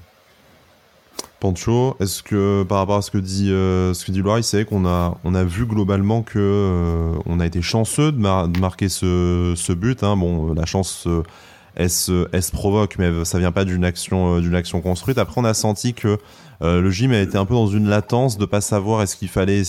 Pancho, 1.40 1.96
est-ce 2.00 2.22
que 2.22 2.64
par 2.64 2.78
rapport 2.78 2.98
à 2.98 3.02
ce 3.02 3.12
que 3.12 3.18
dit 3.18 3.52
euh, 3.52 3.94
ce 3.94 4.06
que 4.06 4.12
dit 4.12 4.22
c'est 4.44 4.66
qu'on 4.66 4.86
a 4.86 5.18
on 5.24 5.34
a 5.34 5.44
vu 5.44 5.66
globalement 5.66 6.22
que 6.22 6.38
euh, 6.40 7.14
on 7.26 7.40
a 7.40 7.46
été 7.46 7.62
chanceux 7.62 8.12
de, 8.12 8.60
marquer 8.60 8.90
ce, 8.90 9.54
ce 9.56 9.74
but. 9.74 10.04
Hein. 10.04 10.16
Bon, 10.18 10.54
la 10.54 10.66
chance 10.66 11.06
euh, 11.08 11.24
elle, 11.76 11.90
se, 11.90 12.28
elle, 12.32 12.44
se, 12.44 12.52
provoque, 12.52 12.98
mais 13.00 13.26
ça 13.26 13.40
vient 13.40 13.52
pas 13.52 13.66
d'une 13.66 13.84
action 13.84 14.40
d'une 14.40 14.56
action 14.56 14.82
construite. 14.82 15.18
Après, 15.18 15.40
on 15.42 15.46
a 15.46 15.54
senti 15.54 15.94
que 15.94 16.18
le 16.64 16.92
gym 16.92 17.12
a 17.12 17.20
été 17.20 17.40
un 17.40 17.46
peu 17.46 17.56
dans 17.56 17.66
une 17.66 17.88
latence 17.88 18.38
de 18.38 18.46
pas 18.46 18.62
savoir 18.62 19.02
est-ce 19.02 19.16
qu'il 19.16 19.30
fallait 19.30 19.64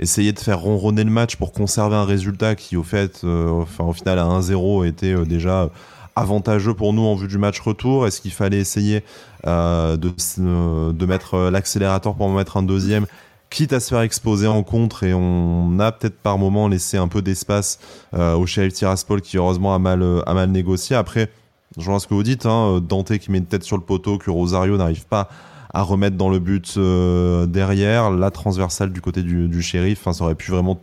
essayer 0.00 0.32
de 0.32 0.40
faire 0.40 0.58
ronronner 0.58 1.04
le 1.04 1.10
match 1.10 1.36
pour 1.36 1.52
conserver 1.52 1.94
un 1.94 2.04
résultat 2.04 2.56
qui 2.56 2.76
au 2.76 2.82
fait, 2.82 3.22
enfin 3.22 3.84
au 3.84 3.92
final 3.92 4.18
à 4.18 4.24
1-0 4.24 4.84
était 4.84 5.14
déjà 5.24 5.70
avantageux 6.16 6.74
pour 6.74 6.92
nous 6.92 7.02
en 7.02 7.14
vue 7.14 7.28
du 7.28 7.38
match 7.38 7.60
retour. 7.60 8.06
Est-ce 8.06 8.20
qu'il 8.20 8.32
fallait 8.32 8.58
essayer 8.58 9.04
euh, 9.46 9.96
de, 9.96 10.12
euh, 10.38 10.92
de 10.92 11.06
mettre 11.06 11.34
euh, 11.34 11.50
l'accélérateur 11.50 12.14
pour 12.14 12.26
en 12.26 12.34
mettre 12.34 12.56
un 12.56 12.62
deuxième? 12.62 13.06
Quitte 13.50 13.72
à 13.72 13.80
se 13.80 13.88
faire 13.90 14.00
exposer 14.00 14.46
en 14.46 14.62
contre 14.62 15.04
et 15.04 15.12
on 15.12 15.78
a 15.78 15.92
peut-être 15.92 16.18
par 16.18 16.38
moment 16.38 16.68
laissé 16.68 16.96
un 16.96 17.08
peu 17.08 17.20
d'espace 17.20 17.78
au 18.14 18.46
shérif 18.46 18.72
Tiraspol 18.72 19.20
qui 19.20 19.36
heureusement 19.36 19.74
a 19.74 19.78
mal, 19.78 20.02
a 20.24 20.46
négocié. 20.46 20.96
Après, 20.96 21.28
je 21.76 21.84
vois 21.84 22.00
ce 22.00 22.06
que 22.06 22.14
vous 22.14 22.22
dites, 22.22 22.46
hein, 22.46 22.80
Dante 22.80 23.18
qui 23.18 23.30
met 23.30 23.36
une 23.36 23.44
tête 23.44 23.62
sur 23.62 23.76
le 23.76 23.82
poteau, 23.82 24.16
que 24.16 24.30
Rosario 24.30 24.78
n'arrive 24.78 25.04
pas 25.04 25.28
à 25.74 25.82
remettre 25.82 26.16
dans 26.16 26.30
le 26.30 26.38
but 26.38 26.78
derrière, 26.78 28.10
la 28.10 28.30
transversale 28.30 28.90
du 28.90 29.02
côté 29.02 29.22
du, 29.22 29.62
shérif, 29.62 30.10
ça 30.10 30.24
aurait 30.24 30.34
pu 30.34 30.50
vraiment 30.50 30.80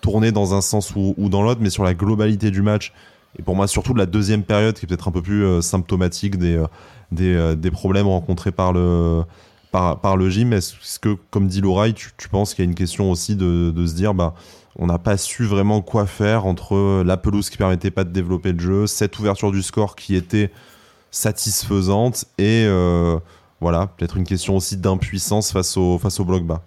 tourner 0.00 0.30
dans 0.30 0.54
un 0.54 0.60
sens 0.60 0.94
ou 0.94 1.28
dans 1.28 1.42
l'autre, 1.42 1.60
mais 1.60 1.70
sur 1.70 1.82
la 1.82 1.92
globalité 1.92 2.52
du 2.52 2.62
match, 2.62 2.92
et 3.38 3.42
pour 3.42 3.56
moi 3.56 3.66
surtout 3.66 3.94
de 3.94 3.98
la 3.98 4.06
deuxième 4.06 4.42
période 4.42 4.78
qui 4.78 4.84
est 4.84 4.88
peut-être 4.88 5.08
un 5.08 5.12
peu 5.12 5.22
plus 5.22 5.44
euh, 5.44 5.60
symptomatique 5.60 6.36
des, 6.36 6.56
euh, 6.56 6.66
euh, 7.20 7.54
des, 7.54 7.70
problèmes 7.70 8.06
rencontrés 8.06 8.52
par 8.52 8.72
le, 8.72 9.22
par, 9.70 10.16
le 10.16 10.28
gym. 10.28 10.52
Est-ce 10.52 10.98
que, 10.98 11.16
comme 11.30 11.48
dit 11.48 11.60
Laura, 11.60 11.90
tu, 11.92 12.10
tu 12.16 12.28
penses 12.28 12.54
qu'il 12.54 12.64
y 12.64 12.68
a 12.68 12.70
une 12.70 12.76
question 12.76 13.10
aussi 13.10 13.36
de, 13.36 13.70
de 13.70 13.86
se 13.86 13.94
dire, 13.94 14.12
bah, 14.12 14.34
on 14.76 14.86
n'a 14.86 14.98
pas 14.98 15.16
su 15.16 15.44
vraiment 15.44 15.80
quoi 15.80 16.06
faire 16.06 16.46
entre 16.46 17.02
la 17.02 17.16
pelouse 17.16 17.48
qui 17.48 17.56
permettait 17.56 17.90
pas 17.90 18.04
de 18.04 18.10
développer 18.10 18.52
le 18.52 18.60
jeu, 18.60 18.86
cette 18.86 19.18
ouverture 19.18 19.50
du 19.50 19.62
score 19.62 19.96
qui 19.96 20.14
était 20.14 20.50
satisfaisante 21.10 22.24
et 22.38 22.66
voilà, 23.60 23.86
peut-être 23.86 24.16
une 24.16 24.24
question 24.24 24.56
aussi 24.56 24.76
d'impuissance 24.76 25.52
face 25.52 25.76
au, 25.76 25.98
face 25.98 26.18
au 26.20 26.24
bloc 26.24 26.44
bas. 26.44 26.62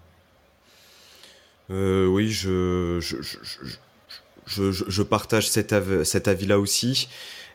Oui, 1.68 2.30
je, 2.30 2.98
je, 3.00 3.16
je, 4.46 5.02
partage 5.02 5.48
cet, 5.48 5.74
cet 6.04 6.28
avis-là 6.28 6.58
aussi. 6.58 7.08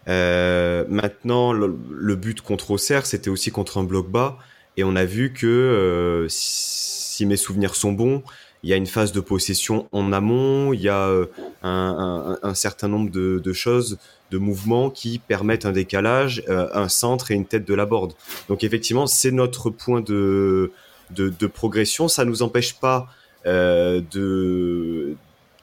maintenant, 0.07 1.53
le, 1.53 2.15
but 2.15 2.41
contre 2.41 2.71
Auxerre, 2.71 3.05
c'était 3.05 3.29
aussi 3.29 3.51
contre 3.51 3.77
un 3.77 3.83
bloc 3.83 4.09
bas. 4.09 4.37
Et 4.77 4.83
on 4.83 4.95
a 4.95 5.05
vu 5.05 5.33
que, 5.33 6.27
si 6.29 7.25
mes 7.25 7.37
souvenirs 7.37 7.75
sont 7.75 7.91
bons, 7.91 8.23
il 8.63 8.69
y 8.69 8.73
a 8.73 8.75
une 8.75 8.87
phase 8.87 9.11
de 9.11 9.19
possession 9.19 9.87
en 9.91 10.13
amont, 10.13 10.73
il 10.73 10.81
y 10.81 10.89
a 10.89 11.07
euh, 11.07 11.25
un, 11.63 12.37
un, 12.43 12.49
un 12.49 12.53
certain 12.53 12.87
nombre 12.87 13.09
de, 13.09 13.41
de, 13.43 13.53
choses, 13.53 13.97
de 14.29 14.37
mouvements 14.37 14.89
qui 14.89 15.19
permettent 15.19 15.65
un 15.65 15.71
décalage, 15.71 16.43
euh, 16.47 16.67
un 16.73 16.87
centre 16.87 17.31
et 17.31 17.35
une 17.35 17.45
tête 17.45 17.67
de 17.67 17.73
la 17.73 17.85
board. 17.85 18.13
Donc 18.49 18.63
effectivement, 18.63 19.07
c'est 19.07 19.31
notre 19.31 19.69
point 19.71 20.01
de, 20.01 20.71
de, 21.09 21.29
de, 21.29 21.47
progression. 21.47 22.07
Ça 22.07 22.23
nous 22.23 22.43
empêche 22.43 22.75
pas 22.75 23.07
euh, 23.47 24.01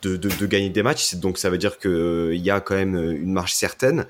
de, 0.03 0.17
de, 0.17 0.29
de, 0.29 0.47
gagner 0.47 0.71
des 0.71 0.83
matchs. 0.83 1.15
Donc 1.17 1.39
ça 1.39 1.51
veut 1.51 1.59
dire 1.59 1.79
qu'il 1.79 1.91
euh, 1.91 2.37
y 2.37 2.51
a 2.51 2.61
quand 2.61 2.75
même 2.75 2.97
une 2.97 3.33
marge 3.33 3.53
certaine. 3.53 4.07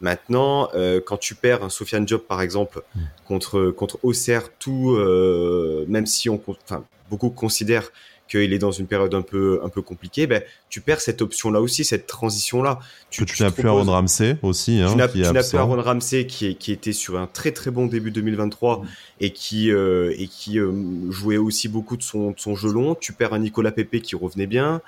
Maintenant, 0.00 0.68
euh, 0.74 1.00
quand 1.04 1.16
tu 1.16 1.34
perds 1.34 1.64
un 1.64 1.70
Sofiane 1.70 2.06
Job 2.06 2.20
par 2.20 2.40
exemple 2.40 2.82
mm. 2.94 3.00
contre 3.26 3.70
contre 3.70 3.98
Auxerre, 4.02 4.50
tout, 4.58 4.92
euh, 4.92 5.84
même 5.88 6.06
si 6.06 6.28
on, 6.28 6.40
enfin, 6.46 6.84
beaucoup 7.10 7.30
considèrent 7.30 7.90
qu'il 8.28 8.52
est 8.52 8.58
dans 8.58 8.70
une 8.70 8.86
période 8.86 9.14
un 9.14 9.22
peu 9.22 9.60
un 9.64 9.68
peu 9.68 9.82
compliquée, 9.82 10.26
ben 10.26 10.42
tu 10.68 10.80
perds 10.80 11.00
cette 11.00 11.20
option 11.20 11.50
là 11.50 11.60
aussi, 11.60 11.84
cette 11.84 12.06
transition 12.06 12.62
là. 12.62 12.78
Tu, 13.10 13.24
tu, 13.24 13.42
n'as 13.42 13.50
plus 13.50 13.66
Aaron 13.66 13.90
Ramsey 13.90 14.36
aussi. 14.42 14.80
Hein, 14.80 14.90
tu 14.90 14.96
n'as 14.96 15.08
plus 15.08 15.24
Aaron 15.54 15.82
Ramsey 15.82 16.26
qui, 16.26 16.54
qui 16.54 16.70
était 16.70 16.92
sur 16.92 17.18
un 17.18 17.26
très 17.26 17.52
très 17.52 17.70
bon 17.70 17.86
début 17.86 18.10
2023 18.10 18.78
mm. 18.78 18.86
et 19.20 19.32
qui 19.32 19.72
euh, 19.72 20.14
et 20.16 20.28
qui 20.28 20.60
euh, 20.60 21.10
jouait 21.10 21.38
aussi 21.38 21.68
beaucoup 21.68 21.96
de 21.96 22.02
son 22.02 22.30
de 22.30 22.38
son 22.38 22.54
jeu 22.54 22.70
long. 22.70 22.94
Tu 22.94 23.12
perds 23.12 23.32
un 23.32 23.40
Nicolas 23.40 23.72
Pepe 23.72 24.00
qui 24.00 24.14
revenait 24.14 24.46
bien. 24.46 24.80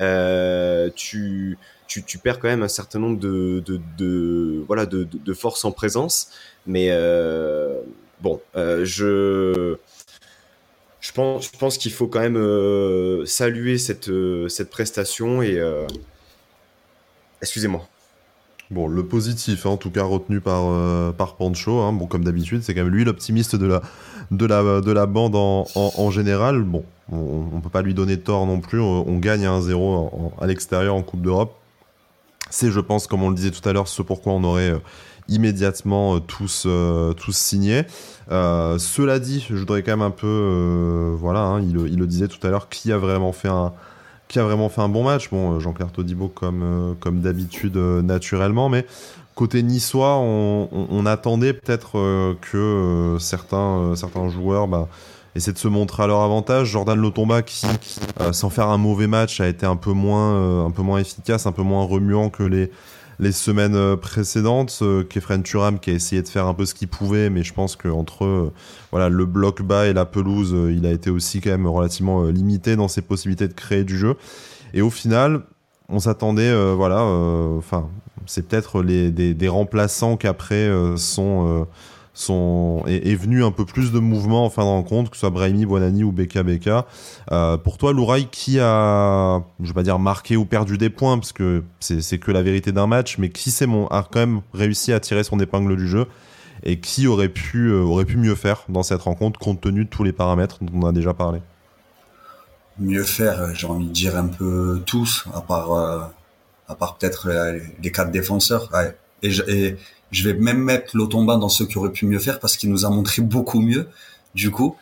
Euh, 0.00 0.90
tu, 0.94 1.58
tu, 1.86 2.18
perds 2.18 2.38
quand 2.38 2.48
même 2.48 2.62
un 2.62 2.68
certain 2.68 2.98
nombre 2.98 3.18
de 3.18 3.62
de, 3.98 4.62
voilà 4.66 4.86
de, 4.86 5.04
de, 5.04 5.34
forces 5.34 5.64
en 5.64 5.72
présence, 5.72 6.30
mais 6.66 6.88
euh, 6.90 7.80
bon, 8.20 8.40
euh, 8.56 8.84
je 8.84 9.76
je 11.00 11.12
pense, 11.12 11.50
je 11.52 11.58
pense 11.58 11.78
qu'il 11.78 11.92
faut 11.92 12.08
quand 12.08 12.20
même 12.20 13.26
saluer 13.26 13.78
cette, 13.78 14.10
cette 14.48 14.70
prestation 14.70 15.42
et. 15.42 15.60
Excusez-moi. 17.42 17.86
Bon, 18.70 18.88
le 18.88 19.04
positif, 19.04 19.64
hein, 19.64 19.70
en 19.70 19.76
tout 19.76 19.90
cas 19.90 20.02
retenu 20.02 20.40
par, 20.40 20.64
par 21.14 21.36
Pancho, 21.36 21.80
hein, 21.80 21.96
comme 22.10 22.24
d'habitude, 22.24 22.62
c'est 22.62 22.74
quand 22.74 22.82
même 22.82 22.92
lui 22.92 23.04
l'optimiste 23.04 23.54
de 23.54 23.66
la, 23.66 23.82
de, 24.30 24.44
la, 24.44 24.80
de 24.80 25.04
bande 25.06 25.36
en, 25.36 26.10
général. 26.10 26.62
Bon, 26.62 26.84
on 27.12 27.56
ne 27.56 27.60
peut 27.60 27.68
pas 27.68 27.82
lui 27.82 27.94
donner 27.94 28.18
tort 28.18 28.44
non 28.44 28.60
plus. 28.60 28.80
On, 28.80 29.18
gagne 29.18 29.46
1-0 29.46 30.32
à 30.40 30.46
l'extérieur 30.46 30.96
en 30.96 31.02
Coupe 31.02 31.22
d'Europe. 31.22 31.54
C'est, 32.50 32.70
je 32.70 32.80
pense, 32.80 33.06
comme 33.06 33.22
on 33.22 33.30
le 33.30 33.36
disait 33.36 33.52
tout 33.52 33.66
à 33.68 33.72
l'heure, 33.72 33.86
ce 33.86 34.02
pourquoi 34.02 34.32
on 34.32 34.42
aurait 34.42 34.74
immédiatement 35.28 36.18
tous, 36.18 36.66
tous 37.16 37.36
signé. 37.36 37.84
Euh, 38.30 38.78
cela 38.78 39.18
dit, 39.18 39.44
je 39.48 39.56
voudrais 39.56 39.82
quand 39.82 39.92
même 39.92 40.02
un 40.02 40.10
peu, 40.10 40.26
euh, 40.26 41.14
voilà, 41.16 41.40
hein, 41.40 41.60
il, 41.60 41.74
le 41.74 42.06
disait 42.06 42.28
tout 42.28 42.44
à 42.46 42.50
l'heure, 42.50 42.68
qui 42.68 42.92
a 42.92 42.98
vraiment 42.98 43.32
fait 43.32 43.48
un, 43.48 43.72
qui 44.28 44.38
a 44.38 44.44
vraiment 44.44 44.68
fait 44.68 44.80
un 44.80 44.88
bon 44.88 45.04
match. 45.04 45.30
Bon, 45.30 45.52
euh, 45.52 45.60
Jean-Claire 45.60 45.92
Todibo 45.92 46.28
comme, 46.28 46.96
comme 47.00 47.20
d'habitude 47.20 47.76
naturellement, 47.76 48.68
mais 48.68 48.86
côté 49.34 49.62
niçois, 49.62 50.16
on, 50.18 50.68
on, 50.72 51.06
attendait 51.06 51.52
peut-être 51.52 52.36
que 52.40 53.16
certains, 53.20 53.94
certains 53.94 54.30
joueurs 54.30 54.66
bah, 54.66 54.88
essaient 55.34 55.52
de 55.52 55.58
se 55.58 55.68
montrer 55.68 56.04
à 56.04 56.06
leur 56.06 56.20
avantage. 56.20 56.68
Jordan 56.68 56.98
Lotomba 56.98 57.42
qui, 57.42 57.66
sans 58.32 58.50
faire 58.50 58.68
un 58.68 58.78
mauvais 58.78 59.06
match, 59.06 59.40
a 59.42 59.46
été 59.46 59.66
un 59.66 59.76
peu 59.76 59.92
moins, 59.92 60.64
un 60.64 60.70
peu 60.70 60.80
moins 60.80 61.00
efficace, 61.00 61.46
un 61.46 61.52
peu 61.52 61.62
moins 61.62 61.84
remuant 61.84 62.30
que 62.30 62.44
les 62.44 62.70
les 63.18 63.32
semaines 63.32 63.74
euh, 63.74 63.96
précédentes. 63.96 64.78
Euh, 64.82 65.04
Kefren 65.04 65.42
Turam 65.42 65.78
qui 65.78 65.90
a 65.90 65.94
essayé 65.94 66.22
de 66.22 66.28
faire 66.28 66.46
un 66.46 66.54
peu 66.54 66.66
ce 66.66 66.74
qu'il 66.74 66.88
pouvait, 66.88 67.30
mais 67.30 67.42
je 67.42 67.52
pense 67.52 67.76
qu'entre 67.76 68.24
euh, 68.24 68.52
voilà, 68.90 69.08
le 69.08 69.24
bloc 69.26 69.62
bas 69.62 69.86
et 69.86 69.92
la 69.92 70.04
pelouse, 70.04 70.54
il 70.70 70.86
a 70.86 70.92
été 70.92 71.10
aussi 71.10 71.40
quand 71.40 71.50
même 71.50 71.66
relativement 71.66 72.24
limité 72.24 72.76
dans 72.76 72.88
ses 72.88 73.02
possibilités 73.02 73.48
de 73.48 73.54
créer 73.54 73.84
du 73.84 73.96
jeu. 73.98 74.16
Et 74.74 74.82
au 74.82 74.90
final, 74.90 75.42
on 75.88 76.00
s'attendait, 76.00 76.52
voilà, 76.74 77.02
enfin, 77.02 77.88
c'est 78.26 78.48
peut-être 78.48 78.82
des, 78.82 79.10
des, 79.10 79.48
remplaçants 79.48 80.16
qui 80.16 80.26
après 80.26 80.68
sont 80.96 81.66
sont, 82.16 82.82
est, 82.86 83.14
venu 83.14 83.44
un 83.44 83.50
peu 83.50 83.66
plus 83.66 83.92
de 83.92 83.98
mouvement 83.98 84.46
en 84.46 84.50
fin 84.50 84.62
de 84.62 84.68
rencontre, 84.68 85.10
que 85.10 85.16
ce 85.18 85.20
soit 85.20 85.30
Brahimi, 85.30 85.66
Bonani 85.66 86.02
ou 86.02 86.12
Beka 86.12 86.42
Beka. 86.42 86.86
Euh, 87.30 87.58
pour 87.58 87.76
toi, 87.76 87.92
Louraï, 87.92 88.26
qui 88.30 88.58
a, 88.58 89.42
je 89.60 89.66
vais 89.66 89.74
pas 89.74 89.82
dire 89.82 89.98
marqué 89.98 90.34
ou 90.36 90.46
perdu 90.46 90.78
des 90.78 90.88
points, 90.88 91.18
parce 91.18 91.34
que 91.34 91.62
c'est 91.78 92.18
que 92.18 92.30
la 92.32 92.42
vérité 92.42 92.72
d'un 92.72 92.86
match, 92.86 93.18
mais 93.18 93.28
qui 93.28 93.54
mon, 93.66 93.86
a 93.88 94.02
quand 94.02 94.20
même 94.20 94.40
réussi 94.54 94.94
à 94.94 95.00
tirer 95.00 95.24
son 95.24 95.38
épingle 95.40 95.76
du 95.76 95.86
jeu 95.86 96.06
et 96.62 96.80
qui 96.80 97.06
aurait 97.06 97.28
pu, 97.28 97.66
euh, 97.66 97.82
aurait 97.82 98.06
pu 98.06 98.16
mieux 98.16 98.34
faire 98.34 98.64
dans 98.70 98.82
cette 98.82 99.02
rencontre 99.02 99.38
compte 99.38 99.60
tenu 99.60 99.84
de 99.84 99.90
tous 99.90 100.02
les 100.02 100.12
paramètres 100.12 100.56
dont 100.62 100.80
on 100.82 100.88
a 100.88 100.92
déjà 100.92 101.12
parlé? 101.12 101.42
Mieux 102.78 103.04
faire, 103.04 103.42
euh, 103.42 103.50
j'ai 103.52 103.66
envie 103.66 103.88
de 103.88 103.92
dire 103.92 104.16
un 104.16 104.28
peu 104.28 104.82
tous, 104.86 105.26
à 105.34 105.42
part, 105.42 106.12
part 106.78 106.96
peut-être 106.96 107.28
les, 107.82 107.90
quatre 107.90 108.10
défenseurs. 108.10 108.70
Ouais. 108.72 108.96
Et 109.22 109.76
je 110.10 110.28
vais 110.28 110.34
même 110.34 110.62
mettre 110.62 110.96
Lotomba 110.96 111.36
dans 111.36 111.48
ceux 111.48 111.66
qui 111.66 111.78
auraient 111.78 111.92
pu 111.92 112.06
mieux 112.06 112.18
faire 112.18 112.40
parce 112.40 112.56
qu'il 112.56 112.70
nous 112.70 112.84
a 112.84 112.90
montré 112.90 113.22
beaucoup 113.22 113.60
mieux. 113.60 113.88
Du 114.34 114.50
coup, 114.50 114.76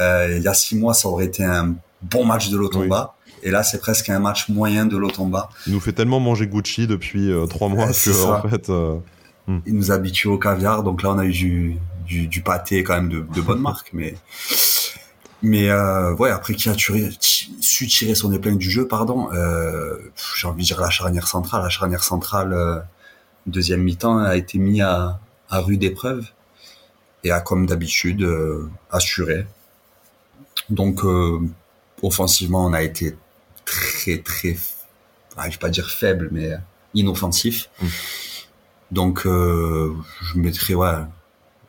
euh, 0.00 0.36
il 0.36 0.42
y 0.42 0.48
a 0.48 0.54
six 0.54 0.76
mois, 0.76 0.94
ça 0.94 1.08
aurait 1.08 1.26
été 1.26 1.44
un 1.44 1.74
bon 2.02 2.24
match 2.24 2.50
de 2.50 2.56
Lotomba. 2.56 3.14
Et 3.42 3.50
là, 3.50 3.62
c'est 3.62 3.78
presque 3.78 4.08
un 4.08 4.20
match 4.20 4.48
moyen 4.48 4.86
de 4.86 4.96
Lotomba. 4.96 5.50
Il 5.66 5.74
nous 5.74 5.80
fait 5.80 5.92
tellement 5.92 6.18
manger 6.18 6.46
Gucci 6.46 6.86
depuis 6.86 7.30
euh, 7.30 7.46
trois 7.46 7.68
mois 7.68 7.88
que, 7.88 8.24
en 8.26 8.48
fait, 8.48 8.70
euh, 8.70 8.96
hmm. 9.46 9.58
il 9.66 9.74
nous 9.74 9.90
habitue 9.90 10.28
au 10.28 10.38
caviar. 10.38 10.82
Donc 10.82 11.02
là, 11.02 11.10
on 11.10 11.18
a 11.18 11.26
eu 11.26 11.32
du, 11.32 11.76
du, 12.06 12.26
du 12.26 12.40
pâté 12.40 12.82
quand 12.82 12.94
même 12.94 13.10
de, 13.10 13.20
de 13.20 13.40
bonne 13.42 13.60
marque, 13.60 13.90
mais 13.92 14.14
mais 15.44 15.68
euh, 15.68 16.14
ouais, 16.14 16.30
après 16.30 16.54
qui 16.54 16.70
a 16.70 16.74
tiré, 16.74 17.10
su 17.20 17.86
tirer 17.86 18.14
son 18.14 18.32
épingle 18.32 18.56
du 18.56 18.70
jeu, 18.70 18.88
pardon. 18.88 19.28
Euh, 19.34 19.98
J'ai 20.38 20.46
envie 20.46 20.62
de 20.62 20.66
dire 20.66 20.80
la 20.80 20.88
charnière 20.88 21.28
centrale. 21.28 21.62
La 21.62 21.68
charnière 21.68 22.02
centrale, 22.02 22.82
deuxième 23.46 23.82
mi-temps 23.82 24.18
a 24.18 24.36
été 24.36 24.58
mis 24.58 24.80
à, 24.80 25.20
à 25.50 25.60
rude 25.60 25.84
épreuve 25.84 26.26
et 27.22 27.30
a 27.30 27.40
comme 27.40 27.66
d'habitude 27.66 28.22
euh, 28.22 28.70
assuré. 28.90 29.46
Donc 30.70 31.04
euh, 31.04 31.40
offensivement, 32.02 32.66
on 32.66 32.72
a 32.72 32.82
été 32.82 33.16
très 33.64 34.18
très, 34.18 34.56
je 35.36 35.50
vais 35.50 35.56
pas 35.58 35.70
dire 35.70 35.90
faible, 35.90 36.28
mais 36.30 36.50
inoffensif. 36.94 37.70
Mm. 37.80 37.86
Donc 38.92 39.26
euh, 39.26 39.94
je 40.22 40.38
mettrai 40.38 40.74
ouais, 40.74 40.92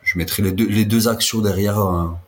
je 0.02 0.18
mettrai 0.18 0.42
les 0.42 0.52
deux, 0.52 0.68
les 0.68 0.84
deux 0.84 1.08
actions 1.08 1.40
derrière 1.40 1.78
en, 1.78 2.20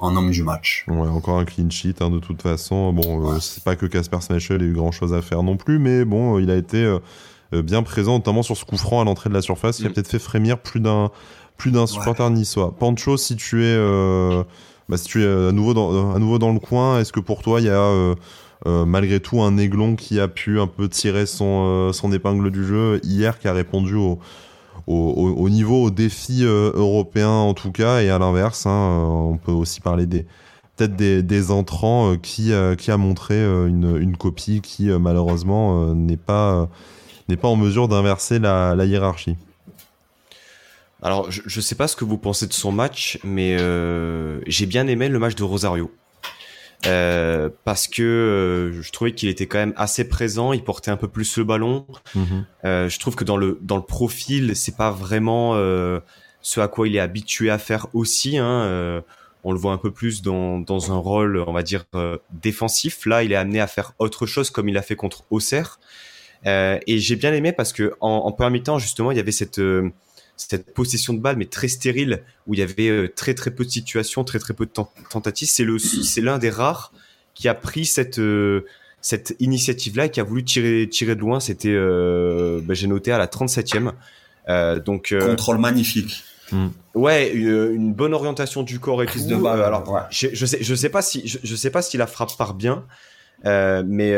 homme 0.00 0.30
du 0.30 0.42
match. 0.42 0.84
Ouais, 0.88 1.08
encore 1.08 1.38
un 1.38 1.44
clean 1.44 1.70
sheet 1.70 1.94
hein, 2.00 2.10
de 2.10 2.18
toute 2.18 2.42
façon. 2.42 2.92
Bon, 2.92 3.38
c'est 3.38 3.62
pas 3.62 3.76
que 3.76 3.86
Casper 3.86 4.20
Schmeichel 4.20 4.60
ait 4.60 4.66
eu 4.66 4.72
grand 4.72 4.90
chose 4.90 5.14
à 5.14 5.22
faire 5.22 5.44
non 5.44 5.56
plus, 5.56 5.78
mais 5.78 6.04
bon, 6.04 6.40
il 6.40 6.50
a 6.50 6.56
été 6.56 6.98
bien 7.60 7.82
présent, 7.82 8.14
notamment 8.14 8.42
sur 8.42 8.56
ce 8.56 8.64
coup 8.64 8.78
franc 8.78 9.00
à 9.00 9.04
l'entrée 9.04 9.28
de 9.28 9.34
la 9.34 9.42
surface, 9.42 9.78
qui 9.78 9.86
a 9.86 9.88
mm. 9.88 9.92
peut-être 9.92 10.08
fait 10.08 10.18
frémir 10.18 10.58
plus 10.58 10.80
d'un 10.80 11.10
plus 11.56 11.70
d'un 11.70 11.86
supporter 11.86 12.28
niçois. 12.30 12.74
Pancho, 12.76 13.16
si 13.16 13.36
tu 13.36 13.62
es, 13.62 13.76
euh, 13.76 14.42
bah, 14.88 14.96
si 14.96 15.06
tu 15.06 15.22
es 15.22 15.26
à 15.26 15.52
nouveau 15.52 15.74
dans, 15.74 16.12
à 16.12 16.18
nouveau 16.18 16.38
dans 16.38 16.52
le 16.52 16.58
coin, 16.58 16.98
est-ce 16.98 17.12
que 17.12 17.20
pour 17.20 17.42
toi 17.42 17.60
il 17.60 17.66
y 17.66 17.70
a 17.70 17.78
euh, 17.78 18.14
malgré 18.64 19.20
tout 19.20 19.42
un 19.42 19.56
aiglon 19.58 19.94
qui 19.94 20.18
a 20.18 20.28
pu 20.28 20.60
un 20.60 20.66
peu 20.66 20.88
tirer 20.88 21.26
son, 21.26 21.92
son 21.92 22.12
épingle 22.12 22.50
du 22.50 22.64
jeu 22.64 23.00
hier, 23.04 23.38
qui 23.38 23.48
a 23.48 23.52
répondu 23.52 23.94
au, 23.94 24.18
au, 24.88 24.94
au 24.94 25.48
niveau, 25.48 25.84
au 25.84 25.90
défi 25.90 26.42
européen 26.42 27.28
en 27.28 27.54
tout 27.54 27.70
cas, 27.70 28.00
et 28.00 28.10
à 28.10 28.18
l'inverse, 28.18 28.66
hein, 28.66 29.06
on 29.08 29.36
peut 29.36 29.52
aussi 29.52 29.80
parler 29.80 30.06
des 30.06 30.26
peut-être 30.76 30.96
des, 30.96 31.22
des, 31.22 31.50
entrants 31.50 32.16
qui, 32.16 32.52
qui 32.78 32.90
a 32.90 32.96
montré 32.96 33.34
une, 33.44 33.96
une 34.00 34.16
copie 34.16 34.62
qui 34.62 34.88
malheureusement 34.88 35.94
n'est 35.94 36.16
pas 36.16 36.68
n'est 37.28 37.36
pas 37.36 37.48
en 37.48 37.56
mesure 37.56 37.88
d'inverser 37.88 38.38
la, 38.38 38.84
hiérarchie. 38.84 39.36
Alors, 41.02 41.30
je 41.30 41.42
ne 41.44 41.62
sais 41.62 41.74
pas 41.74 41.88
ce 41.88 41.96
que 41.96 42.04
vous 42.04 42.18
pensez 42.18 42.46
de 42.46 42.52
son 42.52 42.70
match, 42.70 43.18
mais 43.24 43.56
euh, 43.58 44.40
j'ai 44.46 44.66
bien 44.66 44.86
aimé 44.86 45.08
le 45.08 45.18
match 45.18 45.34
de 45.34 45.42
Rosario. 45.42 45.92
Euh, 46.86 47.48
parce 47.64 47.86
que 47.86 48.02
euh, 48.02 48.82
je 48.82 48.90
trouvais 48.90 49.12
qu'il 49.12 49.28
était 49.28 49.46
quand 49.46 49.58
même 49.58 49.74
assez 49.76 50.08
présent, 50.08 50.52
il 50.52 50.64
portait 50.64 50.90
un 50.90 50.96
peu 50.96 51.08
plus 51.08 51.36
le 51.36 51.44
ballon. 51.44 51.86
Mhm. 52.14 52.44
je 52.64 52.98
trouve 52.98 53.14
que 53.14 53.24
dans 53.24 53.36
le 53.36 53.58
dans 53.62 53.76
le 53.76 53.82
profil, 53.82 54.56
c'est 54.56 54.76
pas 54.76 54.90
vraiment 54.90 55.54
ce 55.54 56.60
à 56.60 56.68
quoi 56.68 56.88
il 56.88 56.96
est 56.96 57.00
habitué 57.00 57.50
à 57.50 57.58
faire 57.58 57.86
aussi. 57.94 58.38
Hein. 58.38 59.02
on 59.44 59.52
le 59.52 59.58
voit 59.58 59.72
un 59.72 59.78
peu 59.78 59.90
plus 59.90 60.22
dans 60.22 60.58
dans 60.58 60.92
un 60.92 60.98
rôle, 60.98 61.38
on 61.46 61.52
va 61.52 61.62
dire 61.62 61.84
défensif. 62.30 63.06
Là, 63.06 63.22
il 63.24 63.32
est 63.32 63.36
amené 63.36 63.60
à 63.60 63.66
faire 63.66 63.92
autre 63.98 64.26
chose, 64.26 64.50
comme 64.50 64.68
il 64.68 64.76
a 64.76 64.82
fait 64.82 64.96
contre 64.96 65.24
Auxerre. 65.30 65.78
Euh, 66.46 66.78
et 66.86 66.98
j'ai 66.98 67.16
bien 67.16 67.32
aimé 67.32 67.52
parce 67.52 67.72
que 67.72 67.94
en, 68.00 68.08
en 68.08 68.32
premier 68.32 68.58
mi-temps, 68.58 68.78
justement, 68.78 69.10
il 69.10 69.16
y 69.16 69.20
avait 69.20 69.32
cette 69.32 69.58
euh, 69.58 69.90
cette 70.36 70.74
possession 70.74 71.14
de 71.14 71.20
balle, 71.20 71.36
mais 71.36 71.44
très 71.44 71.68
stérile, 71.68 72.24
où 72.46 72.54
il 72.54 72.60
y 72.60 72.62
avait 72.62 72.88
euh, 72.88 73.08
très 73.14 73.34
très 73.34 73.50
peu 73.50 73.64
de 73.64 73.70
situations, 73.70 74.24
très 74.24 74.38
très 74.38 74.54
peu 74.54 74.66
de 74.66 74.72
tentatives. 75.10 75.48
C'est 75.48 75.64
le 75.64 75.78
c'est 75.78 76.20
l'un 76.20 76.38
des 76.38 76.50
rares 76.50 76.92
qui 77.34 77.48
a 77.48 77.54
pris 77.54 77.86
cette 77.86 78.20
cette 79.00 79.34
initiative-là 79.40 80.06
et 80.06 80.10
qui 80.10 80.20
a 80.20 80.24
voulu 80.24 80.44
tirer 80.44 80.88
tirer 80.88 81.14
de 81.14 81.20
loin. 81.20 81.40
C'était, 81.40 81.74
bah, 81.74 82.74
j'ai 82.74 82.86
noté 82.86 83.12
à 83.12 83.18
la 83.18 83.26
37e. 83.26 83.92
donc 84.84 85.14
contrôle 85.18 85.58
magnifique. 85.58 86.24
Hmm. 86.52 86.68
Ouais, 86.94 87.30
une, 87.32 87.94
bonne 87.94 88.12
orientation 88.12 88.62
du 88.62 88.78
corps 88.78 89.02
et 89.02 89.06
tout. 89.06 89.18
De 89.24 89.34
alors, 89.46 90.06
je, 90.10 90.28
je, 90.32 90.46
sais, 90.46 90.58
je 90.60 90.74
sais 90.74 90.90
pas 90.90 91.00
si, 91.00 91.26
je, 91.26 91.56
sais 91.56 91.70
pas 91.70 91.80
si 91.80 91.96
la 91.96 92.06
frappe 92.06 92.36
part 92.36 92.52
bien, 92.52 92.84
mais 93.44 94.14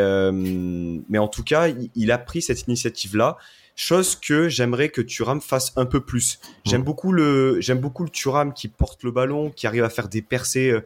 mais 1.09 1.18
en 1.18 1.29
tout 1.29 1.45
cas, 1.45 1.68
il 1.95 2.12
a 2.12 2.18
pris 2.18 2.43
cette 2.43 2.62
initiative-là 2.66 3.37
chose 3.77 4.16
que 4.16 4.49
j'aimerais 4.49 4.89
que 4.89 5.01
Thuram 5.01 5.41
fasse 5.41 5.72
un 5.77 5.87
peu 5.87 6.01
plus. 6.01 6.39
J'aime 6.64 6.83
beaucoup 6.83 7.12
le 7.12 7.61
j'aime 7.61 7.79
beaucoup 7.79 8.05
le 8.05 8.11
Thuram 8.11 8.53
qui 8.53 8.68
porte 8.68 9.03
le 9.03 9.11
ballon, 9.11 9.51
qui 9.51 9.66
arrive 9.66 9.85
à 9.85 9.91
faire 9.91 10.09
des 10.09 10.22
percées 10.22 10.70
euh, 10.70 10.81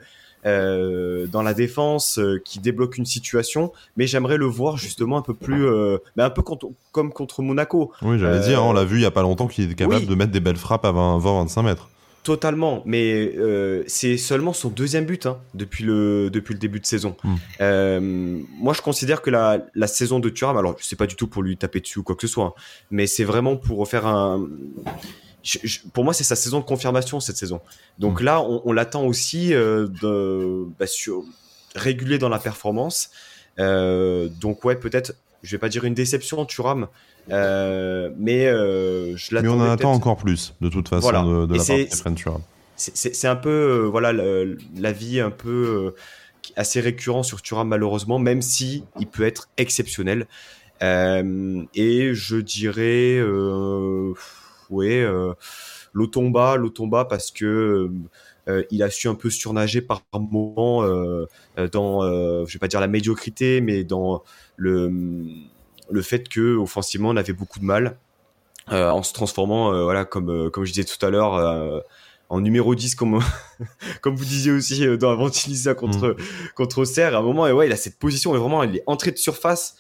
euh 0.47 1.27
dans 1.27 1.43
la 1.43 1.53
défense, 1.53 2.19
euh, 2.19 2.41
qui 2.45 2.61
débloque 2.61 2.97
une 2.97 3.05
situation, 3.05 3.73
mais 3.97 4.07
j'aimerais 4.07 4.37
le 4.37 4.47
voir 4.47 4.77
justement 4.77 5.19
un 5.19 5.23
peu 5.23 5.35
plus, 5.35 5.67
euh, 5.67 5.99
ben, 6.17 6.27
un 6.27 6.31
peu 6.31 6.43
comme 6.93 7.13
contre 7.13 7.43
Monaco. 7.43 7.93
Oui, 8.03 8.19
j'allais 8.19 8.41
dire, 8.41 8.61
hein, 8.61 8.67
on 8.67 8.73
l'a 8.73 8.85
vu 8.85 8.99
il 8.99 9.03
y 9.03 9.07
a 9.07 9.11
pas 9.11 9.23
longtemps 9.23 9.49
qu'il 9.49 9.71
est 9.71 9.75
capable 9.75 10.07
de 10.07 10.15
mettre 10.15 10.33
des 10.33 10.41
belles 10.41 10.57
frappes 10.57 10.85
à 10.85 10.93
20-25 10.93 11.63
mètres. 11.65 11.89
Totalement, 12.25 12.83
mais 12.85 13.33
euh, 13.37 13.85
c'est 13.87 14.19
seulement 14.19 14.53
son 14.53 14.69
deuxième 14.69 15.07
but 15.07 15.25
hein, 15.27 15.39
depuis, 15.55 15.85
le, 15.85 16.29
depuis 16.31 16.53
le 16.53 16.61
début 16.61 16.81
de 16.81 16.85
saison. 16.85 17.17
Hmm. 17.25 17.35
Euh, 17.61 18.01
moi, 18.59 18.75
je 18.75 18.83
considère 18.83 19.23
que 19.23 19.31
la, 19.31 19.65
la 19.75 19.87
saison 19.87 20.19
de 20.19 20.29
Thuram, 20.29 20.57
alors 20.57 20.77
c'est 20.81 20.97
pas 20.97 21.07
du 21.07 21.15
tout 21.15 21.27
pour 21.27 21.43
lui 21.43 21.57
taper 21.57 21.81
dessus 21.81 22.01
ou 22.01 22.03
quoi 22.03 22.17
que 22.17 22.27
ce 22.27 22.33
soit, 22.33 22.45
hein, 22.45 22.53
mais 22.91 23.07
c'est 23.07 23.25
vraiment 23.25 23.57
pour 23.57 23.89
faire 23.89 24.07
un. 24.07 24.47
pour 25.95 26.05
moi, 26.05 26.13
c'est 26.13 26.25
sa 26.25 26.37
saison 26.37 26.59
de 26.59 26.65
confirmation 26.65 27.21
cette 27.21 27.39
saison. 27.39 27.61
Donc 27.99 28.21
hmm. 28.21 28.25
là, 28.25 28.43
on, 28.43 28.73
l'attend 28.73 29.05
aussi 29.05 29.55
euh, 29.55 29.87
de, 30.03 30.67
bah, 30.79 30.87
sur, 30.87 31.25
régulier 31.75 32.19
dans 32.19 32.29
la 32.29 32.39
performance. 32.39 33.11
donc 33.57 34.65
ouais, 34.65 34.77
peut-être, 34.77 35.15
je 35.43 35.53
vais 35.53 35.59
pas 35.59 35.71
dire 35.71 35.85
une 35.85 35.95
déception, 35.95 36.45
Thuram, 36.45 36.89
euh, 37.31 38.11
mais 38.17 38.47
euh, 38.47 39.17
je 39.17 39.35
Mais 39.37 39.49
on 39.49 39.61
en 39.61 39.71
attend 39.71 39.93
encore 39.93 40.17
plus, 40.17 40.55
de 40.61 40.69
toute 40.69 40.89
façon, 40.89 41.09
de, 41.09 41.13
la 41.13 41.21
part 41.21 41.27
de 41.47 41.59
C'est 42.77 43.29
un 43.29 43.37
peu, 43.37 43.51
euh, 43.51 43.89
voilà, 43.89 44.13
la 44.13 44.93
vie 44.93 45.21
un 45.21 45.31
peu 45.31 45.95
assez 46.57 46.81
récurrent 46.81 47.23
sur 47.23 47.43
Thuram 47.43 47.69
malheureusement, 47.69 48.19
même 48.19 48.43
si 48.43 48.85
il 48.99 49.07
peut 49.07 49.25
être 49.25 49.49
exceptionnel. 49.57 50.27
et 50.81 52.11
je 52.15 52.37
dirais, 52.37 53.21
ouais, 54.71 55.07
l'Otomba, 55.93 56.57
l'Otomba 56.57 57.05
parce 57.05 57.31
que 57.31 57.91
il 58.71 58.83
a 58.83 58.89
su 58.89 59.09
un 59.09 59.15
peu 59.15 59.29
surnager 59.29 59.83
par 59.83 60.03
moment 60.13 60.83
dans, 61.73 62.03
je 62.47 62.53
vais 62.53 62.59
pas 62.59 62.69
dire 62.69 62.81
la 62.81 62.87
médiocrité, 62.87 63.61
mais 63.61 63.85
dans 63.85 64.23
le 64.57 64.91
le 65.91 66.03
fait 66.03 66.29
que 66.29 66.57
offensivement 66.57 67.11
on 67.11 67.17
avait 67.17 67.33
beaucoup 67.33 67.59
de 67.59 67.65
mal 67.65 67.99
euh, 68.73 68.91
en 68.91 69.03
se 69.03 69.13
transformant, 69.13 69.73
euh, 69.73 69.83
voilà, 69.83 70.05
comme 70.05 70.31
euh, 70.31 70.51
comme 70.51 70.65
je 70.65 70.73
disais 70.73 70.85
tout 70.85 71.05
à 71.05 71.11
l'heure, 71.11 71.83
en 72.29 72.41
numéro 72.41 72.75
10 72.75 72.95
comme 72.97 73.21
comme 74.03 74.15
vous 74.15 74.25
disiez 74.25 74.53
aussi 74.53 74.87
dans 74.99 75.11
Aventilisa 75.11 75.75
contre 75.75 76.09
mm. 76.09 76.17
contre 76.55 76.79
Auxerre. 76.79 77.15
À 77.15 77.19
un 77.19 77.23
moment, 77.23 77.47
et 77.47 77.53
ouais, 77.53 77.67
il 77.67 77.73
a 77.73 77.77
cette 77.77 77.99
position, 77.99 78.35
et 78.35 78.39
vraiment, 78.39 78.63
il 78.63 78.77
est 78.77 78.83
entré 78.87 79.11
de 79.11 79.17
surface. 79.17 79.77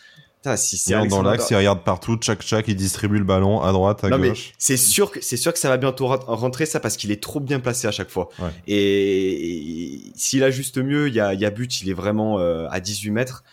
si 0.57 0.79
c'est 0.79 1.07
dans 1.09 1.23
l'axe, 1.23 1.51
il 1.51 1.57
regarde 1.57 1.85
partout, 1.85 2.19
chaque 2.23 2.41
chaque, 2.41 2.69
il 2.69 2.77
distribue 2.77 3.19
le 3.19 3.25
ballon 3.25 3.61
à 3.61 3.73
droite, 3.73 4.05
à 4.05 4.11
gauche. 4.11 4.53
C'est 4.57 4.79
sûr 4.79 5.11
que 5.11 5.21
c'est 5.21 5.37
sûr 5.37 5.53
que 5.53 5.59
ça 5.59 5.69
va 5.69 5.77
bientôt 5.77 6.07
rentrer 6.07 6.65
ça 6.65 6.81
parce 6.81 6.97
qu'il 6.97 7.11
est 7.11 7.23
trop 7.23 7.41
bien 7.41 7.61
placé 7.61 7.87
à 7.87 7.93
chaque 7.93 8.11
fois. 8.11 8.31
Et, 8.67 10.01
s'il 10.15 10.43
ajuste 10.43 10.79
mieux, 10.79 11.09
il 11.09 11.15
y 11.15 11.21
a, 11.21 11.35
y 11.35 11.45
a 11.45 11.51
but, 11.51 11.83
il 11.83 11.91
est 11.91 11.95
vraiment 11.95 12.39
à 12.39 12.81
18 12.81 13.11
mètres. 13.11 13.45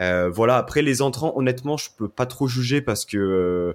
Euh, 0.00 0.30
voilà. 0.30 0.56
Après 0.56 0.82
les 0.82 1.02
entrants, 1.02 1.32
honnêtement, 1.36 1.76
je 1.76 1.88
peux 1.96 2.08
pas 2.08 2.26
trop 2.26 2.46
juger 2.48 2.80
parce 2.80 3.04
que 3.04 3.16
euh, 3.16 3.72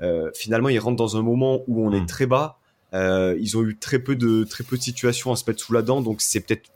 euh, 0.00 0.30
finalement 0.34 0.68
ils 0.68 0.78
rentrent 0.78 0.96
dans 0.96 1.16
un 1.16 1.22
moment 1.22 1.62
où 1.66 1.86
on 1.86 1.92
est 1.92 2.00
hmm. 2.00 2.06
très 2.06 2.26
bas. 2.26 2.58
ils 2.92 3.56
ont 3.56 3.62
eu 3.62 3.76
très 3.76 3.98
peu 3.98 4.16
de 4.16 4.44
très 4.44 4.64
peu 4.64 4.76
de 4.76 4.82
situations 4.82 5.32
à 5.32 5.36
se 5.36 5.44
mettre 5.46 5.62
sous 5.62 5.72
la 5.72 5.82
dent, 5.82 6.00
donc 6.00 6.20
c'est 6.20 6.40
peut-être 6.40 6.70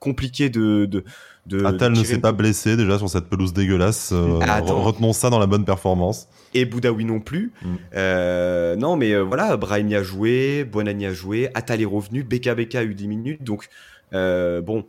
compliqué 0.00 0.48
de, 0.48 0.86
de, 0.86 1.04
de 1.46 1.64
Atal 1.64 1.92
ne 1.92 2.04
s'est 2.04 2.20
pas 2.20 2.30
blessé 2.30 2.76
déjà 2.76 2.98
sur 2.98 3.08
cette 3.08 3.24
pelouse 3.24 3.52
dégueulasse. 3.52 4.12
retenons 4.12 5.12
ça 5.12 5.28
dans 5.28 5.40
la 5.40 5.46
bonne 5.46 5.64
performance. 5.64 6.28
Et 6.54 6.64
Boudaoui 6.64 7.04
non 7.04 7.20
plus. 7.20 7.52
Hmm. 7.62 8.78
non, 8.78 8.96
mais 8.96 9.18
voilà, 9.20 9.56
Brahimi 9.56 9.94
a 9.94 10.02
joué, 10.02 10.64
Bonani 10.64 11.06
a 11.06 11.12
joué, 11.12 11.50
Atal 11.54 11.80
est 11.80 11.86
revenu, 11.86 12.22
BKBK 12.22 12.74
a 12.76 12.84
eu 12.84 12.94
10 12.94 13.08
minutes. 13.08 13.42
Donc, 13.42 13.68
bon, 14.12 14.84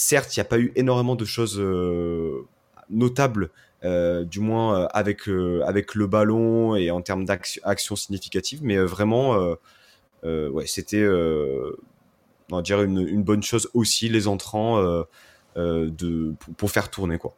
certes, 0.00 0.36
il 0.36 0.40
n'y 0.40 0.42
a 0.42 0.46
pas 0.46 0.58
eu 0.58 0.72
énormément 0.76 1.14
de 1.14 1.24
choses 1.24 1.58
euh, 1.58 2.46
notables, 2.88 3.50
euh, 3.84 4.24
du 4.24 4.40
moins 4.40 4.82
euh, 4.82 4.86
avec, 4.92 5.26
le 5.26 6.06
ballon 6.06 6.74
et 6.74 6.90
en 6.90 7.02
termes 7.02 7.24
d'actions 7.24 7.96
significatives, 7.96 8.60
mais 8.62 8.78
vraiment, 8.78 9.56
c'était, 10.66 11.04
une, 11.04 13.22
bonne 13.22 13.42
chose 13.42 13.68
aussi, 13.74 14.08
les 14.08 14.26
entrants, 14.26 15.04
de, 15.56 16.34
pour, 16.56 16.70
faire 16.70 16.90
tourner, 16.90 17.18
quoi. 17.18 17.34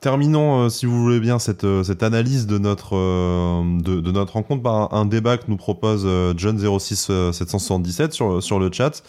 Terminons, 0.00 0.70
si 0.70 0.86
vous 0.86 1.02
voulez 1.02 1.20
bien, 1.20 1.38
cette, 1.38 1.66
cette 1.82 2.02
analyse 2.02 2.46
de 2.46 2.56
notre, 2.56 2.94
de, 2.94 4.10
notre 4.10 4.32
rencontre 4.34 4.62
par 4.62 4.94
un, 4.94 5.04
débat 5.04 5.36
que 5.36 5.44
nous 5.48 5.58
propose 5.58 6.06
John06777 6.06 8.12
sur, 8.12 8.42
sur 8.42 8.58
le 8.58 8.70
chat. 8.72 9.02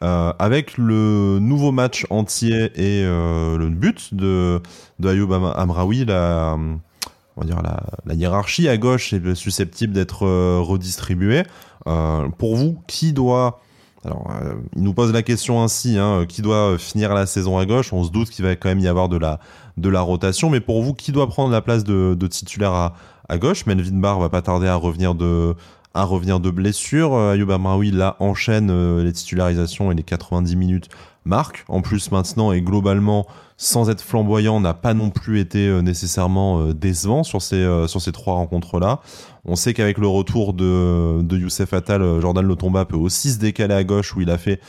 Euh, 0.00 0.32
avec 0.38 0.78
le 0.78 1.40
nouveau 1.40 1.72
match 1.72 2.06
entier 2.08 2.70
et 2.76 3.02
euh, 3.04 3.58
le 3.58 3.68
but 3.68 4.14
de, 4.14 4.62
de 5.00 5.08
Ayoub 5.08 5.32
Amraoui, 5.32 6.04
la, 6.04 6.56
on 6.56 7.40
va 7.40 7.44
dire 7.44 7.60
la, 7.62 7.82
la, 8.06 8.14
hiérarchie 8.14 8.68
à 8.68 8.76
gauche 8.76 9.12
est 9.12 9.34
susceptible 9.34 9.92
d'être 9.92 10.24
euh, 10.24 10.60
redistribuée. 10.60 11.42
Euh, 11.88 12.28
pour 12.38 12.54
vous, 12.54 12.80
qui 12.86 13.12
doit 13.12 13.60
alors, 14.04 14.30
il 14.76 14.82
nous 14.82 14.94
pose 14.94 15.12
la 15.12 15.22
question 15.22 15.62
ainsi, 15.62 15.98
hein, 15.98 16.24
qui 16.28 16.40
doit 16.40 16.78
finir 16.78 17.12
la 17.14 17.26
saison 17.26 17.58
à 17.58 17.66
gauche? 17.66 17.92
On 17.92 18.04
se 18.04 18.10
doute 18.10 18.30
qu'il 18.30 18.44
va 18.44 18.54
quand 18.54 18.68
même 18.68 18.78
y 18.78 18.86
avoir 18.86 19.08
de 19.08 19.16
la, 19.16 20.00
rotation, 20.00 20.50
mais 20.50 20.60
pour 20.60 20.82
vous, 20.82 20.94
qui 20.94 21.10
doit 21.10 21.26
prendre 21.26 21.50
la 21.50 21.60
place 21.60 21.82
de, 21.82 22.26
titulaire 22.28 22.72
à, 22.72 22.94
à 23.28 23.38
gauche? 23.38 23.66
Melvin 23.66 23.98
Barr 23.98 24.20
va 24.20 24.28
pas 24.28 24.42
tarder 24.42 24.68
à 24.68 24.76
revenir 24.76 25.16
de, 25.16 25.56
à 25.94 26.04
revenir 26.04 26.40
de 26.40 26.50
blessure. 26.50 27.14
Euh, 27.14 27.34
Ayoub 27.34 27.50
Amraoui 27.50 27.90
là 27.90 28.16
enchaîne 28.20 28.70
euh, 28.70 29.02
les 29.02 29.12
titularisations 29.12 29.90
et 29.90 29.94
les 29.94 30.02
90 30.02 30.56
minutes 30.56 30.88
marque. 31.24 31.64
En 31.68 31.82
plus 31.82 32.10
maintenant 32.10 32.52
et 32.52 32.60
globalement 32.60 33.26
sans 33.56 33.90
être 33.90 34.02
flamboyant 34.02 34.60
n'a 34.60 34.74
pas 34.74 34.94
non 34.94 35.10
plus 35.10 35.40
été 35.40 35.66
euh, 35.66 35.80
nécessairement 35.80 36.72
décevant 36.72 37.24
sur 37.24 37.42
ces 37.42 37.66
sur 37.88 38.00
ces 38.00 38.12
trois 38.12 38.34
rencontres 38.34 38.78
là. 38.78 39.00
On 39.44 39.56
sait 39.56 39.74
qu'avec 39.74 39.98
le 39.98 40.06
retour 40.06 40.52
de 40.54 41.20
de 41.22 41.36
Youssef 41.36 41.72
Attal, 41.72 42.20
Jordan 42.20 42.46
Lotomba 42.46 42.84
peut 42.84 42.96
aussi 42.96 43.32
se 43.32 43.38
décaler 43.38 43.74
à 43.74 43.84
gauche 43.84 44.14
où 44.14 44.20
il 44.20 44.30
a 44.30 44.38
fait 44.38 44.60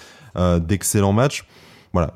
d'excellents 0.62 1.14
matchs. 1.14 1.46
Voilà. 1.92 2.14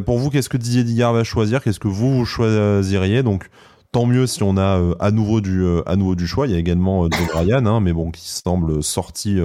pour 0.00 0.18
vous, 0.18 0.30
qu'est-ce 0.30 0.48
que 0.48 0.58
Didier 0.58 0.84
Digard 0.84 1.12
va 1.12 1.24
choisir? 1.24 1.62
Qu'est-ce 1.62 1.80
que 1.80 1.88
vous, 1.88 2.14
vous 2.14 2.24
choisiriez? 2.24 3.22
Donc 3.22 3.48
Tant 3.96 4.04
mieux 4.04 4.26
si 4.26 4.42
on 4.42 4.58
a 4.58 4.78
euh, 4.78 4.94
à 5.00 5.10
nouveau 5.10 5.40
du 5.40 5.64
euh, 5.64 5.80
à 5.86 5.96
nouveau 5.96 6.14
du 6.16 6.26
choix. 6.26 6.46
Il 6.46 6.52
y 6.52 6.54
a 6.54 6.58
également 6.58 7.06
euh, 7.06 7.08
De 7.08 7.32
Brian, 7.32 7.64
hein, 7.64 7.80
mais 7.80 7.94
bon, 7.94 8.10
qui 8.10 8.28
semble 8.28 8.82
sorti 8.82 9.38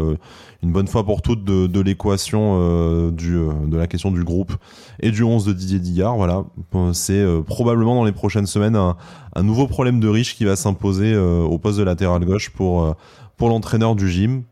une 0.61 0.73
bonne 0.73 0.87
fois 0.87 1.05
pour 1.05 1.21
toutes 1.21 1.45
de, 1.45 1.79
l'équation 1.79 3.09
du 3.11 3.31
de 3.31 3.77
la 3.77 3.87
question 3.87 4.11
du 4.11 4.25
groupe 4.25 4.51
et 4.99 5.11
du 5.11 5.23
11 5.23 5.45
de 5.45 5.53
Didier 5.53 5.79
Dillard. 5.79 6.17
Voilà, 6.17 6.43
c'est 6.91 7.25
probablement 7.45 7.95
dans 7.95 8.03
les 8.03 8.11
prochaines 8.11 8.45
semaines 8.45 8.75
un, 8.75 8.97
nouveau 9.41 9.67
problème 9.67 10.01
de 10.01 10.09
riche 10.09 10.35
qui 10.35 10.43
va 10.43 10.57
s'imposer 10.57 11.15
au 11.15 11.57
poste 11.57 11.79
de 11.79 11.83
latéral 11.83 12.25
gauche 12.25 12.49
pour 12.49 12.93
pour 13.37 13.47
l'entraîneur 13.47 13.95
du 13.95 14.11
gym. 14.11 14.43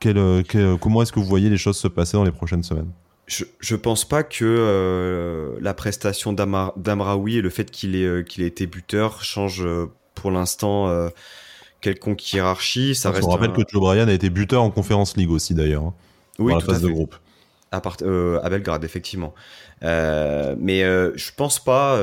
Comment 0.00 1.02
est-ce 1.02 1.12
que 1.12 1.20
vous 1.20 1.26
voyez 1.26 1.50
les 1.50 1.58
choses 1.58 1.76
se 1.76 1.88
passer 1.88 2.16
dans 2.16 2.24
les 2.24 2.32
prochaines 2.32 2.62
semaines? 2.62 2.88
Je, 3.32 3.44
je 3.60 3.76
pense 3.76 4.04
pas 4.04 4.22
que 4.22 4.44
euh, 4.44 5.56
la 5.60 5.74
prestation 5.74 6.32
d'Amraoui 6.32 7.38
et 7.38 7.40
le 7.40 7.50
fait 7.50 7.70
qu'il 7.70 7.96
ait, 7.96 8.04
euh, 8.04 8.22
qu'il 8.22 8.42
ait 8.42 8.46
été 8.46 8.66
buteur 8.66 9.24
change 9.24 9.62
euh, 9.64 9.90
pour 10.14 10.30
l'instant 10.30 11.10
quelconque 11.80 12.32
hiérarchie. 12.32 12.94
Ça 12.94 13.10
reste 13.10 13.26
on 13.26 13.30
rappelle 13.30 13.52
que 13.52 13.62
Joe 13.68 13.80
Bryan 13.80 14.08
a 14.08 14.12
été 14.12 14.30
buteur 14.30 14.62
en 14.62 14.70
Conférence 14.70 15.16
League 15.16 15.30
aussi 15.30 15.54
d'ailleurs. 15.54 15.84
Hein, 15.84 15.94
oui, 16.38 16.52
fait. 16.60 16.80
de 16.80 16.88
groupe. 16.88 17.16
À, 17.72 17.80
part, 17.80 17.96
à 18.02 18.50
Belgrade, 18.50 18.84
effectivement. 18.84 19.34
mais 19.80 20.82
je 20.82 21.30
pense 21.34 21.58
pas. 21.58 21.98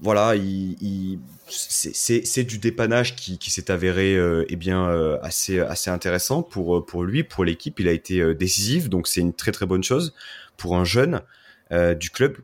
voilà, 0.00 0.36
il, 0.36 0.76
il 0.82 1.18
c'est 1.48 2.44
du 2.44 2.58
dépannage 2.58 3.14
qui, 3.14 3.50
s'est 3.50 3.70
avéré 3.70 4.16
euh, 4.16 4.44
eh 4.48 4.56
bien 4.56 4.88
euh, 4.88 5.18
assez 5.22 5.90
intéressant 5.90 6.42
pour 6.42 6.84
pour 6.84 7.04
lui 7.04 7.22
pour 7.22 7.44
l'équipe. 7.44 7.78
Il 7.78 7.88
a 7.88 7.92
été 7.92 8.20
euh, 8.20 8.34
décisif 8.34 8.88
donc 8.88 9.06
c'est 9.06 9.20
une 9.20 9.32
très 9.32 9.52
très 9.52 9.66
bonne 9.66 9.84
chose 9.84 10.14
pour 10.56 10.76
un 10.76 10.84
jeune 10.84 11.22
euh, 11.72 11.94
du 11.94 12.10
club. 12.10 12.36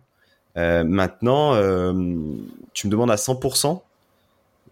Maintenant 0.55 1.55
tu 2.75 2.87
me 2.87 2.91
demandes 2.91 3.11
à 3.11 3.17
100% 3.17 3.81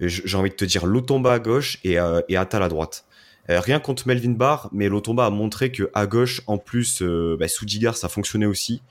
j'ai 0.01 0.37
envie 0.37 0.51
de 0.51 0.55
te 0.55 0.65
dire 0.65 0.87
Lotomba 0.87 1.33
à 1.33 1.39
gauche 1.39 1.79
et 1.85 1.99
Atal 1.99 2.63
à 2.63 2.69
droite. 2.69 3.05
Rien 3.49 3.81
contre 3.81 4.07
Melvin 4.07 4.33
Barr 4.33 4.69
mais 4.73 4.89
Lotomba 4.89 5.27
a 5.27 5.31
montré 5.31 5.73
que 5.73 5.91
à 5.95 6.07
gauche 6.07 6.43
en 6.47 6.59
plus 6.59 7.03
bah, 7.03 7.49
sous 7.49 7.65
Digar 7.65 7.97
ça 7.97 8.09
fonctionnait 8.09 8.47
aussi. 8.47 8.83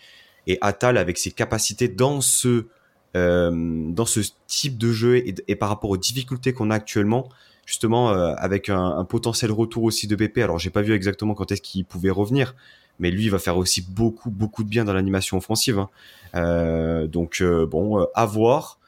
Et 0.47 0.57
Atal, 0.61 0.97
avec 0.97 1.19
ses 1.19 1.29
capacités 1.29 1.87
dans 1.87 2.21
ce, 2.21 2.47
euh, 2.47 2.65
dans 3.13 4.05
ce 4.05 4.19
type 4.47 4.77
de 4.77 4.91
jeu 4.91 5.17
et, 5.17 5.55
par 5.55 5.69
rapport 5.69 5.89
aux 5.89 5.97
difficultés 5.97 6.53
qu'on 6.53 6.69
a 6.71 6.75
actuellement, 6.75 7.29
justement 7.65 8.11
euh, 8.11 8.33
avec 8.37 8.69
un, 8.69 9.03
potentiel 9.05 9.51
retour 9.51 9.83
aussi 9.83 10.07
de 10.07 10.15
BP. 10.15 10.39
Alors 10.39 10.59
j'ai 10.59 10.69
pas 10.69 10.81
vu 10.81 10.93
exactement 10.93 11.33
quand 11.33 11.51
est-ce 11.51 11.61
qu'il 11.61 11.85
pouvait 11.85 12.09
revenir, 12.09 12.55
mais 12.99 13.11
lui 13.11 13.25
il 13.25 13.31
va 13.31 13.39
faire 13.39 13.57
aussi 13.57 13.81
beaucoup 13.81 14.29
beaucoup 14.29 14.63
de 14.63 14.69
bien 14.69 14.85
dans 14.85 14.93
l'animation 14.93 15.37
offensive. 15.37 15.79
Hein. 15.79 15.89
Euh, 16.35 17.07
donc 17.07 17.43
bon, 17.43 18.07
à 18.13 18.25
voir. 18.25 18.79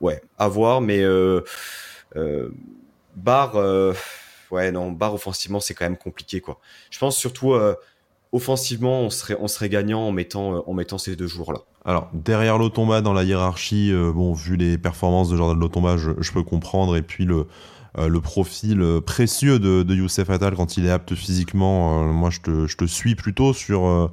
ouais, 0.00 0.22
à 0.38 0.48
voir, 0.48 0.80
mais 0.80 1.04
barre 3.16 3.94
ouais, 4.50 4.72
non, 4.72 4.92
barre 4.92 5.14
offensivement, 5.14 5.60
c'est 5.60 5.74
quand 5.74 5.84
même 5.84 5.96
compliqué, 5.96 6.40
quoi. 6.40 6.58
Je 6.90 6.98
pense 6.98 7.16
surtout, 7.16 7.52
euh, 7.52 7.74
offensivement, 8.36 9.00
on 9.00 9.10
serait, 9.10 9.68
gagnant 9.68 10.02
en 10.02 10.12
mettant, 10.12 10.54
euh, 10.54 10.60
en 10.66 10.74
mettant 10.74 10.98
ces 10.98 11.16
deux 11.16 11.26
joueurs-là. 11.26 11.60
Alors, 11.84 12.08
derrière 12.12 12.58
Lotomba 12.58 13.00
dans 13.00 13.12
la 13.12 13.24
hiérarchie, 13.24 13.90
euh, 13.92 14.12
bon, 14.12 14.32
vu 14.32 14.56
les 14.56 14.78
performances 14.78 15.30
de 15.30 15.36
Jordan 15.36 15.58
Lotomba, 15.58 15.96
je, 15.96 16.32
peux 16.32 16.42
comprendre. 16.42 16.96
Et 16.96 17.02
puis 17.02 17.24
le, 17.24 17.46
le 17.98 18.20
profil 18.20 18.84
précieux 19.04 19.58
de, 19.58 19.94
Youssef 19.94 20.28
Attal 20.30 20.54
quand 20.54 20.76
il 20.76 20.86
est 20.86 20.90
apte 20.90 21.14
physiquement, 21.14 22.04
moi, 22.04 22.30
je 22.30 22.40
te, 22.76 22.86
suis 22.86 23.14
plutôt 23.14 23.52
sur, 23.54 24.10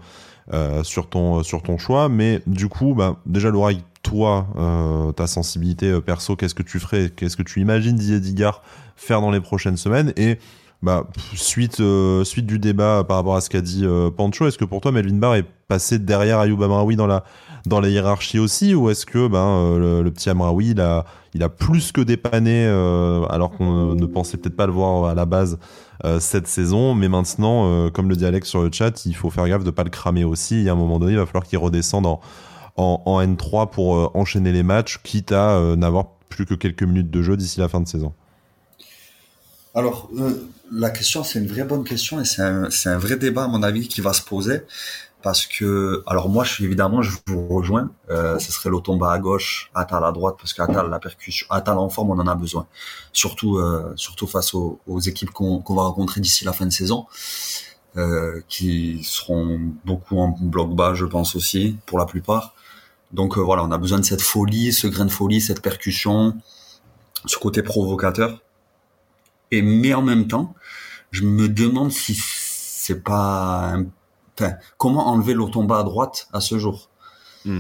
ton, 1.10 1.78
choix. 1.78 2.10
Mais 2.10 2.42
du 2.48 2.70
coup, 2.70 2.94
bah, 2.96 3.18
déjà, 3.26 3.50
l'oreille 3.50 3.84
toi, 4.04 4.48
ta 5.16 5.28
sensibilité 5.28 6.00
perso, 6.02 6.36
qu'est-ce 6.36 6.56
que 6.56 6.64
tu 6.64 6.80
ferais 6.80 7.12
Qu'est-ce 7.16 7.38
que 7.38 7.44
tu 7.44 7.62
imagines 7.62 7.96
Didier 7.96 8.20
Digard 8.20 8.62
faire 8.96 9.22
dans 9.22 9.32
les 9.32 9.42
prochaines 9.42 9.78
semaines? 9.78 10.14
Et 10.16 10.38
bah, 10.84 11.08
suite, 11.34 11.80
euh, 11.80 12.26
suite 12.26 12.46
du 12.46 12.60
débat 12.60 13.06
par 13.08 13.16
rapport 13.16 13.38
à 13.38 13.42
ce 13.42 13.50
qu'a 13.50 13.62
dit 13.62 13.86
euh, 13.86 14.12
Pancho, 14.12 14.48
est-ce 14.48 14.58
que 14.58 14.66
pour 14.66 14.82
toi 14.82 14.92
Melvin 14.92 15.16
Barr 15.16 15.36
est 15.36 15.46
passé 15.70 15.98
derrière 15.98 16.40
Ayoub 16.40 16.62
Amraoui 16.62 16.98
dans 16.98 17.08
la, 17.08 17.24
hiérarchie 17.90 18.38
aussi 18.38 18.76
Ou 18.76 18.90
est-ce 18.90 19.06
que 19.06 19.30
ben, 19.30 19.48
euh, 19.48 20.04
le, 20.04 20.12
petit 20.12 20.30
Amraoui, 20.30 20.72
il 20.72 20.82
a, 20.82 21.06
il 21.34 21.42
a 21.42 21.48
plus 21.48 21.94
que 21.94 22.02
dépanné 22.02 22.66
alors 23.30 23.52
qu'on 23.52 23.96
ne 23.96 24.06
pensait 24.06 24.36
peut-être 24.36 24.58
pas 24.58 24.66
le 24.68 24.74
voir 24.74 25.06
à 25.06 25.16
la 25.16 25.26
base 25.26 25.58
cette 26.20 26.48
saison 26.48 26.94
Mais 26.96 27.08
maintenant, 27.08 27.90
comme 27.92 28.10
le 28.10 28.18
dit 28.18 28.26
Alex 28.26 28.50
sur 28.50 28.62
le 28.62 28.70
chat, 28.70 29.06
il 29.06 29.16
faut 29.16 29.30
faire 29.30 29.48
gaffe 29.48 29.64
de 29.64 29.72
pas 29.72 29.86
le 29.86 29.90
cramer 29.90 30.26
aussi. 30.26 30.66
Et 30.66 30.70
à 30.70 30.74
un 30.74 30.76
moment 30.76 31.00
donné, 31.00 31.14
il 31.14 31.18
va 31.18 31.26
falloir 31.26 31.46
qu'il 31.46 31.60
redescende 31.60 32.06
en, 32.06 32.20
en, 32.76 33.02
en, 33.06 33.22
N3 33.22 33.70
pour 33.70 34.16
enchaîner 34.16 34.52
les 34.52 34.64
matchs, 34.64 35.00
quitte 35.02 35.32
à 35.32 35.76
n'avoir 35.78 36.08
plus 36.28 36.46
que 36.46 36.56
quelques 36.56 36.84
minutes 36.84 37.10
de 37.10 37.22
jeu 37.22 37.38
d'ici 37.38 37.62
la 37.62 37.70
fin 37.70 37.80
de 37.80 37.88
saison. 37.88 38.14
Alors, 39.76 40.10
euh, 40.18 40.34
la 40.72 40.90
question, 40.92 41.24
c'est 41.24 41.40
une 41.40 41.48
vraie 41.48 41.64
bonne 41.64 41.84
question 41.84 42.22
et 42.22 42.26
c'est 42.26 42.42
un, 42.42 42.70
un, 42.86 42.98
vrai 42.98 43.16
débat, 43.16 43.46
à 43.46 43.48
mon 43.48 43.64
avis, 43.64 43.88
qui 43.88 44.02
va 44.02 44.14
se 44.14 44.22
poser. 44.22 44.62
Parce 45.24 45.46
que, 45.46 46.04
alors 46.06 46.28
moi, 46.28 46.44
je 46.44 46.62
évidemment, 46.64 47.02
je 47.02 47.12
vous 47.28 47.48
rejoins. 47.48 47.90
Euh, 48.10 48.38
ce 48.40 48.52
serait 48.52 48.70
l'Otomba 48.70 49.12
à 49.12 49.20
gauche, 49.20 49.72
Atal 49.74 50.04
à 50.04 50.12
droite, 50.12 50.36
parce 50.38 50.54
qu'Atal, 50.54 50.90
la 50.90 51.00
percussion, 51.00 51.48
Atal 51.50 51.78
en 51.78 51.88
forme, 51.88 52.12
on 52.12 52.20
en 52.20 52.28
a 52.28 52.36
besoin. 52.36 52.68
Surtout, 53.14 53.58
euh, 53.58 53.94
surtout 53.96 54.28
face 54.28 54.54
aux, 54.54 54.80
aux 54.86 55.00
équipes 55.00 55.32
qu'on 55.32 55.60
qu'on 55.60 55.76
va 55.76 55.84
rencontrer 55.84 56.20
d'ici 56.20 56.44
la 56.44 56.52
fin 56.52 56.66
de 56.66 56.72
saison, 56.72 57.08
euh, 57.96 58.42
qui 58.50 59.04
seront 59.04 59.60
beaucoup 59.86 60.20
en 60.20 60.30
bloc 60.30 60.76
bas, 60.76 60.96
je 60.96 61.06
pense 61.06 61.36
aussi, 61.36 61.78
pour 61.86 62.00
la 62.00 62.06
plupart. 62.06 62.56
Donc 63.12 63.38
euh, 63.38 63.42
voilà, 63.42 63.64
on 63.64 63.72
a 63.72 63.78
besoin 63.78 64.00
de 64.00 64.06
cette 64.06 64.24
folie, 64.24 64.74
ce 64.74 64.88
grain 64.88 65.06
de 65.06 65.12
folie, 65.12 65.40
cette 65.40 65.62
percussion, 65.62 66.36
ce 67.28 67.38
côté 67.38 67.62
provocateur. 67.62 68.42
Et 69.54 69.62
mais 69.62 69.94
en 69.94 70.02
même 70.02 70.28
temps, 70.28 70.56
je 71.12 71.24
me 71.24 71.48
demande 71.48 71.92
si 71.92 72.16
c'est 72.20 73.04
pas 73.04 73.76
enfin, 74.36 74.56
comment 74.80 75.10
enlever 75.10 75.36
l'automba 75.36 75.78
à 75.78 75.84
droite 75.84 76.28
à 76.34 76.42
ce 76.42 76.58
jour. 76.58 76.90
Hmm. 77.46 77.60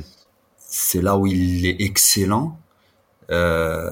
C'est 0.57 1.03
là 1.03 1.19
où 1.19 1.27
il 1.27 1.67
est 1.67 1.79
excellent. 1.81 2.57
Euh, 3.29 3.91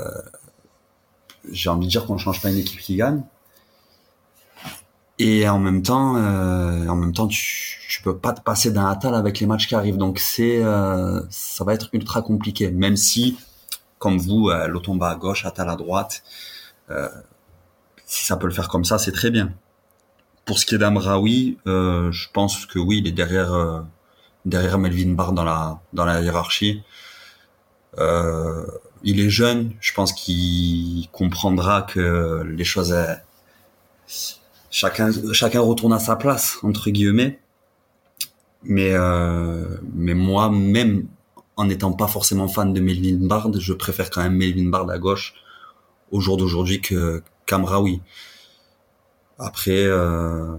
J'ai 1.52 1.70
envie 1.70 1.86
de 1.86 1.91
dire 1.91 2.08
qu'on 2.08 2.16
ne 2.16 2.20
change 2.20 2.41
pas 2.41 2.49
une 2.49 2.58
équipe 2.58 2.80
qui 2.80 2.95
gagne. 2.95 3.22
Et 5.20 5.47
en 5.47 5.60
même 5.60 5.84
temps, 5.84 6.16
euh, 6.16 6.88
en 6.88 6.95
même 6.95 7.14
temps, 7.14 7.28
tu, 7.28 7.82
tu 7.88 8.02
peux 8.02 8.18
pas 8.18 8.34
te 8.34 8.41
passer 8.41 8.72
d'un 8.72 8.88
Atal 8.88 9.14
avec 9.14 9.39
les 9.39 9.45
matchs 9.45 9.68
qui 9.68 9.76
arrivent. 9.76 9.97
Donc 9.97 10.18
c'est, 10.18 10.64
euh, 10.64 11.22
ça 11.30 11.64
va 11.64 11.76
être 11.76 11.89
ultra 11.93 12.24
compliqué. 12.24 12.72
Même 12.72 12.95
si, 12.95 13.38
comme 13.99 14.18
vous, 14.18 14.49
euh, 14.49 14.68
l'automba 14.68 15.12
à 15.12 15.16
gauche, 15.16 15.45
Atal 15.45 15.70
à 15.70 15.76
droite, 15.76 16.24
si 18.12 18.26
ça 18.26 18.36
peut 18.36 18.47
le 18.47 18.53
faire 18.53 18.68
comme 18.68 18.84
ça, 18.84 18.97
c'est 18.97 19.14
très 19.14 19.32
bien. 19.32 19.53
Pour 20.43 20.59
ce 20.59 20.66
qui 20.66 20.76
est 20.76 20.78
d'Amraoui, 20.78 21.57
euh, 21.66 22.12
je 22.12 22.28
pense 22.34 22.66
que 22.66 22.78
oui, 22.78 22.97
il 22.97 23.07
est 23.07 23.14
derrière 23.14 23.53
euh, 23.53 23.80
derrière 24.43 24.78
Melvin 24.78 25.14
Barr 25.14 25.32
dans 25.32 25.45
la 25.45 25.80
dans 25.93 26.03
la 26.03 26.20
hiérarchie. 26.20 26.84
Euh, 27.99 28.66
il 29.03 29.22
est 29.22 29.30
jeune, 29.30 29.72
je 29.80 29.93
pense 29.93 30.12
qu'il 30.12 31.07
comprendra 31.14 31.84
que 31.84 32.43
les 32.45 32.66
choses 32.66 32.93
chacun 34.70 35.09
chacun 35.32 35.62
retourne 35.62 35.93
à 35.93 35.99
sa 35.99 36.18
place 36.18 36.57
entre 36.64 36.89
guillemets. 36.89 37.39
Mais 38.64 38.91
mais 39.93 40.16
moi 40.16 40.49
même 40.49 41.07
en 41.55 41.64
n'étant 41.66 41.93
pas 41.93 42.07
forcément 42.07 42.49
fan 42.49 42.74
de 42.74 42.82
Melvin 42.82 43.26
Bard, 43.26 43.51
je 43.57 43.72
préfère 43.72 44.09
quand 44.09 44.22
même 44.22 44.36
Melvin 44.36 44.70
Bard 44.70 44.89
à 44.89 44.99
gauche 44.99 45.34
au 46.12 46.20
jour 46.20 46.36
d'aujourd'hui 46.36 46.82
que 46.82 47.24
Amraoui. 47.54 48.02
Après, 49.38 49.84
euh, 49.86 50.56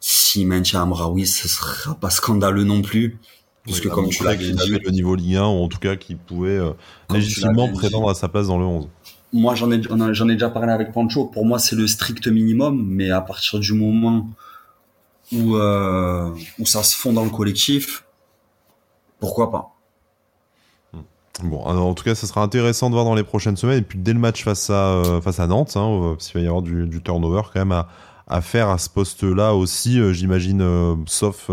si 0.00 0.44
maintient 0.44 0.82
Amraoui, 0.82 1.26
ce 1.26 1.48
sera 1.48 1.94
pas 1.94 2.10
scandaleux 2.10 2.64
non 2.64 2.82
plus. 2.82 3.18
Puisque 3.62 3.88
comme 3.88 4.10
tu 4.10 4.24
l'as 4.24 4.36
dit, 4.36 4.52
le 4.52 4.90
niveau 4.90 5.14
Ligue 5.14 5.36
1, 5.36 5.44
ou 5.44 5.64
en 5.64 5.68
tout 5.68 5.78
cas 5.78 5.96
qui 5.96 6.16
pouvait 6.16 6.50
euh, 6.50 6.72
légitimement 7.10 7.68
prétendre 7.72 8.10
à 8.10 8.14
sa 8.14 8.28
place 8.28 8.48
dans 8.48 8.58
le 8.58 8.64
11. 8.64 8.88
Moi, 9.32 9.54
j'en 9.54 9.70
ai, 9.72 9.80
j'en 9.82 10.28
ai 10.28 10.34
déjà 10.34 10.50
parlé 10.50 10.70
avec 10.70 10.92
Pancho. 10.92 11.24
Pour 11.26 11.46
moi, 11.46 11.58
c'est 11.58 11.74
le 11.74 11.86
strict 11.86 12.26
minimum, 12.28 12.86
mais 12.86 13.10
à 13.10 13.22
partir 13.22 13.58
du 13.58 13.72
moment 13.72 14.28
où, 15.32 15.56
euh, 15.56 16.30
où 16.58 16.66
ça 16.66 16.82
se 16.82 16.94
fond 16.94 17.12
dans 17.12 17.24
le 17.24 17.30
collectif, 17.30 18.04
pourquoi 19.18 19.50
pas? 19.50 19.73
Bon, 21.42 21.64
en 21.64 21.94
tout 21.94 22.04
cas, 22.04 22.14
ça 22.14 22.28
sera 22.28 22.42
intéressant 22.42 22.90
de 22.90 22.94
voir 22.94 23.04
dans 23.04 23.14
les 23.14 23.24
prochaines 23.24 23.56
semaines. 23.56 23.78
Et 23.78 23.82
puis 23.82 23.98
dès 23.98 24.12
le 24.12 24.20
match 24.20 24.44
face 24.44 24.70
à 24.70 24.94
euh, 24.94 25.46
Nantes, 25.48 25.76
hein, 25.76 25.88
euh, 25.88 26.14
parce 26.14 26.28
qu'il 26.28 26.40
va 26.40 26.44
y 26.44 26.46
avoir 26.46 26.62
du, 26.62 27.02
turnover 27.02 27.42
quand 27.52 27.64
même 27.64 27.84
à, 28.28 28.40
faire 28.40 28.68
à 28.68 28.78
ce 28.78 28.88
poste-là 28.88 29.54
aussi, 29.54 29.98
euh, 29.98 30.12
j'imagine, 30.12 31.04
sauf 31.06 31.50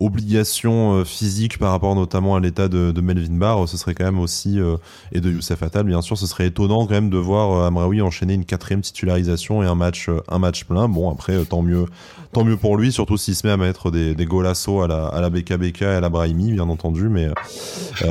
obligation 0.00 0.94
euh, 0.94 1.04
physique 1.04 1.58
par 1.58 1.70
rapport 1.70 1.94
notamment 1.94 2.34
à 2.34 2.40
l'état 2.40 2.68
de, 2.68 2.98
Melvin 3.00 3.36
Barr, 3.36 3.68
ce 3.68 3.76
serait 3.76 3.94
quand 3.94 4.04
même 4.04 4.18
aussi, 4.18 4.58
euh, 4.58 4.76
et 5.12 5.20
de 5.20 5.30
Youssef 5.30 5.62
Attal, 5.62 5.84
bien 5.84 6.00
sûr, 6.00 6.16
ce 6.16 6.26
serait 6.26 6.46
étonnant 6.46 6.86
quand 6.86 6.94
même 6.94 7.10
de 7.10 7.18
voir 7.18 7.52
euh, 7.52 7.66
Amraoui 7.66 8.00
enchaîner 8.00 8.34
une 8.34 8.46
quatrième 8.46 8.80
titularisation 8.80 9.62
et 9.62 9.66
un 9.66 9.74
match, 9.74 10.08
un 10.28 10.38
match 10.38 10.64
plein. 10.64 10.88
Bon, 10.88 11.10
après, 11.10 11.44
tant 11.44 11.60
mieux, 11.60 11.84
tant 12.32 12.44
mieux 12.44 12.56
pour 12.56 12.76
lui, 12.76 12.92
surtout 12.92 13.18
s'il 13.18 13.36
se 13.36 13.46
met 13.46 13.52
à 13.52 13.58
mettre 13.58 13.90
des, 13.90 14.14
des 14.14 14.24
golassos 14.24 14.82
à 14.82 14.88
la, 14.88 15.06
à 15.06 15.20
la 15.20 15.28
BKBK 15.28 15.82
et 15.82 15.86
à 15.86 16.00
la 16.00 16.08
Brahimi, 16.08 16.52
bien 16.52 16.68
entendu, 16.68 17.08
mais, 17.08 17.28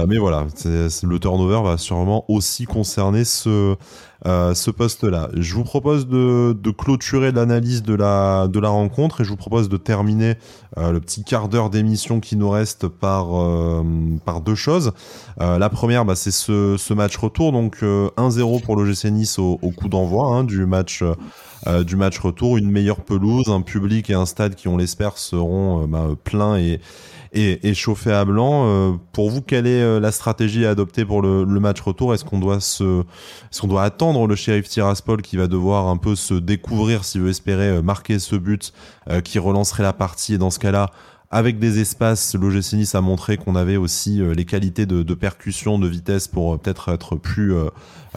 mais 0.08 0.18
voilà, 0.18 0.46
le 0.66 1.18
turnover 1.18 1.62
va 1.64 1.78
sûrement 1.78 2.26
aussi 2.28 2.66
concerner 2.66 3.26
ce, 3.26 3.76
ce 4.26 4.72
poste-là. 4.72 5.30
Je 5.36 5.56
vous 5.56 5.64
propose 5.64 6.08
de, 6.08 6.54
de 6.54 6.72
clôturer 6.72 7.32
l'analyse 7.32 7.82
de 7.82 7.96
la, 7.96 8.48
de 8.48 8.60
la 8.60 8.70
rencontre 8.70 9.22
et 9.22 9.24
je 9.24 9.30
vous 9.30 9.38
propose 9.38 9.70
de 9.70 9.78
terminer 9.78 10.36
le 10.78 11.00
petit 11.00 11.24
quart 11.24 11.50
d'heure 11.50 11.70
d'émission 11.82 12.20
qui 12.20 12.36
nous 12.36 12.50
reste 12.50 12.88
par, 12.88 13.40
euh, 13.40 13.84
par 14.26 14.42
deux 14.42 14.56
choses. 14.56 14.92
la 15.40 15.70
première, 15.70 16.06
bah, 16.06 16.16
c'est 16.16 16.32
ce, 16.32 16.76
ce 16.78 16.94
match 16.94 17.16
retour, 17.18 17.52
donc 17.52 17.82
1-0 17.82 18.62
pour 18.62 18.76
l'OGC 18.76 19.06
Nice 19.06 19.40
au, 19.40 19.58
coup 19.58 19.88
d'envoi 19.88 20.28
hein, 20.28 20.44
du 20.44 20.66
match. 20.66 21.04
du 21.86 21.96
match 21.96 22.20
retour, 22.20 22.58
une 22.58 22.72
meilleure 22.72 23.02
pelouse, 23.02 23.50
un 23.50 23.62
public 23.62 24.10
et 24.10 24.14
un 24.14 24.26
stade 24.26 24.56
qui, 24.56 24.68
on 24.68 24.78
l'espère, 24.78 25.18
seront 25.18 25.88
bah, 25.88 26.10
pleins 26.24 26.58
et, 26.58 26.80
et, 27.34 27.74
chauffé 27.74 28.12
à 28.12 28.26
blanc. 28.26 28.66
Euh, 28.66 28.92
pour 29.12 29.30
vous, 29.30 29.42
quelle 29.42 29.68
est 29.68 29.82
euh, 29.82 30.00
la 30.00 30.12
stratégie 30.12 30.66
à 30.66 30.72
adopter 30.72 31.06
pour 31.06 31.22
le, 31.22 31.46
match 31.46 31.82
retour? 31.82 32.14
Est-ce 32.14 32.26
qu'on 32.26 32.40
doit 32.40 32.60
se, 32.60 33.02
est-ce 33.02 33.62
qu'on 33.62 33.68
doit 33.68 33.84
attendre 33.84 34.28
le 34.28 34.36
shérif 34.36 34.68
Tiraspol 34.68 35.22
qui 35.22 35.38
va 35.38 35.48
devoir 35.48 35.88
un 35.88 35.98
peu 35.98 36.16
se 36.16 36.34
découvrir 36.34 37.04
s'il 37.04 37.22
veut 37.22 37.30
espérer 37.30 37.70
euh, 37.70 37.82
marquer 37.82 38.20
ce 38.20 38.36
but 38.36 38.74
qui 39.24 39.40
relancerait 39.40 39.84
la 39.84 39.94
partie? 39.94 40.36
Et 40.36 40.38
dans 40.38 40.52
ce 40.52 40.60
cas-là 40.60 40.92
avec 41.32 41.60
des 41.60 41.80
espaces, 41.80 42.34
l'OGC 42.36 42.96
a 42.96 43.02
montré 43.02 43.38
qu'on 43.38 43.56
avait 43.56 43.78
aussi 43.78 44.22
les 44.36 44.46
qualités 44.46 44.86
de, 44.86 45.04
de, 45.04 45.14
percussion, 45.14 45.78
de 45.78 45.88
vitesse 45.88 46.28
pour 46.28 46.60
peut-être 46.60 46.90
être 46.90 47.16
plus 47.16 47.54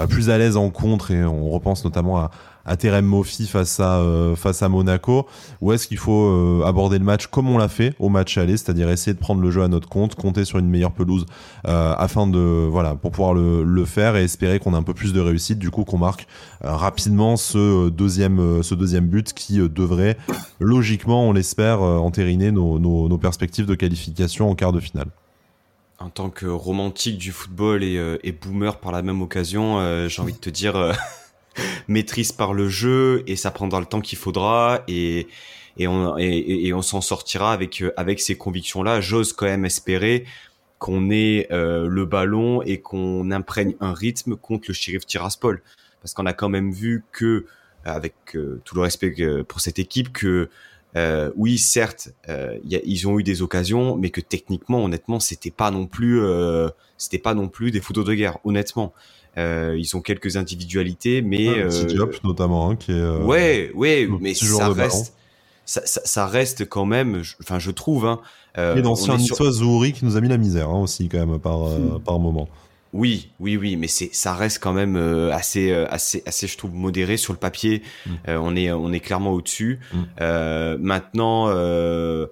plus 0.08 0.30
à 0.30 0.38
l'aise 0.38 0.56
en 0.56 0.70
contre. 0.70 1.10
Et 1.10 1.22
on 1.22 1.50
repense 1.50 1.84
notamment 1.84 2.18
à, 2.18 2.30
à 2.64 2.76
Terem 2.76 3.04
Moffi 3.04 3.46
face 3.46 3.80
à 3.80 3.98
euh, 3.98 4.36
face 4.36 4.62
à 4.62 4.68
Monaco. 4.68 5.26
Ou 5.60 5.72
est-ce 5.72 5.86
qu'il 5.86 5.98
faut 5.98 6.26
euh, 6.26 6.62
aborder 6.64 6.98
le 6.98 7.04
match 7.04 7.26
comme 7.26 7.48
on 7.48 7.58
l'a 7.58 7.68
fait 7.68 7.94
au 7.98 8.08
match 8.08 8.38
aller 8.38 8.56
c'est-à-dire 8.56 8.90
essayer 8.90 9.14
de 9.14 9.18
prendre 9.18 9.40
le 9.40 9.50
jeu 9.50 9.62
à 9.62 9.68
notre 9.68 9.88
compte 9.88 10.14
compter 10.14 10.44
sur 10.44 10.58
une 10.58 10.68
meilleure 10.68 10.92
pelouse 10.92 11.26
euh, 11.66 11.94
afin 11.96 12.26
de 12.26 12.38
voilà 12.38 12.94
pour 12.94 13.10
pouvoir 13.10 13.34
le, 13.34 13.64
le 13.64 13.84
faire 13.84 14.16
et 14.16 14.24
espérer 14.24 14.58
qu'on 14.58 14.74
ait 14.74 14.76
un 14.76 14.82
peu 14.82 14.94
plus 14.94 15.12
de 15.12 15.20
réussite 15.20 15.58
du 15.58 15.70
coup 15.70 15.84
qu'on 15.84 15.98
marque 15.98 16.26
rapidement 16.62 17.36
ce 17.36 17.88
deuxième 17.88 18.62
ce 18.62 18.74
deuxième 18.74 19.06
but 19.06 19.32
qui 19.32 19.58
devrait 19.58 20.16
logiquement 20.60 21.28
on 21.28 21.32
l'espère 21.32 21.82
entériner 21.82 22.50
nos, 22.50 22.78
nos, 22.78 23.18
perspectives 23.18 23.66
de 23.66 23.74
qualification 23.74 24.50
en 24.50 24.54
quart 24.54 24.72
de 24.72 24.80
finale. 24.80 25.08
En 25.98 26.10
tant 26.10 26.30
que 26.30 26.46
romantique 26.46 27.18
du 27.18 27.30
football 27.30 27.84
et, 27.84 28.32
boomer 28.32 28.78
par 28.80 28.90
la 28.90 29.02
même 29.02 29.22
occasion, 29.22 30.08
j'ai 30.08 30.22
envie 30.22 30.32
de 30.32 30.38
te 30.38 30.50
dire, 30.50 30.92
maîtrise 31.88 32.32
par 32.32 32.52
le 32.52 32.68
jeu 32.68 33.22
et 33.26 33.36
ça 33.36 33.50
prendra 33.50 33.80
le 33.80 33.86
temps 33.86 34.00
qu'il 34.00 34.18
faudra 34.18 34.82
et 34.88 35.26
et 35.78 35.86
on 35.88 36.18
et, 36.18 36.72
on 36.74 36.82
s'en 36.82 37.00
sortira 37.00 37.52
avec 37.52 37.82
avec 37.96 38.20
ces 38.20 38.36
convictions 38.36 38.82
là. 38.82 39.00
J'ose 39.00 39.32
quand 39.32 39.46
même 39.46 39.64
espérer 39.64 40.26
qu'on 40.78 41.10
ait 41.10 41.46
euh, 41.50 41.86
le 41.86 42.04
ballon 42.04 42.62
et 42.62 42.80
qu'on 42.80 43.30
imprègne 43.30 43.74
un 43.80 43.94
rythme 43.94 44.36
contre 44.36 44.66
le 44.68 44.74
Sheriff 44.74 45.06
Tiraspol 45.06 45.62
parce 46.02 46.12
qu'on 46.14 46.26
a 46.26 46.32
quand 46.32 46.48
même 46.48 46.72
vu 46.72 47.04
que 47.12 47.46
avec 47.84 48.14
tout 48.64 48.74
le 48.76 48.80
respect 48.80 49.14
pour 49.48 49.60
cette 49.60 49.78
équipe 49.78 50.12
que 50.12 50.48
euh, 50.96 51.30
oui, 51.36 51.58
certes, 51.58 52.10
euh, 52.28 52.58
ils 52.64 53.08
ont 53.08 53.18
eu 53.18 53.22
des 53.22 53.42
occasions, 53.42 53.96
mais 53.96 54.10
que 54.10 54.20
techniquement, 54.20 54.84
honnêtement, 54.84 55.20
c'était 55.20 55.50
pas 55.50 55.70
non 55.70 55.86
plus, 55.86 56.20
euh, 56.20 56.68
c'était 56.98 57.18
pas 57.18 57.34
non 57.34 57.48
plus 57.48 57.70
des 57.70 57.80
photos 57.80 58.04
de 58.04 58.14
guerre. 58.14 58.38
Honnêtement, 58.44 58.92
euh, 59.38 59.74
ils 59.78 59.96
ont 59.96 60.02
quelques 60.02 60.36
individualités, 60.36 61.22
mais 61.22 61.48
euh, 61.48 61.84
Diop 61.84 62.22
notamment, 62.24 62.70
hein, 62.70 62.76
qui 62.76 62.92
est 62.92 62.96
euh, 62.96 63.22
ouais, 63.22 63.70
ouais, 63.74 64.06
mais 64.20 64.34
ça 64.34 64.68
reste, 64.68 65.14
ça, 65.64 65.80
ça, 65.86 66.02
ça, 66.04 66.26
reste 66.26 66.68
quand 66.68 66.84
même, 66.84 67.22
enfin, 67.40 67.58
je 67.58 67.70
trouve. 67.70 68.04
Hein, 68.04 68.20
euh, 68.58 68.76
et 68.76 68.82
l'ancien 68.82 69.18
sur... 69.18 69.50
Zouri 69.50 69.94
qui 69.94 70.04
nous 70.04 70.18
a 70.18 70.20
mis 70.20 70.28
la 70.28 70.36
misère 70.36 70.68
hein, 70.68 70.82
aussi 70.82 71.08
quand 71.08 71.24
même 71.24 71.38
par 71.38 71.60
hmm. 71.60 72.02
par 72.04 72.18
moment. 72.18 72.48
Oui, 72.92 73.30
oui, 73.40 73.56
oui, 73.56 73.76
mais 73.76 73.88
c'est 73.88 74.14
ça 74.14 74.34
reste 74.34 74.58
quand 74.58 74.74
même 74.74 74.96
euh, 74.96 75.32
assez, 75.32 75.70
euh, 75.70 75.86
assez, 75.88 76.22
assez, 76.26 76.46
je 76.46 76.58
trouve 76.58 76.74
modéré 76.74 77.16
sur 77.16 77.32
le 77.32 77.38
papier. 77.38 77.82
Mm. 78.04 78.10
Euh, 78.28 78.38
on 78.42 78.54
est, 78.54 78.70
on 78.70 78.92
est 78.92 79.00
clairement 79.00 79.32
au-dessus. 79.32 79.80
Mm. 79.92 80.02
Euh, 80.20 80.76
maintenant, 80.78 81.48
euh, 81.48 82.26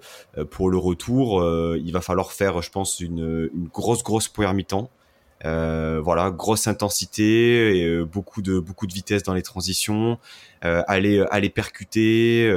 pour 0.51 0.69
le 0.69 0.77
retour, 0.77 1.43
il 1.75 1.91
va 1.91 2.01
falloir 2.01 2.31
faire, 2.31 2.61
je 2.61 2.69
pense, 2.69 2.99
une, 2.99 3.49
une 3.53 3.67
grosse, 3.67 4.03
grosse 4.03 4.27
première 4.27 4.53
mi-temps. 4.53 4.91
voilà, 5.43 6.29
grosse 6.29 6.67
intensité, 6.67 7.79
et, 7.79 8.03
beaucoup 8.03 8.43
de, 8.43 8.59
beaucoup 8.59 8.85
de 8.85 8.93
vitesse 8.93 9.23
dans 9.23 9.33
les 9.33 9.41
transitions, 9.41 10.19
aller, 10.61 11.25
aller 11.31 11.49
percuter. 11.49 12.51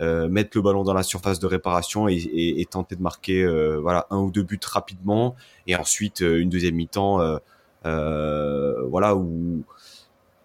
Euh, 0.00 0.28
mettre 0.28 0.50
le 0.54 0.62
ballon 0.62 0.84
dans 0.84 0.94
la 0.94 1.02
surface 1.02 1.38
de 1.38 1.46
réparation 1.46 2.08
et, 2.08 2.66
tenter 2.70 2.96
de 2.96 3.02
marquer 3.02 3.42
euh, 3.42 3.78
voilà 3.80 4.06
un 4.10 4.18
ou 4.18 4.30
deux 4.30 4.42
buts 4.42 4.58
rapidement. 4.64 5.36
Et 5.66 5.76
ensuite 5.76 6.22
euh, 6.22 6.40
une 6.40 6.48
deuxième 6.48 6.74
mi-temps 6.74 7.18
voilà 7.84 9.14
où 9.14 9.64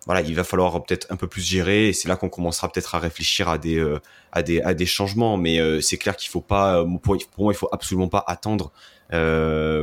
voilà, 0.06 0.22
il 0.22 0.36
va 0.36 0.46
falloir 0.46 0.82
peut-être 0.84 1.08
un 1.10 1.18
peu 1.18 1.28
plus 1.28 1.42
gérer. 1.42 1.90
Et 1.90 1.94
c'est 1.94 2.08
là 2.08 2.16
qu'on 2.16 2.30
commencera 2.30 2.72
peut-être 2.72 2.96
à 2.96 3.00
réfléchir 3.00 3.50
à 3.50 3.58
des 3.58 3.84
à 4.32 4.44
des 4.44 4.62
à 4.62 4.74
des 4.74 4.86
changements. 4.86 5.38
Mais 5.38 5.82
c'est 5.82 5.98
clair 5.98 6.16
qu'il 6.18 6.30
faut 6.30 6.42
pas 6.42 6.84
pour, 7.02 7.18
moi 7.38 7.54
il 7.54 7.58
faut 7.58 7.70
absolument 7.72 8.10
pas 8.10 8.24
attendre 8.28 8.72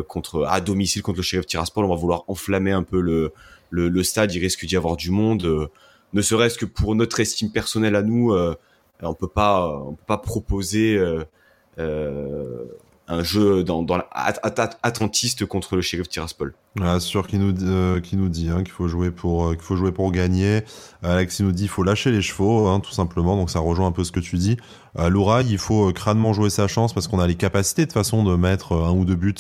contre 0.06 0.44
à 0.46 0.60
domicile 0.60 1.02
contre 1.02 1.18
le 1.18 1.22
Sheriff 1.22 1.46
Tiraspol. 1.46 1.84
On 1.84 1.88
va 1.88 1.96
vouloir 1.96 2.24
enflammer 2.28 2.72
un 2.72 2.82
peu 2.82 3.00
le, 3.00 3.32
le 3.70 4.02
stade. 4.02 4.32
Il 4.34 4.40
risque 4.40 4.64
d'y 4.66 4.76
avoir 4.76 4.96
du 4.96 5.10
monde. 5.10 5.70
Ne 6.12 6.22
serait-ce 6.22 6.58
que 6.58 6.66
pour 6.66 6.94
notre 6.94 7.18
estime 7.20 7.50
personnelle 7.50 7.96
à 7.96 8.02
nous 8.02 8.32
on 9.03 9.14
peut 9.14 9.28
pas 9.28 9.68
on 9.68 9.92
peut 9.92 10.05
pas 10.07 10.18
proposer 10.18 10.97
euh, 10.97 11.24
euh, 11.78 12.64
un 13.07 13.22
jeu 13.22 13.64
dans, 13.64 13.82
dans 13.82 14.03
attentiste 14.12 15.45
contre 15.45 15.76
le 15.76 15.82
shérif 15.82 16.09
Tiraspol. 16.09 16.55
Ah, 16.80 17.01
sûr 17.01 17.26
qu'il 17.26 17.40
nous, 17.40 17.55
euh, 17.62 18.01
qui 18.01 18.16
nous 18.16 18.28
dit 18.28 18.49
hein, 18.49 18.62
qu'il 18.62 18.72
faut 18.72 18.88
jouer 18.88 19.11
pour 19.11 19.49
euh, 19.49 19.55
qu'il 19.55 19.62
faut 19.62 19.76
jouer 19.76 19.92
pour 19.92 20.11
gagner. 20.11 20.62
Alex 21.03 21.38
il 21.38 21.47
nous 21.47 21.53
dit 21.53 21.64
qu'il 21.64 21.70
faut 21.70 21.82
lâcher 21.82 22.11
les 22.11 22.22
chevaux, 22.22 22.66
hein, 22.68 22.80
tout 22.80 22.92
simplement. 22.92 23.36
Donc 23.36 23.51
ça 23.51 23.59
rejoint 23.59 23.88
un 23.88 23.92
peu 23.92 24.05
ce 24.05 24.12
que 24.12 24.20
tu 24.20 24.36
dis. 24.36 24.57
Euh, 24.99 25.11
Louraï, 25.11 25.47
il 25.51 25.59
faut 25.59 25.92
crânement 25.92 26.32
jouer 26.32 26.49
sa 26.49 26.66
chance 26.66 26.95
parce 26.95 27.07
qu'on 27.07 27.18
a 27.18 27.26
les 27.26 27.34
capacités 27.34 27.84
de 27.84 27.92
façon 27.92 28.24
de 28.24 28.36
mettre 28.36 28.72
un 28.72 28.92
ou 28.92 29.05
deux 29.05 29.16
buts 29.16 29.34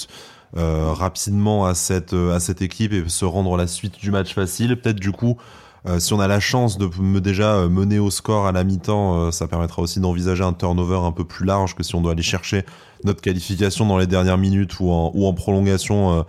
euh, 0.56 0.92
rapidement 0.92 1.64
à 1.64 1.74
cette 1.74 2.12
à 2.12 2.40
cette 2.40 2.60
équipe 2.60 2.92
et 2.92 3.08
se 3.08 3.24
rendre 3.24 3.56
la 3.56 3.66
suite 3.66 3.98
du 3.98 4.10
match 4.10 4.34
facile. 4.34 4.78
Peut-être 4.78 5.00
du 5.00 5.10
coup 5.10 5.38
euh, 5.86 5.98
si 6.00 6.14
on 6.14 6.20
a 6.20 6.26
la 6.26 6.40
chance 6.40 6.78
de 6.78 6.88
me 6.98 7.20
déjà 7.20 7.56
euh, 7.56 7.68
mener 7.68 7.98
au 7.98 8.10
score 8.10 8.46
à 8.46 8.52
la 8.52 8.64
mi-temps, 8.64 9.18
euh, 9.18 9.30
ça 9.30 9.46
permettra 9.46 9.82
aussi 9.82 10.00
d'envisager 10.00 10.42
un 10.42 10.54
turnover 10.54 10.96
un 10.96 11.12
peu 11.12 11.24
plus 11.24 11.44
large 11.44 11.74
que 11.74 11.82
si 11.82 11.94
on 11.94 12.00
doit 12.00 12.12
aller 12.12 12.22
chercher 12.22 12.64
notre 13.04 13.20
qualification 13.20 13.84
dans 13.84 13.98
les 13.98 14.06
dernières 14.06 14.38
minutes 14.38 14.80
ou 14.80 14.90
en, 14.90 15.32
prolongation 15.34 16.24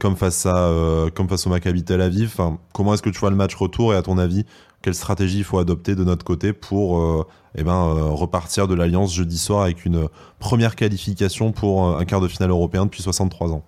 comme 0.00 0.16
face 0.16 0.44
à 0.44 0.68
comme 1.14 1.28
face 1.28 1.46
au 1.46 1.50
Maccabi 1.50 1.84
Tel 1.84 2.00
Aviv. 2.00 2.32
Enfin, 2.32 2.58
comment 2.72 2.94
est-ce 2.94 3.02
que 3.02 3.10
tu 3.10 3.20
vois 3.20 3.30
le 3.30 3.36
match 3.36 3.54
retour 3.54 3.94
et 3.94 3.96
à 3.96 4.02
ton 4.02 4.18
avis, 4.18 4.44
quelle 4.82 4.96
stratégie 4.96 5.38
il 5.38 5.44
faut 5.44 5.60
adopter 5.60 5.94
de 5.94 6.02
notre 6.02 6.24
côté 6.24 6.52
pour 6.52 7.24
eh 7.54 7.62
ben, 7.62 7.92
repartir 8.10 8.66
de 8.66 8.74
l'Alliance 8.74 9.14
jeudi 9.14 9.38
soir 9.38 9.62
avec 9.62 9.84
une 9.84 10.08
première 10.40 10.74
qualification 10.74 11.52
pour 11.52 11.96
un 11.96 12.04
quart 12.04 12.20
de 12.20 12.26
finale 12.26 12.50
européen 12.50 12.86
depuis 12.86 13.02
63 13.02 13.52
ans? 13.52 13.62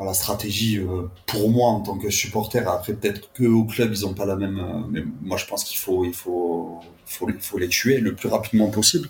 La 0.00 0.14
stratégie 0.14 0.78
euh, 0.78 1.08
pour 1.26 1.50
moi 1.50 1.68
en 1.68 1.80
tant 1.80 1.98
que 1.98 2.10
supporter. 2.10 2.66
Après, 2.66 2.94
peut-être 2.94 3.32
que 3.32 3.44
au 3.44 3.64
club 3.64 3.92
ils 3.92 4.06
ont 4.06 4.14
pas 4.14 4.26
la 4.26 4.36
même. 4.36 4.58
Euh, 4.58 4.86
mais 4.90 5.04
moi, 5.20 5.36
je 5.36 5.46
pense 5.46 5.64
qu'il 5.64 5.78
faut, 5.78 6.04
il 6.04 6.14
faut, 6.14 6.80
il 7.06 7.12
faut, 7.12 7.28
faut 7.40 7.58
les 7.58 7.68
tuer 7.68 7.98
le 7.98 8.14
plus 8.14 8.28
rapidement 8.28 8.70
possible. 8.70 9.08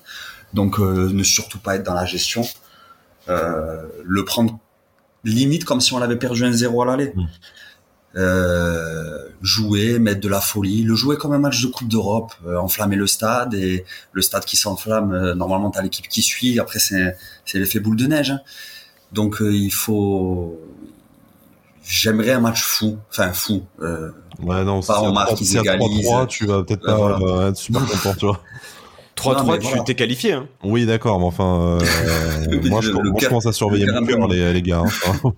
Donc, 0.54 0.78
euh, 0.78 1.10
ne 1.12 1.22
surtout 1.22 1.58
pas 1.58 1.76
être 1.76 1.84
dans 1.84 1.94
la 1.94 2.04
gestion. 2.04 2.42
Euh, 3.28 3.86
le 4.04 4.24
prendre 4.24 4.58
limite 5.24 5.64
comme 5.64 5.80
si 5.80 5.92
on 5.92 6.02
avait 6.02 6.16
perdu 6.16 6.44
un 6.44 6.52
zéro 6.52 6.82
à 6.82 6.86
l'aller. 6.86 7.12
Mmh. 7.14 7.26
Euh, 8.14 9.28
jouer, 9.40 9.98
mettre 9.98 10.20
de 10.20 10.28
la 10.28 10.40
folie, 10.40 10.82
le 10.82 10.94
jouer 10.94 11.16
comme 11.16 11.32
un 11.32 11.38
match 11.38 11.62
de 11.62 11.68
Coupe 11.68 11.88
d'Europe, 11.88 12.34
enflammer 12.58 12.96
le 12.96 13.06
stade 13.06 13.54
et 13.54 13.86
le 14.12 14.20
stade 14.20 14.44
qui 14.44 14.56
s'enflamme, 14.56 15.32
normalement 15.32 15.70
t'as 15.70 15.80
l'équipe 15.80 16.06
qui 16.08 16.20
suit, 16.20 16.60
après 16.60 16.78
c'est 16.78 17.16
l'effet 17.54 17.80
boule 17.80 17.96
de 17.96 18.06
neige. 18.06 18.32
Hein. 18.32 18.40
Donc 19.12 19.38
il 19.40 19.72
faut 19.72 20.60
j'aimerais 21.84 22.32
un 22.32 22.40
match 22.40 22.62
fou, 22.62 22.98
enfin 23.10 23.32
fou. 23.32 23.62
Euh, 23.80 24.10
ouais, 24.42 24.64
non, 24.64 24.80
pas 24.80 25.00
en 25.00 25.12
match 25.12 25.34
qui 25.34 25.46
s'égalise. 25.46 26.06
3-3, 26.06 26.26
tu 26.26 26.46
vas 26.46 26.62
peut-être 26.62 26.84
pas 26.84 26.96
voilà. 26.96 27.18
euh, 27.18 27.50
être 27.50 27.56
super 27.56 27.84
content, 27.86 28.14
tu 28.14 28.26
vois. 28.26 28.40
3-3, 29.16 29.58
tu 29.58 29.66
voilà. 29.66 29.82
t'es 29.82 29.94
qualifié. 29.94 30.32
Hein. 30.32 30.48
Oui, 30.64 30.86
d'accord, 30.86 31.18
mais 31.18 31.26
enfin, 31.26 31.78
euh, 31.82 32.60
moi, 32.68 32.80
je, 32.80 32.90
moi 32.92 33.02
je, 33.20 33.26
commence 33.26 33.46
à 33.46 33.52
surveiller 33.52 33.86
mon 33.86 34.06
cœur, 34.06 34.28
les, 34.28 34.52
les 34.52 34.62
gars. 34.62 34.82
Hein. 35.06 35.32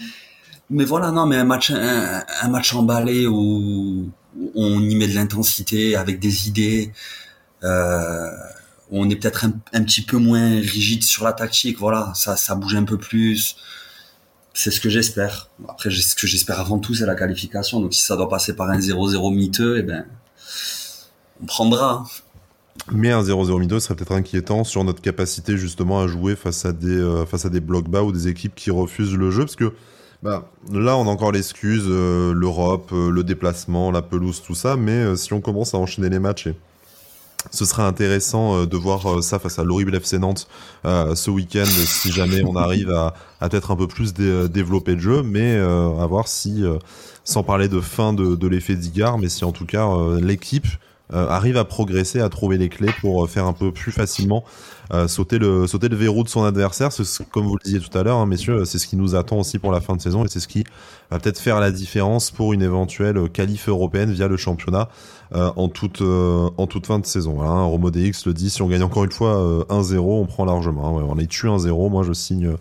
mais 0.70 0.84
voilà, 0.84 1.10
non, 1.10 1.26
mais 1.26 1.36
un 1.36 1.44
match, 1.44 1.70
un, 1.70 2.22
un 2.42 2.48
match 2.48 2.74
emballé 2.74 3.26
où, 3.26 4.10
où 4.36 4.52
on 4.54 4.80
y 4.80 4.94
met 4.96 5.06
de 5.06 5.14
l'intensité 5.14 5.96
avec 5.96 6.18
des 6.18 6.48
idées. 6.48 6.92
Euh, 7.64 8.30
on 8.90 9.10
est 9.10 9.16
peut-être 9.16 9.44
un, 9.44 9.52
un, 9.72 9.82
petit 9.82 10.02
peu 10.02 10.16
moins 10.16 10.48
rigide 10.60 11.02
sur 11.04 11.24
la 11.24 11.32
tactique. 11.32 11.78
Voilà, 11.78 12.12
ça, 12.14 12.36
ça 12.36 12.54
bouge 12.54 12.74
un 12.74 12.84
peu 12.84 12.96
plus. 12.96 13.56
C'est 14.60 14.72
ce 14.72 14.80
que 14.80 14.88
j'espère. 14.88 15.50
Après, 15.68 15.88
ce 15.88 16.16
que 16.16 16.26
j'espère 16.26 16.58
avant 16.58 16.80
tout, 16.80 16.92
c'est 16.92 17.06
la 17.06 17.14
qualification. 17.14 17.78
Donc, 17.78 17.94
si 17.94 18.02
ça 18.02 18.16
doit 18.16 18.28
passer 18.28 18.56
par 18.56 18.68
un 18.68 18.80
0-0 18.80 19.32
miteux, 19.32 19.78
eh 19.78 19.82
ben, 19.82 20.04
on 21.40 21.46
prendra. 21.46 22.04
Mais 22.90 23.12
un 23.12 23.22
0-0 23.22 23.60
miteux 23.60 23.78
serait 23.78 23.94
peut-être 23.94 24.10
inquiétant 24.10 24.64
sur 24.64 24.82
notre 24.82 25.00
capacité 25.00 25.56
justement 25.56 26.00
à 26.00 26.08
jouer 26.08 26.34
face 26.34 26.64
à 26.64 26.72
des 26.72 26.88
euh, 26.88 27.24
face 27.24 27.44
à 27.44 27.50
des 27.50 27.60
blocs 27.60 27.88
bas 27.88 28.02
ou 28.02 28.10
des 28.10 28.26
équipes 28.26 28.56
qui 28.56 28.72
refusent 28.72 29.14
le 29.14 29.30
jeu, 29.30 29.44
parce 29.44 29.54
que 29.54 29.72
bah, 30.24 30.50
là, 30.72 30.96
on 30.96 31.06
a 31.06 31.08
encore 31.08 31.30
l'excuse, 31.30 31.84
euh, 31.86 32.34
l'Europe, 32.34 32.90
euh, 32.92 33.12
le 33.12 33.22
déplacement, 33.22 33.92
la 33.92 34.02
pelouse, 34.02 34.42
tout 34.44 34.56
ça. 34.56 34.74
Mais 34.74 35.14
si 35.14 35.32
on 35.34 35.40
commence 35.40 35.72
à 35.74 35.78
enchaîner 35.78 36.08
les 36.08 36.18
matchs 36.18 36.48
ce 37.50 37.64
serait 37.64 37.82
intéressant 37.82 38.56
euh, 38.56 38.66
de 38.66 38.76
voir 38.76 39.06
euh, 39.06 39.22
ça 39.22 39.38
face 39.38 39.58
à 39.58 39.64
l'horrible 39.64 39.94
FC 39.94 40.18
Nantes 40.18 40.48
euh, 40.84 41.14
ce 41.14 41.30
week-end, 41.30 41.64
si 41.64 42.10
jamais 42.10 42.42
on 42.44 42.56
arrive 42.56 42.90
à, 42.90 43.14
à 43.40 43.48
peut-être 43.48 43.70
un 43.70 43.76
peu 43.76 43.86
plus 43.86 44.12
dé 44.14 44.48
développer 44.48 44.94
le 44.94 45.00
jeu, 45.00 45.22
mais 45.22 45.56
à 45.56 46.06
voir 46.06 46.28
si, 46.28 46.64
sans 47.24 47.42
parler 47.42 47.68
de 47.68 47.80
fin 47.80 48.12
de, 48.12 48.46
l'effet 48.46 48.76
d'Igar, 48.76 49.18
mais 49.18 49.28
si 49.28 49.44
en 49.44 49.52
tout 49.52 49.66
cas 49.66 49.88
l'équipe 50.20 50.66
arrive 51.12 51.56
à 51.56 51.64
progresser, 51.64 52.20
à 52.20 52.28
trouver 52.28 52.58
les 52.58 52.68
clés 52.68 52.92
pour 53.00 53.28
faire 53.28 53.46
un 53.46 53.52
peu 53.52 53.72
plus 53.72 53.92
facilement 53.92 54.44
sauter 55.06 55.38
le 55.38 55.66
sauter 55.66 55.88
le 55.88 55.96
verrou 55.96 56.22
de 56.24 56.28
son 56.28 56.44
adversaire. 56.44 56.90
Comme 57.30 57.46
vous 57.46 57.56
le 57.56 57.64
disiez 57.64 57.80
tout 57.80 57.96
à 57.96 58.02
l'heure, 58.02 58.18
hein, 58.18 58.26
messieurs, 58.26 58.64
c'est 58.64 58.78
ce 58.78 58.86
qui 58.86 58.96
nous 58.96 59.14
attend 59.14 59.38
aussi 59.38 59.58
pour 59.58 59.72
la 59.72 59.80
fin 59.80 59.96
de 59.96 60.00
saison 60.00 60.24
et 60.24 60.28
c'est 60.28 60.40
ce 60.40 60.48
qui 60.48 60.64
va 61.10 61.18
peut-être 61.18 61.38
faire 61.38 61.60
la 61.60 61.70
différence 61.70 62.30
pour 62.30 62.52
une 62.52 62.62
éventuelle 62.62 63.28
qualif 63.30 63.68
européenne 63.68 64.10
via 64.10 64.28
le 64.28 64.36
championnat 64.36 64.88
euh, 65.34 65.50
en, 65.56 65.68
toute, 65.68 66.00
euh, 66.00 66.48
fin 66.84 66.98
de 66.98 67.06
saison. 67.06 67.42
Hein, 67.42 67.64
Romo 67.64 67.90
DX 67.90 68.26
le 68.26 68.32
dit, 68.32 68.48
si 68.50 68.62
on 68.62 68.68
gagne 68.68 68.82
encore 68.82 69.04
une 69.04 69.12
fois 69.12 69.38
euh, 69.38 69.64
1-0, 69.64 69.98
on 69.98 70.26
prend 70.26 70.44
largement. 70.44 70.98
Hein, 70.98 71.04
on 71.08 71.18
est 71.18 71.26
tué 71.26 71.48
1-0, 71.48 71.90
moi 71.90 72.02
je 72.02 72.12
signe 72.12 72.54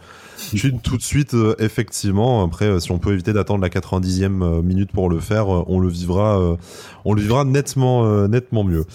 tout 0.83 0.97
de 0.97 1.01
suite, 1.01 1.33
euh, 1.33 1.55
effectivement. 1.59 2.43
Après, 2.43 2.65
euh, 2.65 2.79
si 2.79 2.91
on 2.91 2.99
peut 2.99 3.13
éviter 3.13 3.33
d'attendre 3.33 3.61
la 3.61 3.69
90e 3.69 4.41
euh, 4.41 4.61
minute 4.61 4.91
pour 4.91 5.09
le 5.09 5.19
faire, 5.19 5.47
on 5.47 5.79
le 5.79 5.89
vivra, 5.89 6.57
on 7.05 7.13
le 7.13 7.21
vivra 7.21 7.43
nettement, 7.45 8.27
nettement 8.27 8.63
mieux. 8.63 8.85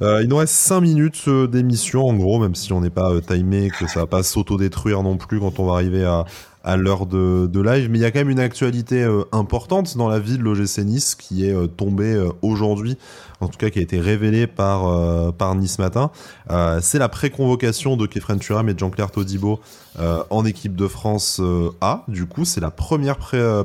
il 0.00 0.26
nous 0.28 0.36
reste 0.36 0.54
5 0.54 0.80
minutes 0.80 1.28
d'émission, 1.28 2.06
en 2.06 2.14
gros, 2.14 2.38
même 2.38 2.54
si 2.54 2.72
on 2.72 2.80
n'est 2.80 2.90
pas 2.90 3.20
timé, 3.20 3.70
que 3.70 3.86
ça 3.86 4.00
va 4.00 4.06
pas 4.06 4.22
s'auto-détruire 4.22 5.02
non 5.02 5.16
plus 5.16 5.40
quand 5.40 5.58
on 5.58 5.66
va 5.66 5.74
arriver 5.74 6.04
à, 6.04 6.24
à 6.64 6.76
l'heure 6.76 7.06
de, 7.06 7.46
de, 7.46 7.60
live. 7.60 7.88
Mais 7.90 7.98
il 7.98 8.02
y 8.02 8.04
a 8.04 8.10
quand 8.10 8.20
même 8.20 8.30
une 8.30 8.40
actualité 8.40 9.06
importante 9.32 9.96
dans 9.96 10.08
la 10.08 10.18
vie 10.18 10.38
de 10.38 10.42
l'OGC 10.42 10.78
Nice 10.84 11.14
qui 11.14 11.46
est 11.46 11.76
tombée 11.76 12.22
aujourd'hui 12.42 12.96
en 13.40 13.48
tout 13.48 13.58
cas 13.58 13.70
qui 13.70 13.78
a 13.78 13.82
été 13.82 13.98
révélé 13.98 14.46
par, 14.46 14.86
euh, 14.86 15.32
par 15.32 15.54
Nice 15.54 15.78
Matin. 15.78 16.10
Euh, 16.50 16.78
c'est 16.82 16.98
la 16.98 17.08
pré-convocation 17.08 17.96
de 17.96 18.06
Kefren 18.06 18.38
Turam 18.38 18.68
et 18.68 18.74
Jean-Claire 18.76 19.10
Todibo 19.10 19.60
euh, 19.98 20.22
en 20.30 20.44
équipe 20.44 20.76
de 20.76 20.86
France 20.86 21.40
A. 21.80 22.04
Du 22.08 22.26
coup, 22.26 22.44
c'est 22.44 22.60
la 22.60 22.70
première 22.70 23.16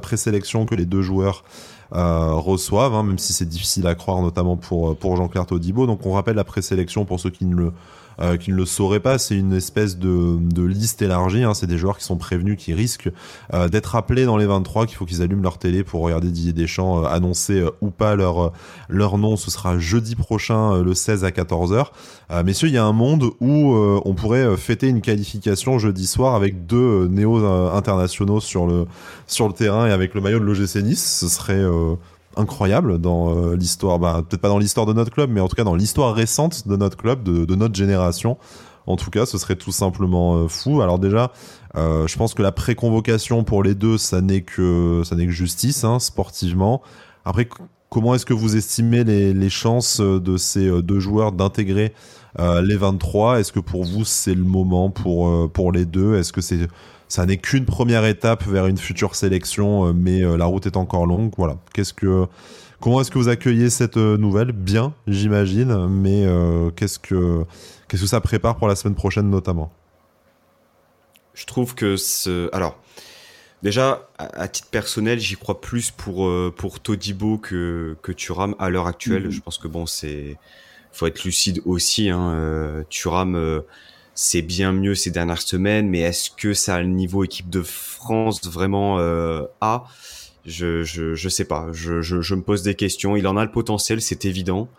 présélection 0.02 0.66
que 0.66 0.76
les 0.76 0.86
deux 0.86 1.02
joueurs 1.02 1.44
reçoivent, 1.92 2.94
hein, 2.94 3.04
même 3.04 3.20
si 3.20 3.32
c'est 3.32 3.48
difficile 3.48 3.88
à 3.88 3.96
croire, 3.96 4.22
notamment 4.22 4.58
pour, 4.58 4.98
pour 4.98 5.16
Jean-Claire 5.16 5.46
Todibo. 5.46 5.86
Donc 5.86 6.06
on 6.06 6.14
rappelle 6.14 6.36
la 6.36 6.44
présélection 6.44 7.06
pour 7.06 7.20
ceux 7.20 7.30
qui 7.30 7.46
ne 7.46 7.56
le 7.56 7.72
euh, 8.22 8.38
qui 8.38 8.52
ne 8.52 8.56
le 8.56 8.66
sauraient 8.66 9.00
pas, 9.00 9.18
c'est 9.18 9.36
une 9.36 9.54
espèce 9.54 9.98
de, 9.98 10.38
de 10.40 10.64
liste 10.64 11.02
élargie. 11.02 11.44
Hein. 11.44 11.54
C'est 11.54 11.68
des 11.68 11.78
joueurs 11.78 11.98
qui 11.98 12.04
sont 12.04 12.18
prévenus, 12.18 12.58
qui 12.58 12.74
risquent 12.74 13.12
euh, 13.54 13.68
d'être 13.68 13.96
appelés 13.96 14.26
dans 14.26 14.38
les 14.38 14.46
23, 14.46 14.86
qu'il 14.86 14.96
faut 14.96 15.06
qu'ils 15.06 15.22
allument 15.22 15.42
leur 15.42 15.58
télé 15.58 15.84
pour 15.84 16.02
regarder 16.02 16.30
Didier 16.30 16.54
Deschamps 16.54 17.04
euh, 17.04 17.08
annoncer 17.08 17.60
euh, 17.60 17.72
ou 17.82 17.90
pas 17.90 18.16
leur 18.16 18.54
leur 18.90 19.18
nom. 19.18 19.36
Ce 19.36 19.52
sera 19.52 19.80
jeudi 19.80 20.16
prochain, 20.16 20.82
le 20.82 20.94
16 20.94 21.24
à 21.24 21.30
14h. 21.30 21.88
messieurs, 22.44 22.68
il 22.68 22.74
y 22.74 22.78
a 22.78 22.86
un 22.86 22.94
monde 22.94 23.32
où 23.40 23.76
on 24.06 24.14
pourrait 24.14 24.56
fêter 24.58 24.88
une 24.88 25.02
qualification 25.02 25.80
jeudi 25.80 26.08
soir 26.08 26.36
avec 26.36 26.66
deux 26.66 27.08
néo 27.08 27.46
internationaux 27.74 28.40
sur 28.40 28.68
le 28.68 28.86
sur 29.28 29.48
le 29.48 29.54
terrain 29.54 29.88
et 29.88 29.92
avec 29.92 30.14
le 30.14 30.22
maillot 30.22 30.40
de 30.40 30.46
l'OGC 30.46 30.84
Nice. 30.84 31.20
Ce 31.20 31.28
serait 31.28 31.64
incroyable 32.38 33.00
dans 33.00 33.30
euh, 33.30 33.56
l'histoire, 33.56 34.00
bah, 34.00 34.24
peut-être 34.28 34.42
pas 34.42 34.50
dans 34.50 34.60
l'histoire 34.60 34.86
de 34.86 34.94
notre 34.94 35.12
club, 35.12 35.30
mais 35.30 35.42
en 35.42 35.48
tout 35.48 35.56
cas 35.56 35.64
dans 35.64 35.76
l'histoire 35.76 36.14
récente 36.14 36.68
de 36.68 36.76
notre 36.76 36.98
club, 36.98 37.24
de, 37.24 37.56
notre 37.56 37.76
génération. 37.76 38.38
En 38.88 38.98
tout 38.98 39.10
cas, 39.10 39.26
ce 39.26 39.38
serait 39.38 39.56
tout 39.56 39.72
simplement 39.72 40.36
euh, 40.36 40.48
fou. 40.48 40.82
Alors 40.82 41.00
déjà, 41.00 41.32
euh, 41.76 42.08
je 42.08 42.18
pense 42.18 42.34
que 42.34 42.44
la 42.44 42.52
préconvocation 42.52 43.44
pour 43.44 43.64
les 43.64 43.74
deux, 43.74 43.98
ça 43.98 44.22
n'est 44.22 44.42
que 44.42 45.02
ça 45.04 45.16
justice, 45.18 45.84
hein, 45.84 46.00
sportivement. 46.00 46.82
Après, 47.24 47.50
comment 47.90 48.14
est-ce 48.14 48.26
que 48.26 48.34
vous 48.34 48.56
estimez 48.56 49.04
les 49.04 49.50
chances 49.50 50.00
de 50.00 50.38
ces 50.38 50.82
deux 50.84 51.00
joueurs 51.00 51.32
d'intégrer 51.32 51.94
les 52.38 52.76
23 52.78 53.40
Est-ce 53.40 53.52
que 53.52 53.60
pour 53.60 53.84
vous 53.84 54.06
c'est 54.06 54.36
le 54.36 54.44
moment 54.44 54.90
pour 54.90 55.52
pour 55.52 55.72
les 55.72 55.86
deux? 55.86 56.16
Est-ce 56.16 56.34
que 56.34 56.42
c'est 56.42 56.68
ça 57.08 57.26
n'est 57.26 57.38
qu'une 57.38 57.66
première 57.66 58.06
étape 58.06 58.44
vers 58.46 58.66
une 58.66 58.78
future 58.78 59.16
sélection, 59.16 59.88
euh, 59.88 59.94
mais 59.94 60.24
euh, 60.24 60.38
la 60.38 60.46
route 60.46 60.66
est 60.66 60.78
encore 60.78 61.06
longue? 61.06 61.32
Voilà. 61.38 61.58
Qu'est-ce 61.74 61.94
que, 61.94 62.26
comment 62.80 63.02
est-ce 63.02 63.12
que 63.12 63.20
vous 63.20 63.30
accueillez 63.30 63.70
cette 63.70 63.98
euh, 63.98 64.18
nouvelle? 64.18 64.52
Bien, 64.52 64.94
j'imagine, 65.08 65.88
mais 65.88 66.26
qu'est-ce 66.76 67.00
que, 67.00 67.46
qu'est-ce 67.88 68.04
que 68.04 68.08
ça 68.08 68.22
prépare 68.22 68.58
pour 68.58 68.68
la 68.68 68.76
semaine 68.76 68.96
prochaine 68.96 69.30
notamment? 69.30 69.72
Je 71.34 71.46
trouve 71.46 71.76
que 71.76 71.98
ce, 71.98 72.50
alors. 72.54 72.78
Déjà, 73.64 74.10
à, 74.20 74.48
titre 74.48 74.68
personnel, 74.70 75.18
j'y 75.20 75.38
crois 75.38 75.60
plus 75.60 75.90
pour 75.90 76.30
pour 76.56 76.80
Todibo 76.80 77.40
que 77.40 77.98
que 78.04 78.12
Turam 78.12 78.54
à 78.60 78.70
l'heure 78.70 78.86
actuelle. 78.86 79.28
Mm-hmm. 79.28 79.32
Je 79.32 79.42
pense 79.42 79.58
que 79.58 79.68
bon, 79.68 79.88
c'est 79.88 80.38
faut 80.96 81.08
être 81.08 81.24
lucide 81.24 81.62
aussi. 81.66 82.10
Hein. 82.10 82.84
Turam, 82.90 83.64
c'est 84.16 84.42
bien 84.42 84.72
mieux 84.72 84.96
ces 84.96 85.12
dernières 85.12 85.42
semaines, 85.42 85.90
mais 85.90 86.00
est-ce 86.00 86.32
que 86.32 86.54
ça 86.54 86.76
a 86.76 86.82
le 86.82 86.88
niveau 86.88 87.26
équipe 87.26 87.50
de 87.50 87.62
France 87.62 88.42
vraiment 88.46 88.98
euh, 88.98 89.44
A? 89.60 89.84
Je, 90.46 90.84
je, 90.84 91.16
je 91.16 91.30
sais 91.30 91.44
pas. 91.44 91.68
Je, 91.74 92.36
me 92.36 92.42
pose 92.42 92.64
des 92.64 92.76
questions. 92.76 93.18
Il 93.18 93.28
en 93.28 93.36
a 93.36 93.44
le 93.44 93.52
potentiel, 93.52 94.02
c'est 94.02 94.24
évident. 94.24 94.70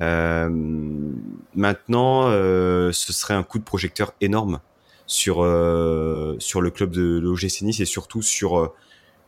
Euh, 0.00 0.48
maintenant, 1.54 2.24
euh, 2.26 2.90
ce 2.90 3.12
serait 3.12 3.34
un 3.34 3.44
coup 3.44 3.60
de 3.60 3.64
projecteur 3.64 4.12
énorme 4.20 4.60
sur 5.06 5.42
euh, 5.42 6.36
le 6.36 6.70
club 6.70 6.90
de 6.90 7.20
l'OGC 7.20 7.62
Nice 7.62 7.80
et 7.80 7.84
surtout 7.84 8.22
sur 8.22 8.72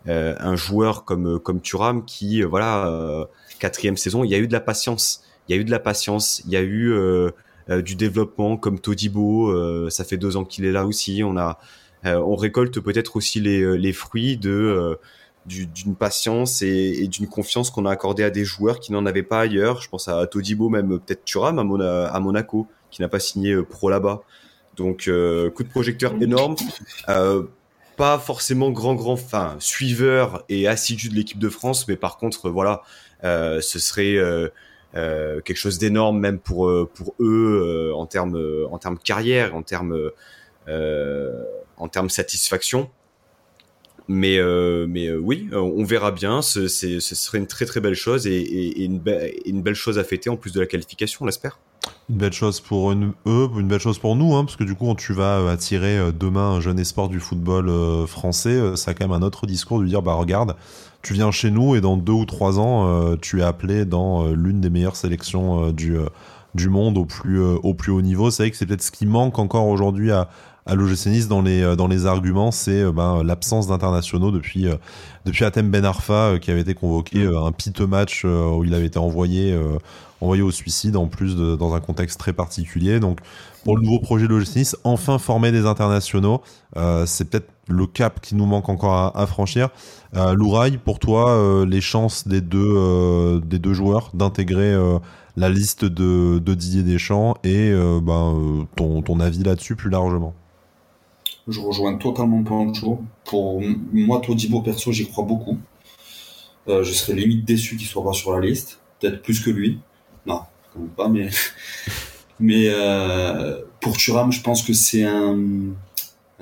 euh, 0.08 0.34
un 0.40 0.56
joueur 0.56 1.04
comme 1.04 1.38
comme 1.38 1.60
Thuram 1.60 2.04
qui 2.04 2.42
voilà 2.42 3.28
quatrième 3.60 3.96
saison. 3.96 4.24
Il 4.24 4.30
y 4.30 4.34
a 4.34 4.38
eu 4.38 4.48
de 4.48 4.52
la 4.52 4.60
patience. 4.60 5.22
Il 5.48 5.54
y 5.54 5.58
a 5.58 5.60
eu 5.60 5.64
de 5.64 5.70
la 5.70 5.80
patience. 5.80 6.42
Il 6.46 6.52
y 6.52 6.56
a 6.56 6.62
eu 6.62 6.92
euh, 7.70 7.82
du 7.82 7.94
développement 7.94 8.56
comme 8.56 8.80
Todibo, 8.80 9.48
euh, 9.48 9.88
ça 9.88 10.04
fait 10.04 10.16
deux 10.16 10.36
ans 10.36 10.44
qu'il 10.44 10.64
est 10.64 10.72
là 10.72 10.84
aussi. 10.84 11.22
On 11.24 11.36
a, 11.36 11.58
euh, 12.06 12.16
on 12.16 12.34
récolte 12.34 12.80
peut-être 12.80 13.16
aussi 13.16 13.40
les, 13.40 13.78
les 13.78 13.92
fruits 13.92 14.36
de 14.36 14.98
d'une 15.44 15.96
patience 15.96 16.62
et, 16.62 17.08
d'une 17.08 17.26
confiance 17.26 17.70
qu'on 17.70 17.84
a 17.84 17.90
accordé 17.90 18.22
à 18.22 18.30
des 18.30 18.44
joueurs 18.44 18.78
qui 18.78 18.92
n'en 18.92 19.06
avaient 19.06 19.24
pas 19.24 19.40
ailleurs. 19.40 19.82
Je 19.82 19.88
pense 19.88 20.06
à 20.06 20.24
Todibo, 20.28 20.68
même 20.68 21.00
peut-être 21.00 21.24
Thuram 21.24 21.58
à, 21.58 22.20
Monaco, 22.20 22.68
qui 22.92 23.02
n'a 23.02 23.08
pas 23.08 23.18
signé 23.18 23.60
pro 23.60 23.90
là-bas. 23.90 24.22
Donc 24.76 24.98
coup 24.98 25.62
de 25.64 25.68
projecteur 25.68 26.14
énorme. 26.22 26.54
pas 27.96 28.18
forcément 28.20 28.70
grand 28.70 28.94
grand 28.94 29.16
fin 29.16 29.56
suiveur 29.58 30.44
et 30.48 30.68
assidu 30.68 31.08
de 31.08 31.14
l'équipe 31.14 31.40
de 31.40 31.48
France, 31.48 31.88
mais 31.88 31.96
par 31.96 32.18
contre 32.18 32.48
voilà, 32.48 32.82
ce 33.24 33.78
serait 33.80 34.14
euh, 34.14 34.48
quelque 34.94 35.56
chose 35.56 35.78
d'énorme 35.78 36.18
même 36.18 36.38
pour 36.38 36.68
euh, 36.68 36.88
pour 36.92 37.14
eux 37.20 37.90
euh, 37.90 37.94
en 37.94 38.06
termes 38.06 38.38
en 38.70 38.78
termes 38.78 38.98
carrière, 38.98 39.54
en 39.54 39.62
termes 39.62 40.10
en 40.68 41.88
termes 41.88 42.10
satisfaction. 42.10 42.90
Mais 44.08 44.38
mais 44.86 45.12
oui, 45.12 45.48
on 45.52 45.84
verra 45.84 46.10
bien. 46.10 46.42
Ce, 46.42 46.68
ce 46.68 47.00
serait 47.00 47.38
une 47.38 47.46
très 47.46 47.66
très 47.66 47.80
belle 47.80 47.94
chose 47.94 48.26
et, 48.26 48.40
et, 48.40 48.84
une, 48.84 49.02
une, 49.46 49.62
belle 49.62 49.74
chose 49.74 49.98
à 49.98 50.04
fêter 50.04 50.28
en 50.28 50.36
plus 50.36 50.52
de 50.52 50.60
la 50.60 50.66
qualification, 50.66 51.20
on 51.22 51.26
l'espère. 51.26 51.58
Une 52.10 52.16
belle 52.16 52.32
chose 52.32 52.60
pour 52.60 52.90
eux, 52.90 53.14
une 53.26 53.68
belle 53.68 53.80
chose 53.80 53.98
pour 53.98 54.16
nous, 54.16 54.34
hein, 54.34 54.44
parce 54.44 54.56
que 54.56 54.64
du 54.64 54.74
coup, 54.74 54.86
quand 54.86 54.96
tu 54.96 55.12
vas 55.12 55.48
attirer 55.50 56.12
demain 56.12 56.54
un 56.54 56.60
jeune 56.60 56.78
espoir 56.78 57.08
du 57.08 57.20
football 57.20 57.70
français, 58.06 58.76
ça 58.76 58.90
a 58.90 58.94
quand 58.94 59.08
même 59.08 59.22
un 59.22 59.24
autre 59.24 59.46
discours 59.46 59.80
de 59.80 59.86
dire 59.86 60.02
bah 60.02 60.14
regarde, 60.14 60.56
tu 61.02 61.14
viens 61.14 61.30
chez 61.32 61.50
nous 61.50 61.74
et 61.74 61.80
dans 61.80 61.96
deux 61.96 62.12
ou 62.12 62.24
trois 62.24 62.58
ans, 62.58 62.86
euh, 62.86 63.16
tu 63.20 63.40
es 63.40 63.42
appelé 63.42 63.84
dans 63.84 64.24
euh, 64.24 64.34
l'une 64.34 64.60
des 64.60 64.70
meilleures 64.70 64.96
sélections 64.96 65.66
euh, 65.66 65.72
du, 65.72 65.96
du 66.54 66.68
monde 66.68 66.96
au 66.96 67.04
plus, 67.04 67.42
au 67.42 67.74
plus 67.74 67.92
haut 67.92 68.02
niveau. 68.02 68.30
C'est 68.30 68.44
vrai 68.44 68.50
que 68.50 68.56
c'est 68.56 68.66
peut-être 68.66 68.82
ce 68.82 68.92
qui 68.92 69.06
manque 69.06 69.38
encore 69.38 69.66
aujourd'hui 69.66 70.12
à, 70.12 70.28
à 70.66 70.74
l'OGC 70.74 71.06
Nice 71.06 71.28
dans 71.28 71.42
les, 71.42 71.76
dans 71.76 71.88
les 71.88 72.06
arguments, 72.06 72.50
c'est 72.50 72.84
ben, 72.92 73.22
l'absence 73.22 73.66
d'internationaux 73.66 74.30
depuis, 74.30 74.66
depuis 75.24 75.44
Atem 75.44 75.70
Ben 75.70 75.84
Arfa 75.84 76.38
qui 76.40 76.50
avait 76.50 76.60
été 76.60 76.74
convoqué 76.74 77.26
un 77.26 77.52
piteux 77.52 77.86
match 77.86 78.24
où 78.24 78.64
il 78.64 78.74
avait 78.74 78.86
été 78.86 78.98
envoyé, 78.98 79.58
envoyé 80.20 80.42
au 80.42 80.52
suicide 80.52 80.96
en 80.96 81.08
plus 81.08 81.34
de, 81.34 81.56
dans 81.56 81.74
un 81.74 81.80
contexte 81.80 82.20
très 82.20 82.32
particulier. 82.32 83.00
Donc 83.00 83.18
pour 83.64 83.76
le 83.76 83.82
nouveau 83.82 83.98
projet 83.98 84.28
de 84.28 84.34
l'OGC 84.34 84.56
Nice, 84.56 84.76
enfin 84.84 85.18
former 85.18 85.50
des 85.50 85.66
internationaux, 85.66 86.42
c'est 87.06 87.28
peut-être 87.28 87.48
le 87.68 87.86
cap 87.86 88.20
qui 88.20 88.34
nous 88.34 88.46
manque 88.46 88.68
encore 88.68 88.94
à, 88.94 89.20
à 89.20 89.26
franchir. 89.26 89.70
Euh, 90.14 90.34
Louraï, 90.34 90.78
pour 90.78 90.98
toi, 90.98 91.30
euh, 91.30 91.66
les 91.66 91.80
chances 91.80 92.26
des 92.26 92.40
deux, 92.40 92.74
euh, 92.76 93.40
des 93.40 93.58
deux 93.58 93.72
joueurs 93.72 94.10
d'intégrer 94.14 94.72
euh, 94.72 94.98
la 95.36 95.48
liste 95.48 95.84
de, 95.84 96.38
de, 96.38 96.54
Didier 96.54 96.82
Deschamps 96.82 97.34
et 97.42 97.72
ben, 98.02 98.66
ton, 98.76 99.00
ton 99.00 99.18
avis 99.18 99.42
là-dessus 99.42 99.76
plus 99.76 99.88
largement? 99.88 100.34
Je 101.48 101.60
rejoins 101.60 101.96
totalement 101.96 102.42
Pancho. 102.42 103.02
Pour 103.24 103.60
moi, 103.92 104.20
Todibo, 104.20 104.60
perso, 104.60 104.92
j'y 104.92 105.08
crois 105.08 105.24
beaucoup. 105.24 105.58
je 106.66 106.82
serais 106.92 107.14
limite 107.14 107.44
déçu 107.44 107.76
qu'il 107.76 107.86
soit 107.86 108.04
pas 108.04 108.12
sur 108.12 108.32
la 108.32 108.46
liste. 108.46 108.80
Peut-être 109.00 109.22
plus 109.22 109.40
que 109.40 109.50
lui. 109.50 109.80
Non, 110.26 110.42
pas, 110.96 111.08
mais... 111.08 111.30
mais 112.40 112.70
pour 113.80 113.96
Thuram, 113.96 114.30
je 114.30 114.40
pense 114.40 114.62
que 114.62 114.72
c'est 114.72 115.04
un 115.04 115.74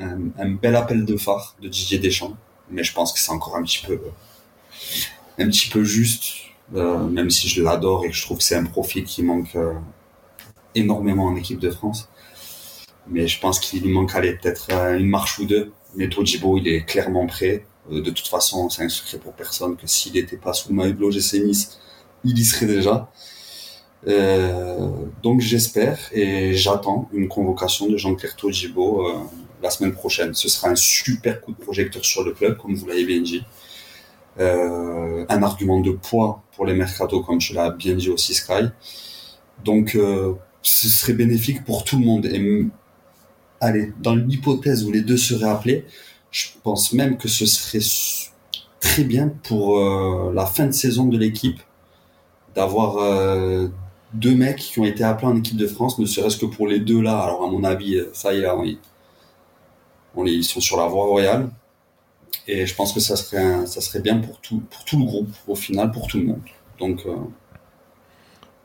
un, 0.03 0.51
bel 0.51 0.76
appel 0.76 1.05
de 1.05 1.16
phare 1.16 1.57
de 1.61 1.68
Didier 1.68 1.98
Deschamps, 1.98 2.36
mais 2.70 2.82
je 2.82 2.92
pense 2.92 3.12
que 3.12 3.18
c'est 3.18 3.32
encore 3.32 3.57
un 3.57 3.62
petit 3.62 3.84
peu, 3.86 4.01
un 5.38 5.46
petit 5.46 5.68
peu 5.68 5.84
juste, 5.84 6.34
euh, 6.74 7.07
même 7.07 7.30
si 7.30 7.48
je 7.48 7.62
l'adore 7.62 8.05
et 8.05 8.09
que 8.09 8.14
je 8.14 8.22
trouve 8.22 8.38
que 8.38 8.44
c'est 8.44 8.57
un 8.57 8.64
profil 8.64 9.05
qui 9.05 9.22
manque 9.22 9.55
euh, 9.57 9.74
énormément 10.74 11.26
en 11.26 11.36
équipe 11.36 11.59
de 11.59 11.70
France. 11.70 12.09
Mais 13.09 13.26
je 13.26 13.40
pense 13.40 13.59
qu'il 13.61 13.82
lui 13.82 13.92
manque 13.92 14.12
peut-être 14.12 14.68
euh, 14.72 14.98
une 14.98 15.09
marche 15.09 15.38
ou 15.38 15.46
deux. 15.46 15.72
Mais 15.96 16.09
Todibo, 16.09 16.59
il 16.59 16.68
est 16.68 16.84
clairement 16.84 17.26
prêt. 17.26 17.64
de 17.90 18.11
toute 18.11 18.28
façon, 18.28 18.68
c'est 18.68 18.84
un 18.84 18.88
secret 18.88 19.18
pour 19.18 19.32
personne 19.32 19.76
que 19.76 19.86
s'il 19.86 20.12
n'était 20.12 20.36
pas 20.36 20.53
sous 20.53 20.68
le 20.68 20.74
maillot 20.76 20.92
de 21.11 21.44
Nice, 21.44 21.80
il 22.24 22.38
y 22.38 22.44
serait 22.44 22.66
déjà. 22.66 23.11
donc 25.22 25.40
j'espère 25.40 25.98
et 26.12 26.55
j'attends 26.55 27.09
une 27.12 27.28
convocation 27.28 27.86
de 27.88 27.96
Jean-Claire 27.96 28.36
Todibo 28.36 29.28
la 29.62 29.70
semaine 29.70 29.92
prochaine. 29.92 30.34
Ce 30.34 30.48
sera 30.48 30.68
un 30.68 30.76
super 30.76 31.40
coup 31.40 31.53
de 31.53 31.59
projecteur 31.59 32.05
sur 32.05 32.24
le 32.24 32.32
club, 32.32 32.57
comme 32.57 32.74
vous 32.74 32.86
l'avez 32.86 33.05
bien 33.05 33.20
dit. 33.20 33.44
Euh, 34.38 35.24
un 35.28 35.42
argument 35.42 35.80
de 35.80 35.90
poids 35.90 36.42
pour 36.53 36.66
les 36.66 36.74
mercato, 36.74 37.22
comme 37.22 37.38
tu 37.38 37.53
l'as 37.53 37.70
bien 37.70 37.94
dit 37.94 38.11
aussi, 38.11 38.34
Sky. 38.34 38.70
Donc, 39.64 39.94
euh, 39.94 40.34
ce 40.62 40.88
serait 40.88 41.12
bénéfique 41.12 41.64
pour 41.64 41.84
tout 41.84 41.98
le 41.98 42.05
monde. 42.05 42.26
Allez, 43.61 43.93
dans 44.01 44.15
l'hypothèse 44.15 44.85
où 44.85 44.91
les 44.91 45.03
deux 45.03 45.17
seraient 45.17 45.49
appelés, 45.49 45.87
je 46.31 46.49
pense 46.63 46.93
même 46.93 47.17
que 47.17 47.29
ce 47.29 47.47
serait 47.47 47.85
très 48.81 49.05
bien 49.05 49.29
pour 49.43 49.79
euh, 49.79 50.33
la 50.33 50.47
fin 50.47 50.67
de 50.67 50.73
saison 50.73 51.07
de 51.07 51.19
l'équipe 51.19 51.61
d'avoir 52.55 52.97
euh, 52.99 53.69
deux 54.15 54.35
mecs 54.35 54.59
qui 54.59 54.81
ont 54.81 54.85
été 54.85 55.05
appelés 55.05 55.29
en 55.29 55.37
équipe 55.37 55.57
de 55.57 55.67
France, 55.67 55.99
ne 55.99 56.07
serait-ce 56.07 56.37
que 56.37 56.47
pour 56.47 56.67
les 56.67 56.81
deux 56.81 57.01
là. 57.01 57.19
Alors 57.21 57.45
à 57.45 57.51
mon 57.51 57.63
avis, 57.63 58.01
ça 58.13 58.35
y 58.35 58.39
est, 58.39 58.79
ils 60.27 60.45
sont 60.45 60.61
sur 60.61 60.77
la 60.77 60.87
voie 60.87 61.05
royale. 61.05 61.51
Et 62.47 62.67
je 62.67 62.75
pense 62.75 62.93
que 62.93 63.01
ça 63.01 63.17
serait, 63.17 64.01
bien 64.01 64.19
pour 64.19 64.41
tout, 64.41 64.63
le 64.93 65.05
groupe, 65.05 65.31
au 65.47 65.55
final, 65.55 65.91
pour 65.93 66.07
tout 66.07 66.19
le 66.19 66.25
monde. 66.25 66.41
Donc, 66.79 67.03
euh, 67.07 67.15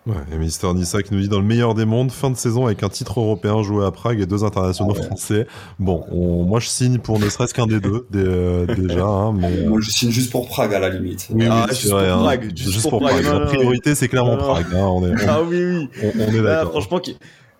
Ouais, 0.07 0.13
et 0.31 0.37
Mister 0.37 0.71
Nissa 0.73 1.01
qui 1.01 1.15
nous 1.15 1.21
dit 1.21 1.29
dans 1.29 1.39
le 1.39 1.45
meilleur 1.45 1.73
des 1.73 1.85
mondes, 1.85 2.11
fin 2.11 2.29
de 2.29 2.37
saison 2.37 2.67
avec 2.67 2.83
un 2.83 2.89
titre 2.89 3.19
européen 3.19 3.63
joué 3.63 3.83
à 3.83 3.89
Prague 3.89 4.19
et 4.19 4.27
deux 4.27 4.43
internationaux 4.43 4.93
ah 4.99 5.01
français. 5.01 5.47
Bon, 5.79 6.05
moi 6.45 6.59
je 6.59 6.67
signe 6.67 6.99
pour 6.99 7.19
ne 7.19 7.27
serait-ce 7.27 7.55
qu'un 7.55 7.65
des 7.65 7.79
deux 7.79 8.05
euh, 8.13 8.67
déjà. 8.67 9.03
Hein, 9.03 9.33
mais... 9.33 9.63
Moi 9.63 9.79
je 9.81 9.89
signe 9.89 10.11
juste 10.11 10.31
pour 10.31 10.47
Prague 10.47 10.75
à 10.75 10.79
la 10.79 10.89
limite. 10.89 11.27
Oui, 11.31 11.47
ah, 11.49 11.65
juste, 11.69 11.89
pour 11.89 11.99
hein. 11.99 12.19
Prague, 12.19 12.51
juste, 12.55 12.87
pour 12.87 12.99
Prague. 12.99 13.23
La 13.23 13.39
priorité 13.41 13.95
c'est 13.95 14.07
clairement 14.07 14.37
Prague. 14.37 14.67
Hein, 14.73 14.85
on 14.85 15.07
est, 15.07 15.27
ah 15.27 15.41
oui, 15.41 15.63
oui. 15.63 15.89
On, 16.03 16.33
est 16.33 16.41
d'accord. 16.41 16.71
franchement, 16.71 17.01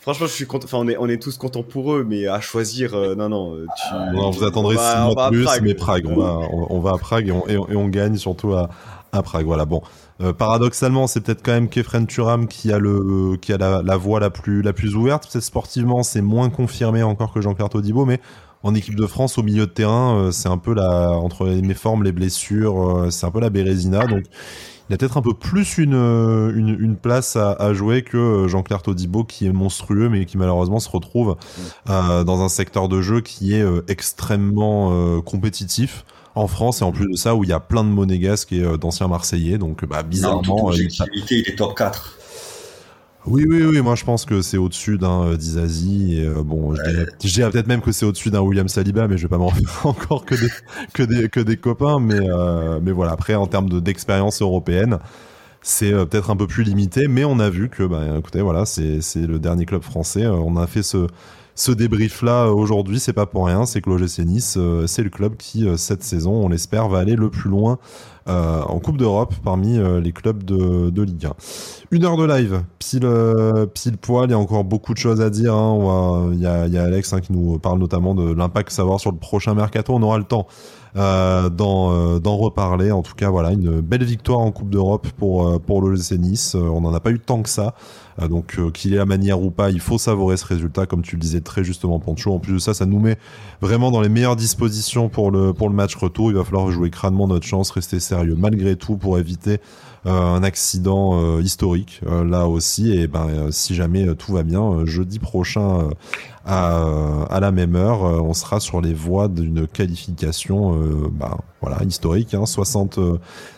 Franchement, 0.06 0.28
je 0.28 0.34
suis 0.34 0.46
content. 0.46 0.66
Enfin, 0.66 0.78
on 0.78 0.88
est, 0.88 0.98
on 1.00 1.10
est 1.10 1.20
tous 1.20 1.36
contents 1.39 1.64
pour 1.64 1.96
eux, 1.96 2.06
mais 2.08 2.28
à 2.28 2.39
choisir, 2.39 2.93
euh, 2.93 3.16
non, 3.16 3.28
non. 3.28 3.56
Tu... 3.56 4.16
Non, 4.16 4.30
vous 4.30 4.43
attendrez 4.43 4.76
six 4.78 4.98
mois 5.02 5.32
plus, 5.32 5.48
mais 5.64 5.74
Prague, 5.74 6.06
on 6.06 6.16
va, 6.16 6.41
on, 6.52 6.80
va 6.80 6.91
à 6.91 6.98
Prague 7.00 7.28
et 7.28 7.32
on, 7.32 7.48
et 7.48 7.76
on, 7.76 7.88
gagne 7.88 8.16
surtout 8.16 8.54
à, 8.54 8.70
à 9.12 9.24
Prague. 9.24 9.48
Voilà, 9.48 9.66
bon. 9.66 9.82
Euh, 10.22 10.32
paradoxalement, 10.32 11.07
c'est 11.07 11.22
peut-être 11.22 11.43
quand 11.43 11.51
même 11.51 11.70
Kefren 11.70 12.07
Turam 12.07 12.47
qui 12.47 12.72
a 12.72 12.80
le 12.80 13.36
qui 13.38 13.51
a 13.51 13.57
la, 13.57 13.97
voie 13.97 14.20
la 14.20 14.30
plus 14.30 14.61
la 14.61 14.72
plus 14.72 14.95
ouverte. 14.95 15.30
Peut-être 15.30 15.43
sportivement, 15.43 16.03
c'est 16.03 16.22
moins 16.22 16.49
confirmé 16.49 17.03
encore 17.03 17.34
que 17.34 17.41
Jean-Claire 17.41 17.70
Todibo, 17.70 18.05
mais 18.05 18.22
en 18.63 18.74
équipe 18.76 18.95
de 18.95 19.05
France, 19.07 19.38
au 19.38 19.43
milieu 19.43 19.66
de 19.66 19.72
terrain, 19.72 20.16
euh, 20.16 20.32
c'est 20.32 20.47
un 20.47 20.57
peu 20.57 20.74
la 20.74 21.11
entre 21.11 21.45
les 21.47 21.61
méformes, 21.61 22.03
les 22.03 22.13
blessures, 22.13 22.97
euh, 22.99 23.09
c'est 23.09 23.26
un 23.26 23.32
peu 23.32 23.41
la 23.41 23.49
Bérésina. 23.49 24.07
Donc, 24.07 24.24
il 24.89 24.93
a 24.93 24.97
peut-être 24.97 25.18
un 25.18 25.22
peu 25.22 25.34
plus 25.34 25.80
une, 25.80 25.95
une, 25.95 26.78
une 26.80 26.95
place 26.95 27.36
à, 27.36 27.51
à, 27.53 27.74
jouer 27.74 28.03
que 28.03 28.47
Jean-Claire 28.47 28.84
Todibo, 28.84 29.24
qui 29.24 29.47
est 29.47 29.51
monstrueux, 29.51 30.09
mais 30.09 30.26
qui 30.26 30.38
malheureusement 30.38 30.80
se 30.80 30.89
retrouve 30.89 31.38
dans 31.88 32.41
un 32.43 32.49
secteur 32.49 32.88
de 32.88 33.01
jeu 33.01 33.22
qui 33.22 33.55
est 33.55 33.66
extrêmement 33.88 35.22
compétitif 35.22 36.05
en 36.36 36.48
France 36.48 36.82
et 36.82 36.84
en 36.84 36.92
plus 36.92 37.10
de 37.10 37.16
ça 37.16 37.34
où 37.36 37.44
il 37.44 37.50
y 37.50 37.54
a 37.54 37.60
plein 37.60 37.84
de 37.84 37.90
monégasques 37.90 38.52
et 38.54 38.62
euh, 38.62 38.78
d'anciens 38.78 39.08
Marseillais. 39.08 39.58
Donc 39.58 39.86
bah, 39.86 40.04
bizarrement, 40.04 40.70
euh, 40.70 40.76
il, 40.76 41.48
est 41.50 41.58
top 41.58 41.76
4. 41.76 42.18
Oui, 43.28 43.44
oui, 43.48 43.64
oui, 43.64 43.82
moi 43.82 43.96
je 43.96 44.04
pense 44.04 44.24
que 44.26 44.44
c'est 44.44 44.58
au-dessus 44.58 45.00
d'un 45.00 45.24
euh, 45.24 45.38
Dizazi. 45.38 46.20
Et, 46.20 46.30
bon, 46.44 46.76
je 46.76 47.34
dirais, 47.34 47.50
peut-être 47.50 47.68
même 47.68 47.82
que 47.82 47.92
c'est 47.92 48.06
au-dessus 48.06 48.30
d'un 48.30 48.42
William 48.42 48.68
Saliba, 48.68 49.08
mais 49.08 49.18
je 49.18 49.24
vais 49.24 49.30
pas 49.30 49.38
m'en 49.38 49.50
faire 49.50 49.88
encore 49.88 50.26
que 50.26 50.36
des, 50.36 50.50
que 50.94 51.04
des, 51.04 51.30
que 51.30 51.40
des 51.40 51.58
copains. 51.58 52.00
Mais, 52.00 52.20
mais 52.82 52.92
voilà, 52.92 53.14
après, 53.14 53.34
en 53.36 53.48
termes 53.48 53.82
d'expérience 53.82 54.42
européenne, 54.42 55.00
c'est 55.62 55.92
peut-être 55.92 56.30
un 56.30 56.36
peu 56.36 56.46
plus 56.46 56.64
limité. 56.64 57.08
Mais 57.08 57.24
on 57.24 57.40
a 57.40 57.50
vu 57.50 57.70
que, 57.70 57.82
bah, 57.84 58.04
écoutez, 58.20 58.42
voilà, 58.42 58.66
c'est 58.66 59.00
le 59.16 59.40
dernier 59.40 59.66
club 59.66 59.82
français. 59.82 60.28
on 60.28 60.58
a 60.58 60.68
fait 60.68 60.84
ce, 60.84 61.08
ce 61.56 61.72
débrief-là 61.72 62.47
euh, 62.47 62.51
aujourd'hui, 62.51 62.99
c'est 62.99 63.14
pas 63.14 63.26
pour 63.26 63.47
rien, 63.47 63.66
c'est 63.66 63.82
que 63.82 63.89
l'OGC 63.89 64.20
Nice, 64.26 64.56
euh, 64.58 64.88
c'est 64.88 65.03
le 65.03 65.10
club 65.10 65.38
qui, 65.38 65.66
euh, 65.66 65.78
cette 65.78 66.03
saison, 66.03 66.34
on 66.34 66.49
l'espère, 66.49 66.89
va 66.89 66.99
aller 66.99 67.16
le 67.16 67.30
plus 67.30 67.49
loin 67.49 67.80
en 68.28 68.80
Coupe 68.80 68.97
d'Europe 68.97 69.36
parmi 69.43 69.78
les 70.01 70.12
clubs 70.12 70.43
de, 70.43 71.01
Ligue 71.03 71.28
1. 71.28 71.34
Une 71.91 72.06
heure 72.06 72.18
de 72.18 72.26
live, 72.26 72.64
pile, 72.80 73.08
pile 73.76 73.97
poil, 73.99 74.30
il 74.30 74.32
y 74.32 74.34
a 74.34 74.39
encore 74.39 74.64
beaucoup 74.64 74.95
de 74.95 74.97
choses 74.97 75.22
à 75.22 75.30
dire. 75.30 75.53
Hein. 75.53 76.32
Il 76.34 76.39
y, 76.39 76.47
a, 76.47 76.84
Alex 76.84 77.14
hein, 77.14 77.22
qui 77.22 77.34
nous 77.34 77.60
parle 77.60 77.78
notamment 77.78 78.16
de 78.16 78.34
l'impact 78.34 78.72
savoir 78.72 78.99
sur 78.99 79.12
le 79.12 79.20
prochain 79.20 79.53
mercato. 79.53 79.93
On 79.93 80.01
aura 80.01 80.18
le 80.18 80.24
temps 80.24 80.47
d'en 80.95 82.38
reparler. 82.38 82.91
En 82.91 83.03
tout 83.03 83.14
cas, 83.14 83.30
voilà, 83.30 83.51
une 83.51 83.80
belle 83.80 84.03
victoire 84.03 84.39
en 84.39 84.51
Coupe 84.51 84.72
d'Europe 84.72 85.08
pour, 85.20 85.62
pour 85.62 85.84
l'OGC 85.84 86.14
Nice. 86.14 86.56
on 86.56 86.82
n'en 86.82 86.95
a 86.95 86.99
pas 86.99 87.12
eu 87.12 87.20
tant 87.20 87.43
que 87.43 87.49
ça. 87.49 87.76
Euh, 88.22 88.28
donc 88.28 88.55
euh, 88.57 88.72
qu'il 88.72 88.93
ait 88.93 88.97
la 88.97 89.05
manière 89.05 89.41
ou 89.41 89.51
pas, 89.51 89.72
il 89.72 89.80
faut 89.80 89.97
savourer 89.97 90.38
ce 90.38 90.45
résultat, 90.45 90.86
comme 90.86 91.01
tu 91.01 91.16
le 91.16 91.22
disais 91.22 91.41
très 91.41 91.63
justement 91.63 91.99
Pancho. 91.99 92.34
En 92.34 92.39
plus 92.39 92.53
de 92.53 92.59
ça, 92.59 92.74
ça 92.74 92.86
nous 92.86 92.99
met 92.99 93.18
vraiment 93.61 93.91
dans 93.91 94.01
les 94.01 94.09
meilleures 94.09 94.36
dispositions 94.36 95.09
pour 95.09 95.32
le, 95.32 95.53
pour 95.53 95.70
le 95.70 95.76
match 95.76 95.95
retour. 95.95 96.32
Il 96.32 96.38
va 96.38 96.43
falloir 96.43 96.70
jouer 96.72 96.89
crânement 96.89 97.28
notre 97.28 97.45
chance, 97.45 97.72
rester 97.72 97.99
sérieux 97.99 98.36
malgré 98.38 98.76
tout 98.76 98.97
pour 98.97 99.20
éviter 99.20 99.59
un 100.06 100.43
accident 100.43 101.39
historique 101.39 102.01
là 102.06 102.47
aussi. 102.47 102.91
Et 102.93 103.08
ben 103.08 103.51
si 103.51 103.76
jamais 103.76 104.14
tout 104.16 104.34
va 104.34 104.43
bien, 104.43 104.86
jeudi 104.86 105.20
prochain 105.20 105.89
à, 106.45 107.39
la 107.41 107.51
même 107.51 107.76
heure, 107.76 108.01
on 108.01 108.34
sera 108.34 108.60
sur 108.60 108.82
les 108.82 108.93
voies 108.93 109.28
d'une 109.28 109.68
qualification 109.68 110.80
bah, 111.12 111.38
voilà, 111.62 111.84
historique, 111.84 112.34
hein, 112.36 112.45
60, 112.45 112.99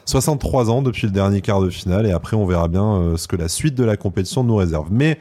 63 0.06 0.70
ans 0.70 0.82
depuis 0.82 1.08
le 1.08 1.12
dernier 1.12 1.42
quart 1.42 1.62
de 1.62 1.70
finale, 1.70 2.06
et 2.06 2.12
après 2.12 2.38
on 2.38 2.46
verra 2.46 2.70
bien 2.70 3.14
ce 3.18 3.28
que 3.28 3.36
la 3.36 3.50
suite 3.50 3.76
de 3.76 3.84
la 3.84 3.98
compétition 3.98 4.44
nous 4.44 4.56
réserve. 4.56 4.88
Mais 4.90 5.20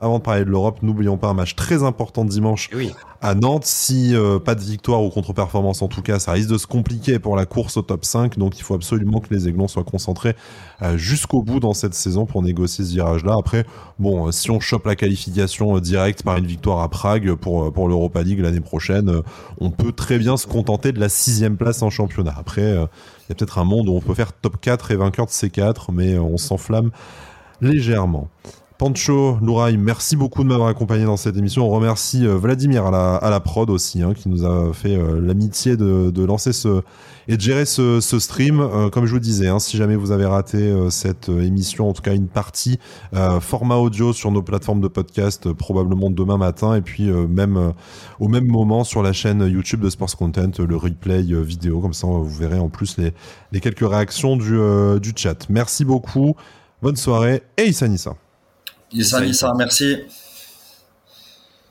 avant 0.00 0.18
de 0.18 0.22
parler 0.22 0.44
de 0.44 0.50
l'Europe, 0.50 0.82
n'oublions 0.82 1.16
pas 1.16 1.28
un 1.28 1.34
match 1.34 1.54
très 1.54 1.82
important 1.82 2.24
dimanche 2.24 2.68
oui. 2.74 2.92
à 3.22 3.34
Nantes. 3.34 3.64
Si 3.64 4.14
euh, 4.14 4.38
pas 4.38 4.54
de 4.54 4.60
victoire 4.60 5.02
ou 5.02 5.08
contre-performance 5.08 5.80
en 5.80 5.88
tout 5.88 6.02
cas, 6.02 6.18
ça 6.18 6.32
risque 6.32 6.50
de 6.50 6.58
se 6.58 6.66
compliquer 6.66 7.18
pour 7.18 7.36
la 7.36 7.46
course 7.46 7.78
au 7.78 7.82
top 7.82 8.04
5. 8.04 8.38
Donc 8.38 8.58
il 8.58 8.62
faut 8.62 8.74
absolument 8.74 9.20
que 9.20 9.32
les 9.32 9.48
Aiglons 9.48 9.66
soient 9.66 9.84
concentrés 9.84 10.36
euh, 10.82 10.98
jusqu'au 10.98 11.42
bout 11.42 11.58
dans 11.58 11.72
cette 11.72 11.94
saison 11.94 12.26
pour 12.26 12.42
négocier 12.42 12.84
ce 12.84 12.90
virage-là. 12.90 13.34
Après, 13.38 13.64
bon, 13.98 14.28
euh, 14.28 14.30
si 14.30 14.50
on 14.50 14.60
chope 14.60 14.86
la 14.86 14.94
qualification 14.94 15.78
directe 15.78 16.22
par 16.22 16.36
une 16.36 16.46
victoire 16.46 16.80
à 16.80 16.88
Prague 16.90 17.34
pour, 17.34 17.72
pour 17.72 17.88
l'Europa 17.88 18.22
League 18.22 18.40
l'année 18.40 18.60
prochaine, 18.60 19.22
on 19.58 19.70
peut 19.70 19.92
très 19.92 20.18
bien 20.18 20.36
se 20.36 20.46
contenter 20.46 20.92
de 20.92 21.00
la 21.00 21.08
sixième 21.08 21.56
place 21.56 21.82
en 21.82 21.88
championnat. 21.88 22.34
Après, 22.36 22.62
il 22.62 23.30
y 23.30 23.32
a 23.32 23.34
peut-être 23.34 23.58
un 23.58 23.64
monde 23.64 23.88
où 23.88 23.92
on 23.92 24.00
peut 24.00 24.14
faire 24.14 24.32
top 24.32 24.60
4 24.60 24.90
et 24.90 24.96
vainqueur 24.96 25.26
de 25.26 25.30
C4, 25.30 25.86
mais 25.92 26.18
on 26.18 26.36
s'enflamme 26.36 26.90
légèrement. 27.60 28.28
Pancho, 28.78 29.38
Louraï, 29.42 29.76
merci 29.76 30.14
beaucoup 30.14 30.44
de 30.44 30.48
m'avoir 30.48 30.68
accompagné 30.68 31.04
dans 31.04 31.16
cette 31.16 31.36
émission. 31.36 31.66
On 31.66 31.70
remercie 31.70 32.24
euh, 32.24 32.36
Vladimir 32.36 32.86
à 32.86 33.28
la, 33.28 33.40
prod 33.40 33.68
aussi, 33.70 34.02
hein, 34.02 34.14
qui 34.14 34.28
nous 34.28 34.46
a 34.46 34.72
fait 34.72 34.94
euh, 34.94 35.20
l'amitié 35.20 35.76
de, 35.76 36.24
lancer 36.24 36.52
ce 36.52 36.82
et 37.26 37.36
de 37.36 37.40
gérer 37.40 37.64
ce, 37.64 37.98
stream. 38.00 38.60
Euh, 38.60 38.88
comme 38.88 39.04
je 39.06 39.12
vous 39.12 39.18
disais, 39.18 39.48
hein, 39.48 39.58
si 39.58 39.76
jamais 39.76 39.96
vous 39.96 40.12
avez 40.12 40.26
raté 40.26 40.72
cette 40.90 41.28
émission, 41.28 41.88
en 41.88 41.92
tout 41.92 42.02
cas 42.02 42.14
une 42.14 42.28
partie, 42.28 42.78
format 43.40 43.74
audio 43.74 44.12
sur 44.12 44.30
nos 44.30 44.42
plateformes 44.42 44.80
de 44.80 44.86
podcast, 44.86 45.52
probablement 45.52 46.08
demain 46.08 46.36
matin, 46.36 46.76
et 46.76 46.80
puis 46.80 47.10
même 47.10 47.72
au 48.20 48.28
même 48.28 48.46
moment 48.46 48.84
sur 48.84 49.02
la 49.02 49.12
chaîne 49.12 49.40
YouTube 49.40 49.80
de 49.80 49.90
Sports 49.90 50.16
Content, 50.16 50.52
le 50.58 50.76
replay 50.76 51.22
vidéo, 51.42 51.80
comme 51.80 51.94
ça 51.94 52.06
vous 52.06 52.28
verrez 52.28 52.60
en 52.60 52.68
plus 52.68 52.96
les, 52.96 53.60
quelques 53.60 53.88
réactions 53.88 54.36
du, 54.36 54.56
du 55.00 55.12
chat. 55.16 55.48
Merci 55.48 55.84
beaucoup, 55.84 56.36
bonne 56.80 56.96
soirée 56.96 57.42
et 57.56 57.72
Issa. 58.92 59.24
Issa 59.24 59.54
merci. 59.54 60.06